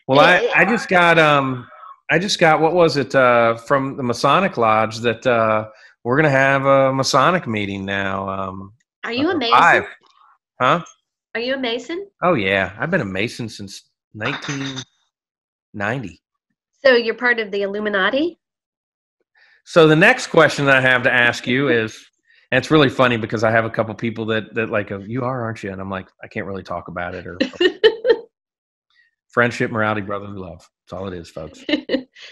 Well, 0.07 0.19
I, 0.19 0.41
Yeah, 0.41 0.51
I 0.55 0.65
just 0.65 0.89
got 0.89 1.19
um 1.19 1.67
I 2.09 2.19
just 2.19 2.39
got 2.39 2.59
what 2.59 2.73
was 2.73 2.97
it 2.97 3.13
uh 3.13 3.55
from 3.55 3.95
the 3.95 4.03
Masonic 4.03 4.57
Lodge 4.57 4.97
that 4.99 5.25
uh 5.25 5.69
we're 6.03 6.17
gonna 6.17 6.29
have 6.29 6.65
a 6.65 6.91
Masonic 6.91 7.47
meeting 7.47 7.85
now. 7.85 8.27
Um 8.27 8.73
are 9.03 9.13
you 9.13 9.29
a 9.29 9.35
uh, 9.35 9.37
Mason? 9.37 9.59
live. 9.59 9.85
Huh? 10.59 10.83
Are 11.35 11.41
you 11.41 11.53
a 11.53 11.57
Mason? 11.57 12.07
Oh 12.23 12.33
yeah. 12.33 12.75
I've 12.79 12.91
been 12.91 13.01
a 13.01 13.05
Mason 13.05 13.47
since 13.49 13.89
nineteen 14.13 14.77
ninety. 15.73 16.21
So 16.83 16.95
you're 16.95 17.15
part 17.15 17.39
of 17.39 17.51
the 17.51 17.61
Illuminati? 17.61 18.39
So 19.65 19.87
the 19.87 19.95
next 19.95 20.27
question 20.27 20.67
I 20.67 20.81
have 20.81 21.03
to 21.03 21.13
ask 21.13 21.45
you 21.45 21.69
is 21.69 22.03
and 22.51 22.57
it's 22.57 22.69
really 22.69 22.89
funny 22.89 23.15
because 23.15 23.43
I 23.43 23.51
have 23.51 23.63
a 23.63 23.69
couple 23.69 23.95
people 23.95 24.25
that 24.27 24.53
that 24.55 24.69
like 24.69 24.89
go, 24.89 24.99
you 24.99 25.23
are, 25.23 25.43
aren't 25.43 25.63
you? 25.63 25.71
And 25.71 25.79
I'm 25.79 25.89
like, 25.89 26.09
I 26.21 26.27
can't 26.27 26.45
really 26.45 26.63
talk 26.63 26.89
about 26.89 27.15
it 27.15 27.25
or 27.25 27.37
friendship, 29.29 29.71
morality, 29.71 30.01
brotherly 30.01 30.37
love. 30.37 30.67
That's 30.85 30.93
all 30.93 31.07
it 31.07 31.13
is, 31.13 31.29
folks. 31.29 31.63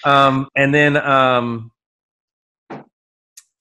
Um, 0.03 0.47
and 0.55 0.73
then, 0.73 0.97
um, 0.97 1.71
all 2.69 2.79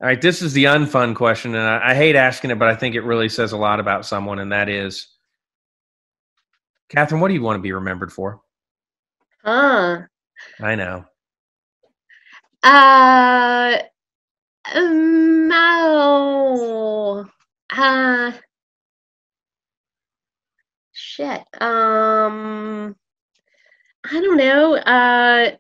right, 0.01 0.21
this 0.21 0.43
is 0.43 0.53
the 0.53 0.65
unfun 0.65 1.15
question, 1.15 1.55
and 1.55 1.65
I, 1.65 1.91
I 1.91 1.95
hate 1.95 2.17
asking 2.17 2.51
it, 2.51 2.59
but 2.59 2.69
I 2.69 2.77
think 2.77 2.95
it 2.95 3.01
really 3.01 3.29
says 3.29 3.53
a 3.53 3.57
lot 3.57 3.81
about 3.81 4.05
someone, 4.07 4.39
and 4.39 4.53
that 4.53 4.69
is, 4.69 5.09
Katherine, 6.91 7.21
what 7.21 7.29
do 7.29 7.35
you 7.35 7.43
want 7.43 7.57
to 7.57 7.63
be 7.63 7.73
remembered 7.73 8.13
for? 8.13 8.41
huh. 9.43 10.03
I 10.61 10.75
know. 10.75 11.05
Uh, 12.63 13.79
um, 14.75 15.51
oh, 15.53 17.27
uh, 17.71 18.33
shit. 20.93 21.43
Um, 21.61 22.97
I 24.05 24.21
don't 24.21 24.37
know. 24.37 24.75
Uh, 24.75 25.57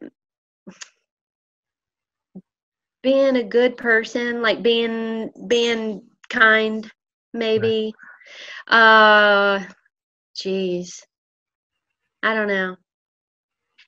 being 3.03 3.37
a 3.37 3.45
good 3.45 3.77
person, 3.77 4.43
like 4.43 4.63
being 4.63 5.31
being 5.47 6.03
kind, 6.29 6.91
maybe. 7.33 7.95
Uh, 8.67 9.65
geez, 10.37 11.07
I 12.23 12.35
don't 12.35 12.49
know. 12.49 12.77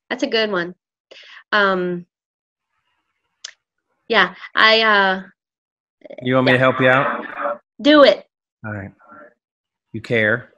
That's 0.08 0.22
a 0.22 0.28
good 0.28 0.50
one. 0.50 0.74
Um, 1.52 2.06
Yeah, 4.08 4.34
I 4.54 4.80
uh, 4.82 5.22
You 6.22 6.34
want 6.34 6.46
me 6.46 6.52
to 6.52 6.58
help 6.58 6.80
you 6.80 6.88
out? 6.88 7.24
do 7.80 8.02
it. 8.04 8.26
All 8.64 8.72
right. 8.72 8.92
You 9.92 10.00
care. 10.00 10.52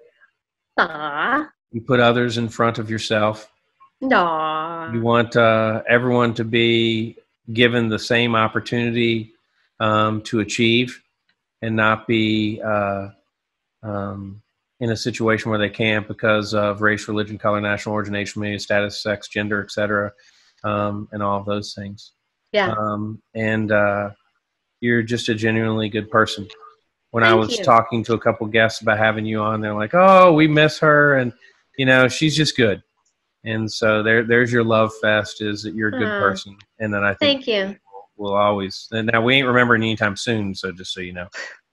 Aw, 0.78 1.48
You 1.70 1.80
put 1.82 2.00
others 2.00 2.38
in 2.38 2.48
front 2.48 2.78
of 2.78 2.90
yourself. 2.90 3.48
aw. 4.10 4.92
You 4.92 5.00
want 5.02 5.36
uh, 5.36 5.82
everyone 5.88 6.34
to 6.34 6.44
be 6.44 7.16
given 7.52 7.88
the 7.88 7.98
same 7.98 8.34
opportunity 8.34 9.32
um, 9.80 10.22
to 10.22 10.40
achieve 10.40 11.02
and 11.60 11.76
not 11.76 12.06
be 12.06 12.60
uh, 12.64 13.08
um, 13.82 14.42
in 14.80 14.90
a 14.90 14.96
situation 14.96 15.50
where 15.50 15.58
they 15.60 15.68
can't 15.70 16.08
because 16.08 16.54
of 16.54 16.80
race, 16.82 17.06
religion, 17.06 17.38
color, 17.38 17.60
national 17.60 17.94
origin, 17.94 18.14
age, 18.16 18.32
familial 18.32 18.58
status, 18.58 19.00
sex, 19.02 19.28
gender, 19.28 19.62
etc., 19.62 20.12
um, 20.64 21.08
and 21.12 21.22
all 21.22 21.38
of 21.38 21.46
those 21.46 21.74
things. 21.74 22.12
Yeah. 22.52 22.72
Um, 22.72 23.20
and 23.34 23.72
uh, 23.72 24.10
you're 24.80 25.02
just 25.02 25.28
a 25.28 25.34
genuinely 25.34 25.88
good 25.88 26.10
person. 26.10 26.48
When 27.10 27.24
I 27.24 27.34
was 27.34 27.58
you. 27.58 27.64
talking 27.64 28.02
to 28.04 28.14
a 28.14 28.18
couple 28.18 28.46
guests 28.46 28.80
about 28.80 28.98
having 28.98 29.26
you 29.26 29.40
on, 29.40 29.60
they're 29.60 29.74
like, 29.74 29.92
"Oh, 29.92 30.32
we 30.32 30.48
miss 30.48 30.78
her," 30.78 31.18
and 31.18 31.32
you 31.76 31.84
know, 31.84 32.08
she's 32.08 32.34
just 32.34 32.56
good. 32.56 32.82
And 33.44 33.70
so 33.70 34.02
there, 34.02 34.24
there's 34.24 34.52
your 34.52 34.64
love 34.64 34.92
fest. 35.02 35.42
Is 35.42 35.62
that 35.62 35.74
you're 35.74 35.88
a 35.88 35.98
good 35.98 36.08
Aw. 36.08 36.20
person, 36.20 36.56
and 36.78 36.92
then 36.92 37.04
I 37.04 37.12
think 37.14 37.44
Thank 37.44 37.46
you. 37.46 37.76
we'll 38.16 38.34
always. 38.34 38.88
And 38.92 39.10
now 39.12 39.20
we 39.20 39.34
ain't 39.34 39.46
remembering 39.46 39.82
anytime 39.82 40.16
soon, 40.16 40.54
so 40.54 40.72
just 40.72 40.94
so 40.94 41.00
you 41.00 41.12
know. 41.12 41.28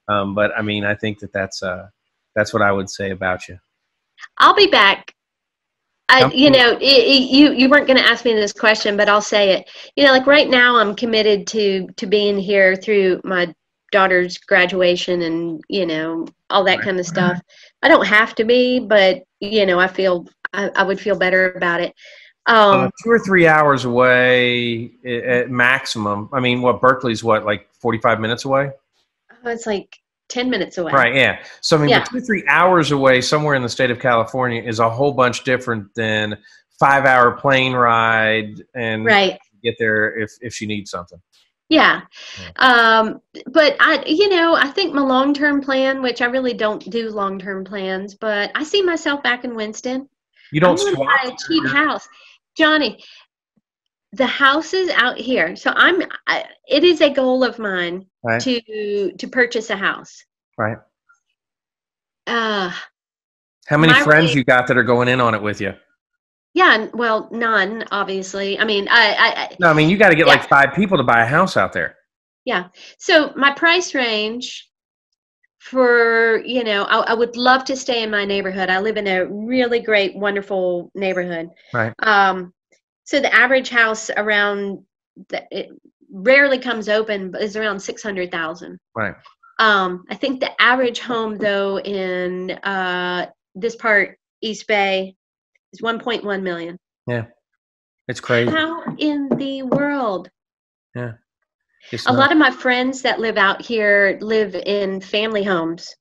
Um, 0.09 0.35
but 0.35 0.51
I 0.57 0.61
mean, 0.61 0.83
I 0.83 0.95
think 0.95 1.19
that 1.19 1.31
that's 1.31 1.63
uh, 1.63 1.87
that's 2.35 2.53
what 2.53 2.61
I 2.61 2.73
would 2.73 2.89
say 2.89 3.11
about 3.11 3.47
you. 3.47 3.57
I'll 4.39 4.55
be 4.55 4.67
back. 4.67 5.13
I, 6.09 6.25
you 6.33 6.51
know, 6.51 6.71
i 6.73 6.75
i 6.75 6.77
you 6.79 7.53
you 7.53 7.69
weren't 7.69 7.87
going 7.87 7.97
to 7.99 8.05
ask 8.07 8.25
me 8.25 8.33
this 8.33 8.53
question, 8.53 8.97
but 8.97 9.09
I'll 9.09 9.21
say 9.21 9.51
it. 9.53 9.69
You 9.95 10.05
know, 10.05 10.11
like 10.11 10.27
right 10.27 10.49
now, 10.49 10.77
I'm 10.77 10.95
committed 10.95 11.47
to 11.47 11.87
to 11.97 12.07
being 12.07 12.37
here 12.39 12.75
through 12.75 13.21
my 13.23 13.53
daughter's 13.91 14.37
graduation 14.37 15.23
and 15.23 15.61
you 15.69 15.85
know 15.85 16.25
all 16.49 16.63
that 16.65 16.77
Right. 16.77 16.83
kind 16.83 16.99
of 16.99 17.05
stuff. 17.07 17.39
I 17.83 17.87
don't 17.89 18.05
have 18.07 18.35
to 18.35 18.45
be, 18.45 18.79
but 18.79 19.23
you 19.39 19.65
know, 19.65 19.79
I 19.79 19.87
feel 19.87 20.27
I, 20.53 20.69
I 20.75 20.83
would 20.83 20.99
feel 20.99 21.15
better 21.17 21.51
about 21.53 21.81
it. 21.81 21.93
Um, 22.47 22.85
Uh, 22.85 22.89
two 23.03 23.11
or 23.11 23.19
three 23.19 23.47
hours 23.47 23.85
away 23.85 24.91
at 25.05 25.49
maximum. 25.49 26.29
I 26.33 26.39
mean, 26.39 26.61
what 26.61 26.81
Berkeley's 26.81 27.23
what 27.23 27.45
like 27.45 27.67
45 27.73 28.19
minutes 28.19 28.45
away? 28.45 28.71
oh, 29.43 29.49
it's 29.49 29.65
like 29.65 29.97
ten 30.29 30.49
minutes 30.49 30.77
away. 30.77 30.91
Right. 30.93 31.13
Yeah. 31.15 31.43
So 31.61 31.75
I 31.77 31.79
mean, 31.81 31.89
Yeah. 31.89 32.03
two 32.03 32.21
three 32.21 32.43
hours 32.47 32.91
away 32.91 33.19
somewhere 33.21 33.55
in 33.55 33.61
the 33.61 33.69
state 33.69 33.91
of 33.91 33.99
California 33.99 34.61
is 34.61 34.79
a 34.79 34.89
whole 34.89 35.11
bunch 35.11 35.43
different 35.43 35.93
than 35.95 36.37
five 36.79 37.05
hour 37.05 37.31
plane 37.33 37.73
ride 37.73 38.63
and 38.75 39.03
Right. 39.05 39.37
get 39.63 39.75
there 39.79 40.17
if 40.17 40.31
if 40.41 40.53
she 40.53 40.65
needs 40.65 40.91
something. 40.91 41.19
Yeah. 41.67 42.01
Um, 42.55 43.21
but 43.51 43.75
I, 43.79 44.03
you 44.07 44.27
know, 44.29 44.55
I 44.55 44.67
think 44.69 44.93
my 44.93 45.01
long 45.03 45.33
term 45.35 45.61
plan, 45.61 46.01
which 46.01 46.21
I 46.21 46.25
really 46.25 46.53
don't 46.53 46.89
do 46.89 47.09
long 47.11 47.37
term 47.37 47.63
plans, 47.63 48.15
but 48.15 48.49
I 48.55 48.63
see 48.63 48.81
myself 48.81 49.21
back 49.21 49.43
in 49.43 49.55
Winston. 49.55 50.09
You 50.51 50.61
don't 50.61 50.79
I 50.79 50.93
swap. 50.93 51.07
buy 51.07 51.29
a 51.29 51.35
cheap 51.47 51.67
house. 51.67 52.07
Johnny, 52.57 53.03
the 54.13 54.25
houses 54.25 54.89
out 54.95 55.17
here. 55.17 55.55
So 55.55 55.71
I'm, 55.75 56.01
I, 56.27 56.45
it 56.67 56.83
is 56.83 57.01
a 57.01 57.09
goal 57.09 57.43
of 57.43 57.59
mine 57.59 58.05
Right. 58.23 58.41
to, 58.41 59.11
to 59.13 59.27
purchase 59.27 59.69
a 59.69 59.75
house. 59.77 60.23
Right. 60.57 60.77
Uh, 62.27 62.71
How 63.67 63.77
many 63.77 63.93
friends 64.01 64.29
rate- 64.31 64.35
you 64.37 64.43
got 64.43 64.67
that 64.67 64.77
are 64.77 64.83
going 64.83 65.07
in 65.07 65.21
on 65.21 65.33
it 65.35 65.41
with 65.41 65.61
you? 65.61 65.73
yeah, 66.55 66.87
well, 66.93 67.29
none, 67.31 67.85
obviously. 67.91 68.59
I 68.59 68.65
mean, 68.65 68.87
I, 68.89 69.13
I, 69.13 69.41
I 69.43 69.55
No, 69.59 69.67
I 69.69 69.73
mean 69.73 69.89
you 69.89 69.97
got 69.97 70.09
to 70.09 70.15
get 70.15 70.25
Yeah. 70.27 70.33
like 70.33 70.49
five 70.49 70.73
people 70.75 70.97
to 70.97 71.03
buy 71.03 71.21
a 71.21 71.25
house 71.25 71.55
out 71.55 71.71
there. 71.73 71.95
Yeah. 72.45 72.67
So 72.97 73.31
my 73.35 73.51
price 73.53 73.93
range 73.93 74.67
for 75.59 76.41
you 76.45 76.63
know, 76.63 76.83
I, 76.83 77.11
I 77.11 77.13
would 77.13 77.35
love 77.37 77.63
to 77.65 77.75
stay 77.75 78.01
in 78.03 78.09
my 78.09 78.25
neighborhood. 78.25 78.69
I 78.69 78.79
live 78.79 78.97
in 78.97 79.07
a 79.07 79.25
really 79.27 79.79
great, 79.79 80.15
wonderful 80.15 80.91
neighborhood. 80.95 81.49
Right. 81.73 81.93
Um, 81.99 82.53
so 83.09 83.19
the 83.19 83.33
average 83.33 83.69
house 83.69 84.11
around 84.15 84.83
the, 85.29 85.43
it 85.49 85.69
rarely 86.11 86.59
comes 86.59 86.87
open, 86.87 87.31
but 87.31 87.41
is 87.41 87.55
around 87.55 87.79
six 87.79 88.03
hundred 88.03 88.29
thousand. 88.29 88.77
Right. 88.95 89.15
Um, 89.57 90.03
I 90.11 90.15
think 90.15 90.39
the 90.39 90.51
average 90.61 90.99
home 90.99 91.39
though 91.39 91.79
in 91.79 92.51
uh, 92.51 93.25
this 93.55 93.75
part, 93.75 94.19
East 94.41 94.67
Bay, 94.67 95.15
is 95.73 95.81
one 95.81 95.99
point 95.99 96.23
one 96.23 96.43
million. 96.43 96.77
Yeah, 97.07 97.25
It's 98.07 98.19
crazy. 98.19 98.51
How 98.51 98.83
in 98.99 99.27
the 99.29 99.63
world? 99.63 100.29
It's 101.91 102.05
a 102.05 102.11
not- 102.11 102.19
lot 102.19 102.31
of 102.31 102.37
my 102.37 102.51
friends 102.51 103.01
that 103.01 103.19
live 103.19 103.37
out 103.37 103.59
here 103.59 104.19
live 104.21 104.53
in 104.53 105.01
family 105.01 105.43
homes 105.43 105.95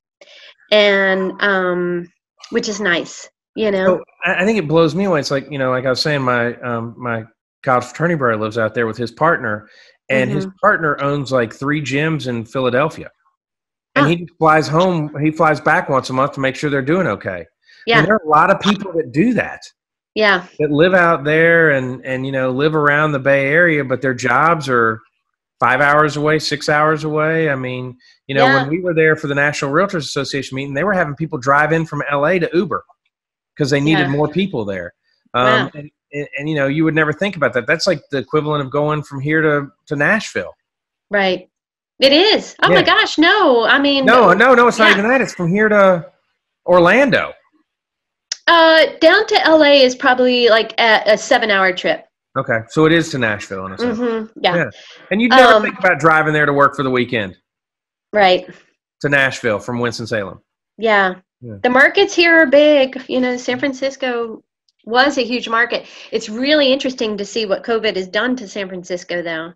and 0.70 1.32
um 1.40 2.12
which 2.50 2.68
is 2.68 2.80
nice 2.80 3.30
you 3.59 3.70
know 3.70 3.84
So 3.86 4.04
I 4.24 4.44
think 4.44 4.59
it 4.59 4.68
blows 4.68 4.94
me 4.94 5.04
away. 5.04 5.20
It's 5.20 5.30
like 5.30 5.50
you 5.50 5.59
know, 5.59 5.70
like 5.70 5.84
I 5.86 5.90
was 5.90 6.00
saying, 6.02 6.22
my 6.22 6.54
um, 6.61 6.94
my 6.98 7.24
college 7.62 7.84
fraternity 7.84 8.16
brother 8.16 8.40
lives 8.42 8.59
out 8.59 8.74
there 8.74 8.86
with 8.86 8.96
his 8.96 9.11
partner, 9.11 9.68
and 10.09 10.30
his 10.30 10.46
Mm-hmm. 10.46 10.56
partner 10.62 11.00
owns 11.00 11.32
like 11.32 11.52
three 11.52 11.80
gyms 11.82 12.26
in 12.28 12.44
Philadelphia, 12.44 13.11
and 13.96 14.06
Ah. 14.06 14.09
he 14.09 14.28
flies 14.38 14.68
home. 14.68 15.14
He 15.22 15.30
flies 15.30 15.61
back 15.61 15.88
once 15.88 16.11
a 16.11 16.12
month 16.12 16.32
to 16.32 16.40
make 16.40 16.56
sure 16.56 16.70
they're 16.70 16.82
doing 16.94 17.06
okay. 17.06 17.46
yeah 17.86 17.98
And 17.98 18.06
there 18.06 18.14
are 18.14 18.22
a 18.24 18.28
lot 18.28 18.50
of 18.50 18.61
people 18.61 18.92
that 18.92 19.12
do 19.12 19.32
that, 19.34 19.61
yeah 20.14 20.46
that 20.59 20.70
live 20.70 20.94
out 20.94 21.24
there 21.24 21.70
and 21.70 22.04
and 22.04 22.24
you 22.26 22.32
know 22.32 22.50
live 22.50 22.74
around 22.76 23.12
the 23.12 23.18
Bay 23.30 23.46
Area, 23.48 23.84
but 23.84 24.00
their 24.02 24.14
jobs 24.14 24.68
are 24.68 25.00
five 25.61 25.80
hours 25.80 26.16
away, 26.16 26.38
six 26.38 26.68
hours 26.68 27.02
away. 27.02 27.50
I 27.50 27.56
mean, 27.56 27.96
you 28.28 28.34
know, 28.36 28.44
Yeah. 28.46 28.54
when 28.61 28.68
we 28.70 28.78
were 28.80 28.94
there 28.94 29.16
for 29.16 29.26
the 29.26 29.34
National 29.34 29.72
Realtors 29.72 30.06
Association 30.06 30.54
meeting, 30.54 30.74
they 30.74 30.84
were 30.84 30.92
having 30.92 31.16
people 31.16 31.38
drive 31.38 31.72
in 31.72 31.84
from 31.86 32.02
LA 32.12 32.38
to 32.38 32.48
Uber 32.54 32.84
because 33.59 33.70
they 33.70 33.80
needed 33.80 34.02
Yeah. 34.06 34.09
more 34.16 34.28
people 34.28 34.64
there. 34.64 34.94
Um, 35.34 35.44
Wow. 35.44 35.70
and, 35.74 35.90
and, 36.12 36.28
and 36.38 36.48
you 36.48 36.54
know, 36.54 36.68
you 36.68 36.84
would 36.84 36.94
never 36.94 37.12
think 37.12 37.36
about 37.36 37.52
that. 37.54 37.66
That's 37.66 37.86
like 37.86 38.00
the 38.11 38.18
equivalent 38.18 38.64
of 38.64 38.70
going 38.70 39.02
from 39.02 39.20
here 39.20 39.42
to 39.42 39.68
to 39.86 39.96
Nashville. 39.96 40.54
right 41.11 41.48
it 42.00 42.12
is 42.12 42.54
oh 42.62 42.68
Yeah. 42.70 42.76
my 42.76 42.82
gosh 42.82 43.18
no 43.18 43.64
i 43.66 43.76
mean 43.80 44.04
No, 44.06 44.32
no, 44.32 44.54
no, 44.54 44.68
it's 44.68 44.78
not 44.78 44.88
Yeah. 44.90 44.98
even 44.98 45.09
that. 45.11 45.20
It's 45.20 45.34
from 45.34 45.48
here 45.48 45.68
to 45.68 46.06
Orlando. 46.66 47.32
uh 48.46 48.86
down 49.00 49.26
to 49.26 49.34
la 49.48 49.62
is 49.64 49.94
probably 49.96 50.48
like 50.48 50.72
a, 50.78 51.02
a 51.14 51.18
seven 51.18 51.50
hour 51.50 51.72
trip 51.72 52.04
Okay, 52.36 52.61
so 52.68 52.84
it 52.86 52.92
is 52.92 53.09
to 53.11 53.18
Nashville, 53.18 53.66
in 53.66 53.72
a 53.72 53.78
sense. 53.78 53.98
hmm 53.98 54.24
yeah, 54.40 54.54
Yeah. 54.56 54.70
And 55.11 55.20
you'd 55.20 55.30
never 55.32 55.54
Um, 55.54 55.62
think 55.62 55.76
about 55.78 55.98
driving 55.98 56.32
there 56.32 56.46
to 56.46 56.52
work 56.52 56.76
for 56.76 56.84
the 56.84 56.90
weekend 56.90 57.36
right 58.12 58.48
to 59.02 59.09
Nashville 59.09 59.59
from 59.59 59.80
Winston 59.80 60.06
Salem. 60.06 60.40
yeah. 60.76 61.14
Yeah. 61.41 61.55
the 61.62 61.70
markets 61.70 62.14
here 62.14 62.34
are 62.36 62.47
big 62.47 63.01
you 63.09 63.20
know 63.20 63.36
san 63.36 63.61
francisco 63.61 64.43
was 64.84 65.18
a 65.18 65.22
huge 65.22 65.49
market 65.49 65.86
it's 66.11 66.28
really 66.28 66.72
interesting 66.72 67.16
to 67.16 67.24
see 67.24 67.47
what 67.47 67.62
covid 67.62 67.95
has 67.95 68.09
done 68.09 68.34
to 68.36 68.49
san 68.49 68.66
francisco 68.68 69.22
though 69.22 69.53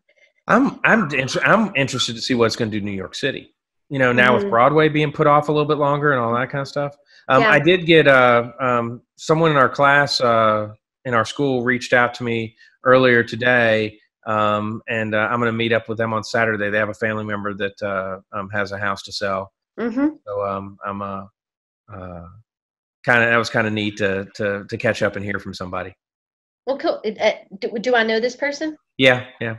I'm 0.48 0.80
I'm 0.84 1.12
inter- 1.14 1.42
I'm 1.44 1.74
interested 1.76 2.14
to 2.16 2.20
see 2.20 2.34
what's 2.34 2.56
going 2.56 2.70
to 2.70 2.78
do 2.78 2.84
New 2.84 2.92
York 2.92 3.14
City. 3.14 3.54
You 3.88 3.98
know, 3.98 4.12
now 4.12 4.34
with 4.34 4.44
Mhm. 4.44 4.50
Broadway 4.50 4.88
being 4.88 5.12
put 5.12 5.26
off 5.26 5.48
a 5.48 5.52
little 5.52 5.68
bit 5.68 5.76
longer 5.78 6.12
and 6.12 6.20
all 6.20 6.34
that 6.34 6.50
kind 6.50 6.62
of 6.62 6.68
stuff. 6.68 6.96
Um, 7.28 7.42
Yeah. 7.42 7.50
I 7.50 7.58
did 7.58 7.86
get 7.86 8.08
uh, 8.08 8.50
um, 8.58 9.02
someone 9.16 9.50
in 9.50 9.56
our 9.56 9.68
class 9.68 10.20
uh, 10.20 10.72
in 11.04 11.14
our 11.14 11.24
school 11.24 11.62
reached 11.62 11.92
out 11.92 12.14
to 12.14 12.24
me 12.24 12.56
earlier 12.84 13.22
today, 13.22 13.98
um, 14.26 14.82
and 14.88 15.14
uh, 15.14 15.28
I'm 15.30 15.38
going 15.38 15.52
to 15.52 15.56
meet 15.56 15.72
up 15.72 15.88
with 15.88 15.98
them 15.98 16.12
on 16.12 16.24
Saturday. 16.24 16.70
They 16.70 16.78
have 16.78 16.88
a 16.88 16.94
family 16.94 17.24
member 17.24 17.54
that 17.54 17.80
uh, 17.82 18.18
um, 18.32 18.48
has 18.50 18.72
a 18.72 18.78
house 18.78 19.02
to 19.02 19.12
sell, 19.12 19.52
mm-hmm. 19.78 20.08
so 20.26 20.44
um, 20.44 20.78
I'm 20.84 21.28
uh, 21.92 22.26
kind 23.04 23.22
of 23.22 23.30
that 23.30 23.36
was 23.36 23.50
kind 23.50 23.66
of 23.66 23.72
neat 23.72 23.96
to, 23.98 24.26
to 24.36 24.64
to 24.68 24.76
catch 24.76 25.02
up 25.02 25.16
and 25.16 25.24
hear 25.24 25.38
from 25.38 25.54
somebody. 25.54 25.94
Well, 26.66 26.78
cool. 26.78 27.02
Uh, 27.20 27.32
do, 27.60 27.70
do 27.80 27.94
I 27.96 28.02
know 28.04 28.20
this 28.20 28.36
person? 28.36 28.76
Yeah, 28.98 29.24
yeah. 29.40 29.56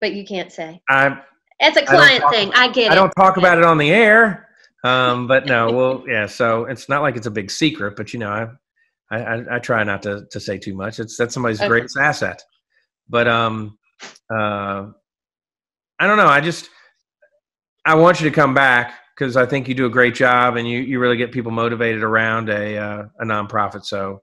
But 0.00 0.12
you 0.12 0.24
can't 0.26 0.52
say. 0.52 0.80
I 0.88 1.18
It's 1.60 1.76
a 1.78 1.84
client 1.86 2.20
talk- 2.22 2.32
thing. 2.32 2.52
I 2.54 2.68
get 2.68 2.86
it. 2.86 2.90
I 2.90 2.92
it. 2.92 2.96
don't 2.96 3.12
talk 3.12 3.36
about 3.38 3.56
it 3.58 3.64
on 3.64 3.78
the 3.78 3.90
air, 3.90 4.48
um, 4.84 5.26
but 5.26 5.46
no, 5.46 5.72
well, 5.72 6.04
yeah. 6.06 6.26
So 6.26 6.64
it's 6.66 6.88
not 6.88 7.00
like 7.02 7.16
it's 7.16 7.26
a 7.26 7.30
big 7.30 7.50
secret, 7.50 7.96
but 7.96 8.12
you 8.12 8.18
know, 8.20 8.30
I, 8.30 9.16
I, 9.16 9.18
I, 9.36 9.56
I 9.56 9.58
try 9.58 9.82
not 9.84 10.02
to, 10.02 10.26
to 10.30 10.38
say 10.40 10.58
too 10.58 10.74
much. 10.74 11.00
It's 11.00 11.16
that's 11.16 11.32
somebody's 11.32 11.60
Okay. 11.60 11.68
greatest 11.68 11.96
asset. 11.96 12.42
But 13.08 13.28
um, 13.28 13.78
uh, 14.30 14.88
I 15.98 16.06
don't 16.06 16.18
know. 16.18 16.26
I 16.26 16.40
just 16.42 16.68
I 17.86 17.94
want 17.94 18.20
you 18.20 18.28
to 18.28 18.34
come 18.34 18.52
back 18.52 18.92
because 19.16 19.36
I 19.36 19.46
think 19.46 19.66
you 19.66 19.74
do 19.74 19.86
a 19.86 19.90
great 19.90 20.14
job 20.14 20.56
and 20.56 20.68
you, 20.68 20.80
you 20.80 20.98
really 20.98 21.16
get 21.16 21.32
people 21.32 21.50
motivated 21.50 22.02
around 22.02 22.48
a 22.50 22.76
uh, 22.76 23.04
a 23.18 23.24
nonprofit. 23.24 23.84
So 23.84 24.22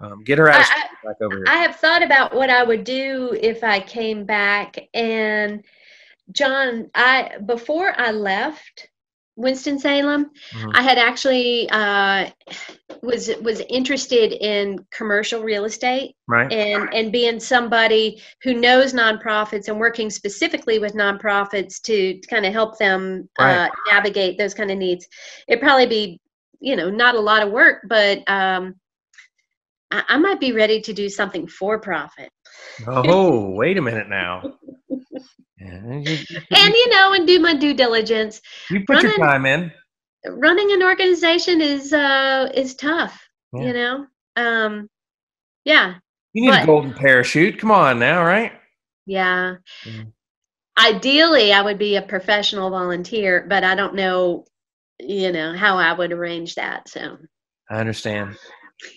um, 0.00 0.22
get 0.24 0.38
her 0.38 0.48
out 0.48 0.64
I, 0.64 0.82
back 1.04 1.16
over 1.20 1.36
here. 1.36 1.44
I 1.48 1.56
have 1.56 1.76
thought 1.76 2.02
about 2.02 2.34
what 2.34 2.50
I 2.50 2.62
would 2.62 2.84
do 2.84 3.36
if 3.40 3.64
I 3.64 3.80
came 3.80 4.24
back. 4.24 4.78
And 4.94 5.64
John, 6.32 6.90
I 6.94 7.38
before 7.44 7.98
I 7.98 8.12
left, 8.12 8.88
Winston 9.36 9.78
Salem. 9.78 10.30
Mhm. 10.52 10.72
I 10.74 10.82
had 10.82 10.98
actually 10.98 11.68
uh, 11.70 12.30
was 13.02 13.30
was 13.42 13.60
interested 13.68 14.32
in 14.32 14.84
commercial 14.90 15.42
real 15.42 15.64
estate 15.66 16.16
Right. 16.26 16.50
and 16.50 16.92
and 16.94 17.12
being 17.12 17.38
somebody 17.38 18.22
who 18.42 18.54
knows 18.54 18.94
nonprofits 18.94 19.68
and 19.68 19.78
working 19.78 20.08
specifically 20.10 20.78
with 20.78 20.94
nonprofits 20.94 21.80
to, 21.82 22.18
kind 22.28 22.46
of 22.46 22.52
help 22.52 22.78
them 22.78 23.28
Right. 23.38 23.66
uh, 23.66 23.68
navigate 23.92 24.38
those 24.38 24.54
kind 24.54 24.70
of 24.70 24.78
needs. 24.78 25.06
It'd 25.48 25.62
probably 25.62 25.86
be 25.86 26.20
you 26.60 26.74
know 26.74 26.88
not 26.88 27.14
a 27.14 27.20
lot 27.20 27.42
of 27.42 27.52
work, 27.52 27.82
but 27.86 28.18
um, 28.28 28.74
I, 29.90 30.02
I 30.08 30.18
might 30.18 30.40
be 30.40 30.52
ready 30.52 30.80
to 30.80 30.92
do 30.94 31.08
something 31.10 31.46
for 31.46 31.78
profit. 31.78 32.30
Oh, 32.86 33.50
wait 33.50 33.76
a 33.76 33.82
minute 33.82 34.08
now. 34.08 34.54
Yeah, 35.58 35.80
you- 35.82 36.26
and 36.56 36.74
you 36.74 36.88
know 36.90 37.12
and 37.14 37.26
do 37.26 37.38
my 37.40 37.54
due 37.54 37.74
diligence 37.74 38.40
you 38.70 38.84
put 38.86 39.02
your 39.02 39.16
time 39.16 39.46
in. 39.46 39.72
running 40.28 40.72
an 40.72 40.82
organization 40.82 41.60
is 41.60 41.92
uh 41.92 42.50
is 42.54 42.74
tough 42.74 43.26
Yeah. 43.54 43.62
you 43.66 43.72
know 43.72 44.06
um 44.36 44.88
yeah 45.64 45.94
You 46.34 46.42
need 46.50 46.62
a 46.62 46.66
golden 46.66 46.92
parachute. 46.92 47.58
Come 47.58 47.70
on 47.70 47.98
now, 47.98 48.22
right? 48.24 48.52
yeah 49.06 49.54
Mm. 49.86 50.12
ideally 50.78 51.52
i 51.52 51.62
would 51.62 51.78
be 51.78 51.96
a 51.96 52.02
professional 52.02 52.70
volunteer 52.70 53.46
but 53.48 53.62
i 53.64 53.74
don't 53.74 53.94
know 53.94 54.44
you 55.00 55.30
know 55.32 55.54
how 55.54 55.76
i 55.78 55.92
would 55.92 56.12
arrange 56.12 56.54
that 56.56 56.88
so 56.88 57.16
I 57.70 57.78
understand. 57.80 58.36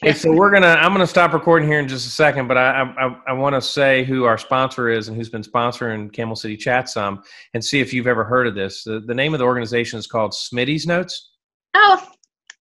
Hey, 0.02 0.14
so 0.14 0.34
we're 0.34 0.52
gonna. 0.52 0.68
I'm 0.68 0.92
gonna 0.92 1.08
stop 1.08 1.32
recording 1.32 1.68
here 1.68 1.80
in 1.80 1.88
just 1.88 2.06
a 2.06 2.10
second, 2.10 2.48
but 2.48 2.58
I 2.58 2.82
I, 2.98 3.18
I 3.30 3.34
want 3.34 3.56
to 3.56 3.62
say 3.62 4.04
who 4.04 4.26
our 4.26 4.38
sponsor 4.38 4.90
is 4.90 5.08
and 5.08 5.16
who's 5.16 5.30
been 5.30 5.42
sponsoring 5.42 6.12
Camel 6.12 6.36
City 6.36 6.58
Chat 6.58 6.90
some, 6.90 7.24
and 7.54 7.64
see 7.64 7.80
if 7.80 7.94
you've 7.94 8.08
ever 8.08 8.26
heard 8.26 8.46
of 8.46 8.56
this. 8.56 8.84
The, 8.84 9.00
the 9.00 9.14
name 9.14 9.34
of 9.34 9.40
the 9.40 9.46
organization 9.46 9.98
is 9.98 10.06
called 10.06 10.32
Smitty's 10.32 10.86
Notes. 10.86 11.32
oh 11.76 12.06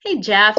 hey 0.05 0.21
jeff. 0.21 0.57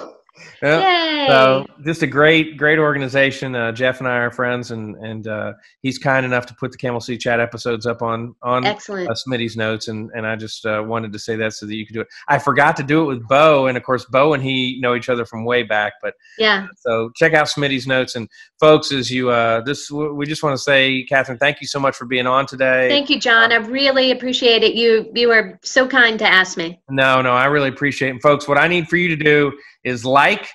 yay 0.63 1.25
So 1.27 1.65
just 1.83 2.01
a 2.03 2.07
great, 2.07 2.57
great 2.57 2.79
organization. 2.79 3.55
Uh, 3.55 3.71
Jeff 3.71 3.99
and 3.99 4.07
I 4.07 4.17
are 4.17 4.31
friends, 4.31 4.71
and 4.71 4.95
and 4.97 5.27
uh, 5.27 5.53
he's 5.81 5.97
kind 5.97 6.25
enough 6.25 6.45
to 6.47 6.55
put 6.55 6.71
the 6.71 6.77
Camel 6.77 6.99
City 6.99 7.17
Chat 7.17 7.39
episodes 7.39 7.85
up 7.85 8.01
on 8.01 8.35
on 8.41 8.65
excellent 8.65 9.09
uh, 9.09 9.13
Smitty's 9.13 9.55
notes, 9.55 9.87
and 9.87 10.09
and 10.15 10.25
I 10.25 10.35
just 10.35 10.65
uh, 10.65 10.83
wanted 10.85 11.13
to 11.13 11.19
say 11.19 11.35
that 11.35 11.53
so 11.53 11.65
that 11.65 11.75
you 11.75 11.85
could 11.85 11.93
do 11.93 12.01
it. 12.01 12.07
I 12.27 12.39
forgot 12.39 12.75
to 12.77 12.83
do 12.83 13.03
it 13.03 13.05
with 13.05 13.27
Bo, 13.27 13.67
and 13.67 13.77
of 13.77 13.83
course 13.83 14.05
Bo 14.05 14.33
and 14.33 14.43
he 14.43 14.79
know 14.81 14.95
each 14.95 15.09
other 15.09 15.25
from 15.25 15.45
way 15.45 15.63
back. 15.63 15.93
But 16.01 16.13
yeah 16.37 16.67
so 16.77 17.11
check 17.15 17.33
out 17.33 17.47
Smitty's 17.47 17.87
notes, 17.87 18.15
and 18.15 18.29
folks, 18.59 18.91
as 18.91 19.11
you 19.11 19.29
uh, 19.29 19.61
this 19.61 19.91
we 19.91 20.25
just 20.25 20.43
want 20.43 20.55
to 20.55 20.61
say, 20.61 21.03
Katherine, 21.03 21.37
thank 21.37 21.61
you 21.61 21.67
so 21.67 21.79
much 21.79 21.95
for 21.95 22.05
being 22.05 22.27
on 22.27 22.45
today. 22.45 22.89
thank 22.89 23.09
you 23.09 23.19
john 23.19 23.51
i 23.51 23.55
really 23.55 24.11
appreciate 24.11 24.63
it 24.63 24.73
you 24.73 25.11
you 25.15 25.27
were 25.27 25.59
so 25.63 25.87
kind 25.87 26.19
to 26.19 26.27
ask 26.27 26.57
me 26.57 26.79
No, 26.89 27.21
no, 27.21 27.33
I 27.33 27.45
really 27.45 27.69
appreciate 27.69 28.09
it. 28.09 28.11
And 28.11 28.21
folks, 28.21 28.47
what 28.47 28.57
I 28.57 28.67
need 28.67 28.87
for 28.87 28.97
you 28.97 29.07
to 29.09 29.15
do 29.15 29.57
is 29.83 30.05
like, 30.05 30.47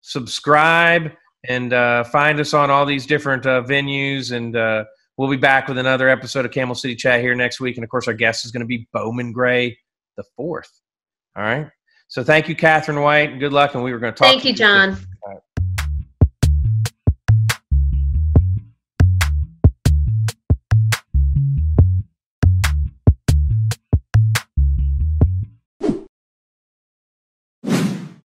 subscribe, 0.00 1.12
and 1.48 1.72
uh, 1.72 2.04
find 2.04 2.40
us 2.40 2.54
on 2.54 2.70
all 2.70 2.84
these 2.84 3.06
different 3.06 3.46
uh, 3.46 3.62
venues. 3.62 4.32
And 4.32 4.56
uh, 4.56 4.84
we'll 5.16 5.30
be 5.30 5.36
back 5.36 5.68
with 5.68 5.78
another 5.78 6.08
episode 6.08 6.44
of 6.44 6.50
Camel 6.50 6.74
City 6.74 6.94
Chat 6.96 7.20
here 7.20 7.34
next 7.34 7.60
week. 7.60 7.76
And 7.76 7.84
of 7.84 7.90
course, 7.90 8.08
our 8.08 8.14
guest 8.14 8.44
is 8.44 8.50
going 8.50 8.60
to 8.60 8.66
be 8.66 8.88
Bowman 8.92 9.32
Gray 9.32 9.76
the 10.18 10.24
fourth. 10.36 10.70
All 11.36 11.44
right. 11.44 11.68
So 12.08 12.22
thank 12.22 12.48
you, 12.48 12.56
Katherine 12.56 13.00
White, 13.00 13.38
good 13.38 13.52
luck. 13.52 13.74
And 13.74 13.82
we 13.82 13.92
were 13.92 13.98
going 13.98 14.12
to 14.12 14.18
talk. 14.18 14.28
thank 14.28 14.42
to 14.42 14.48
you 14.48 14.54
john 14.54 14.96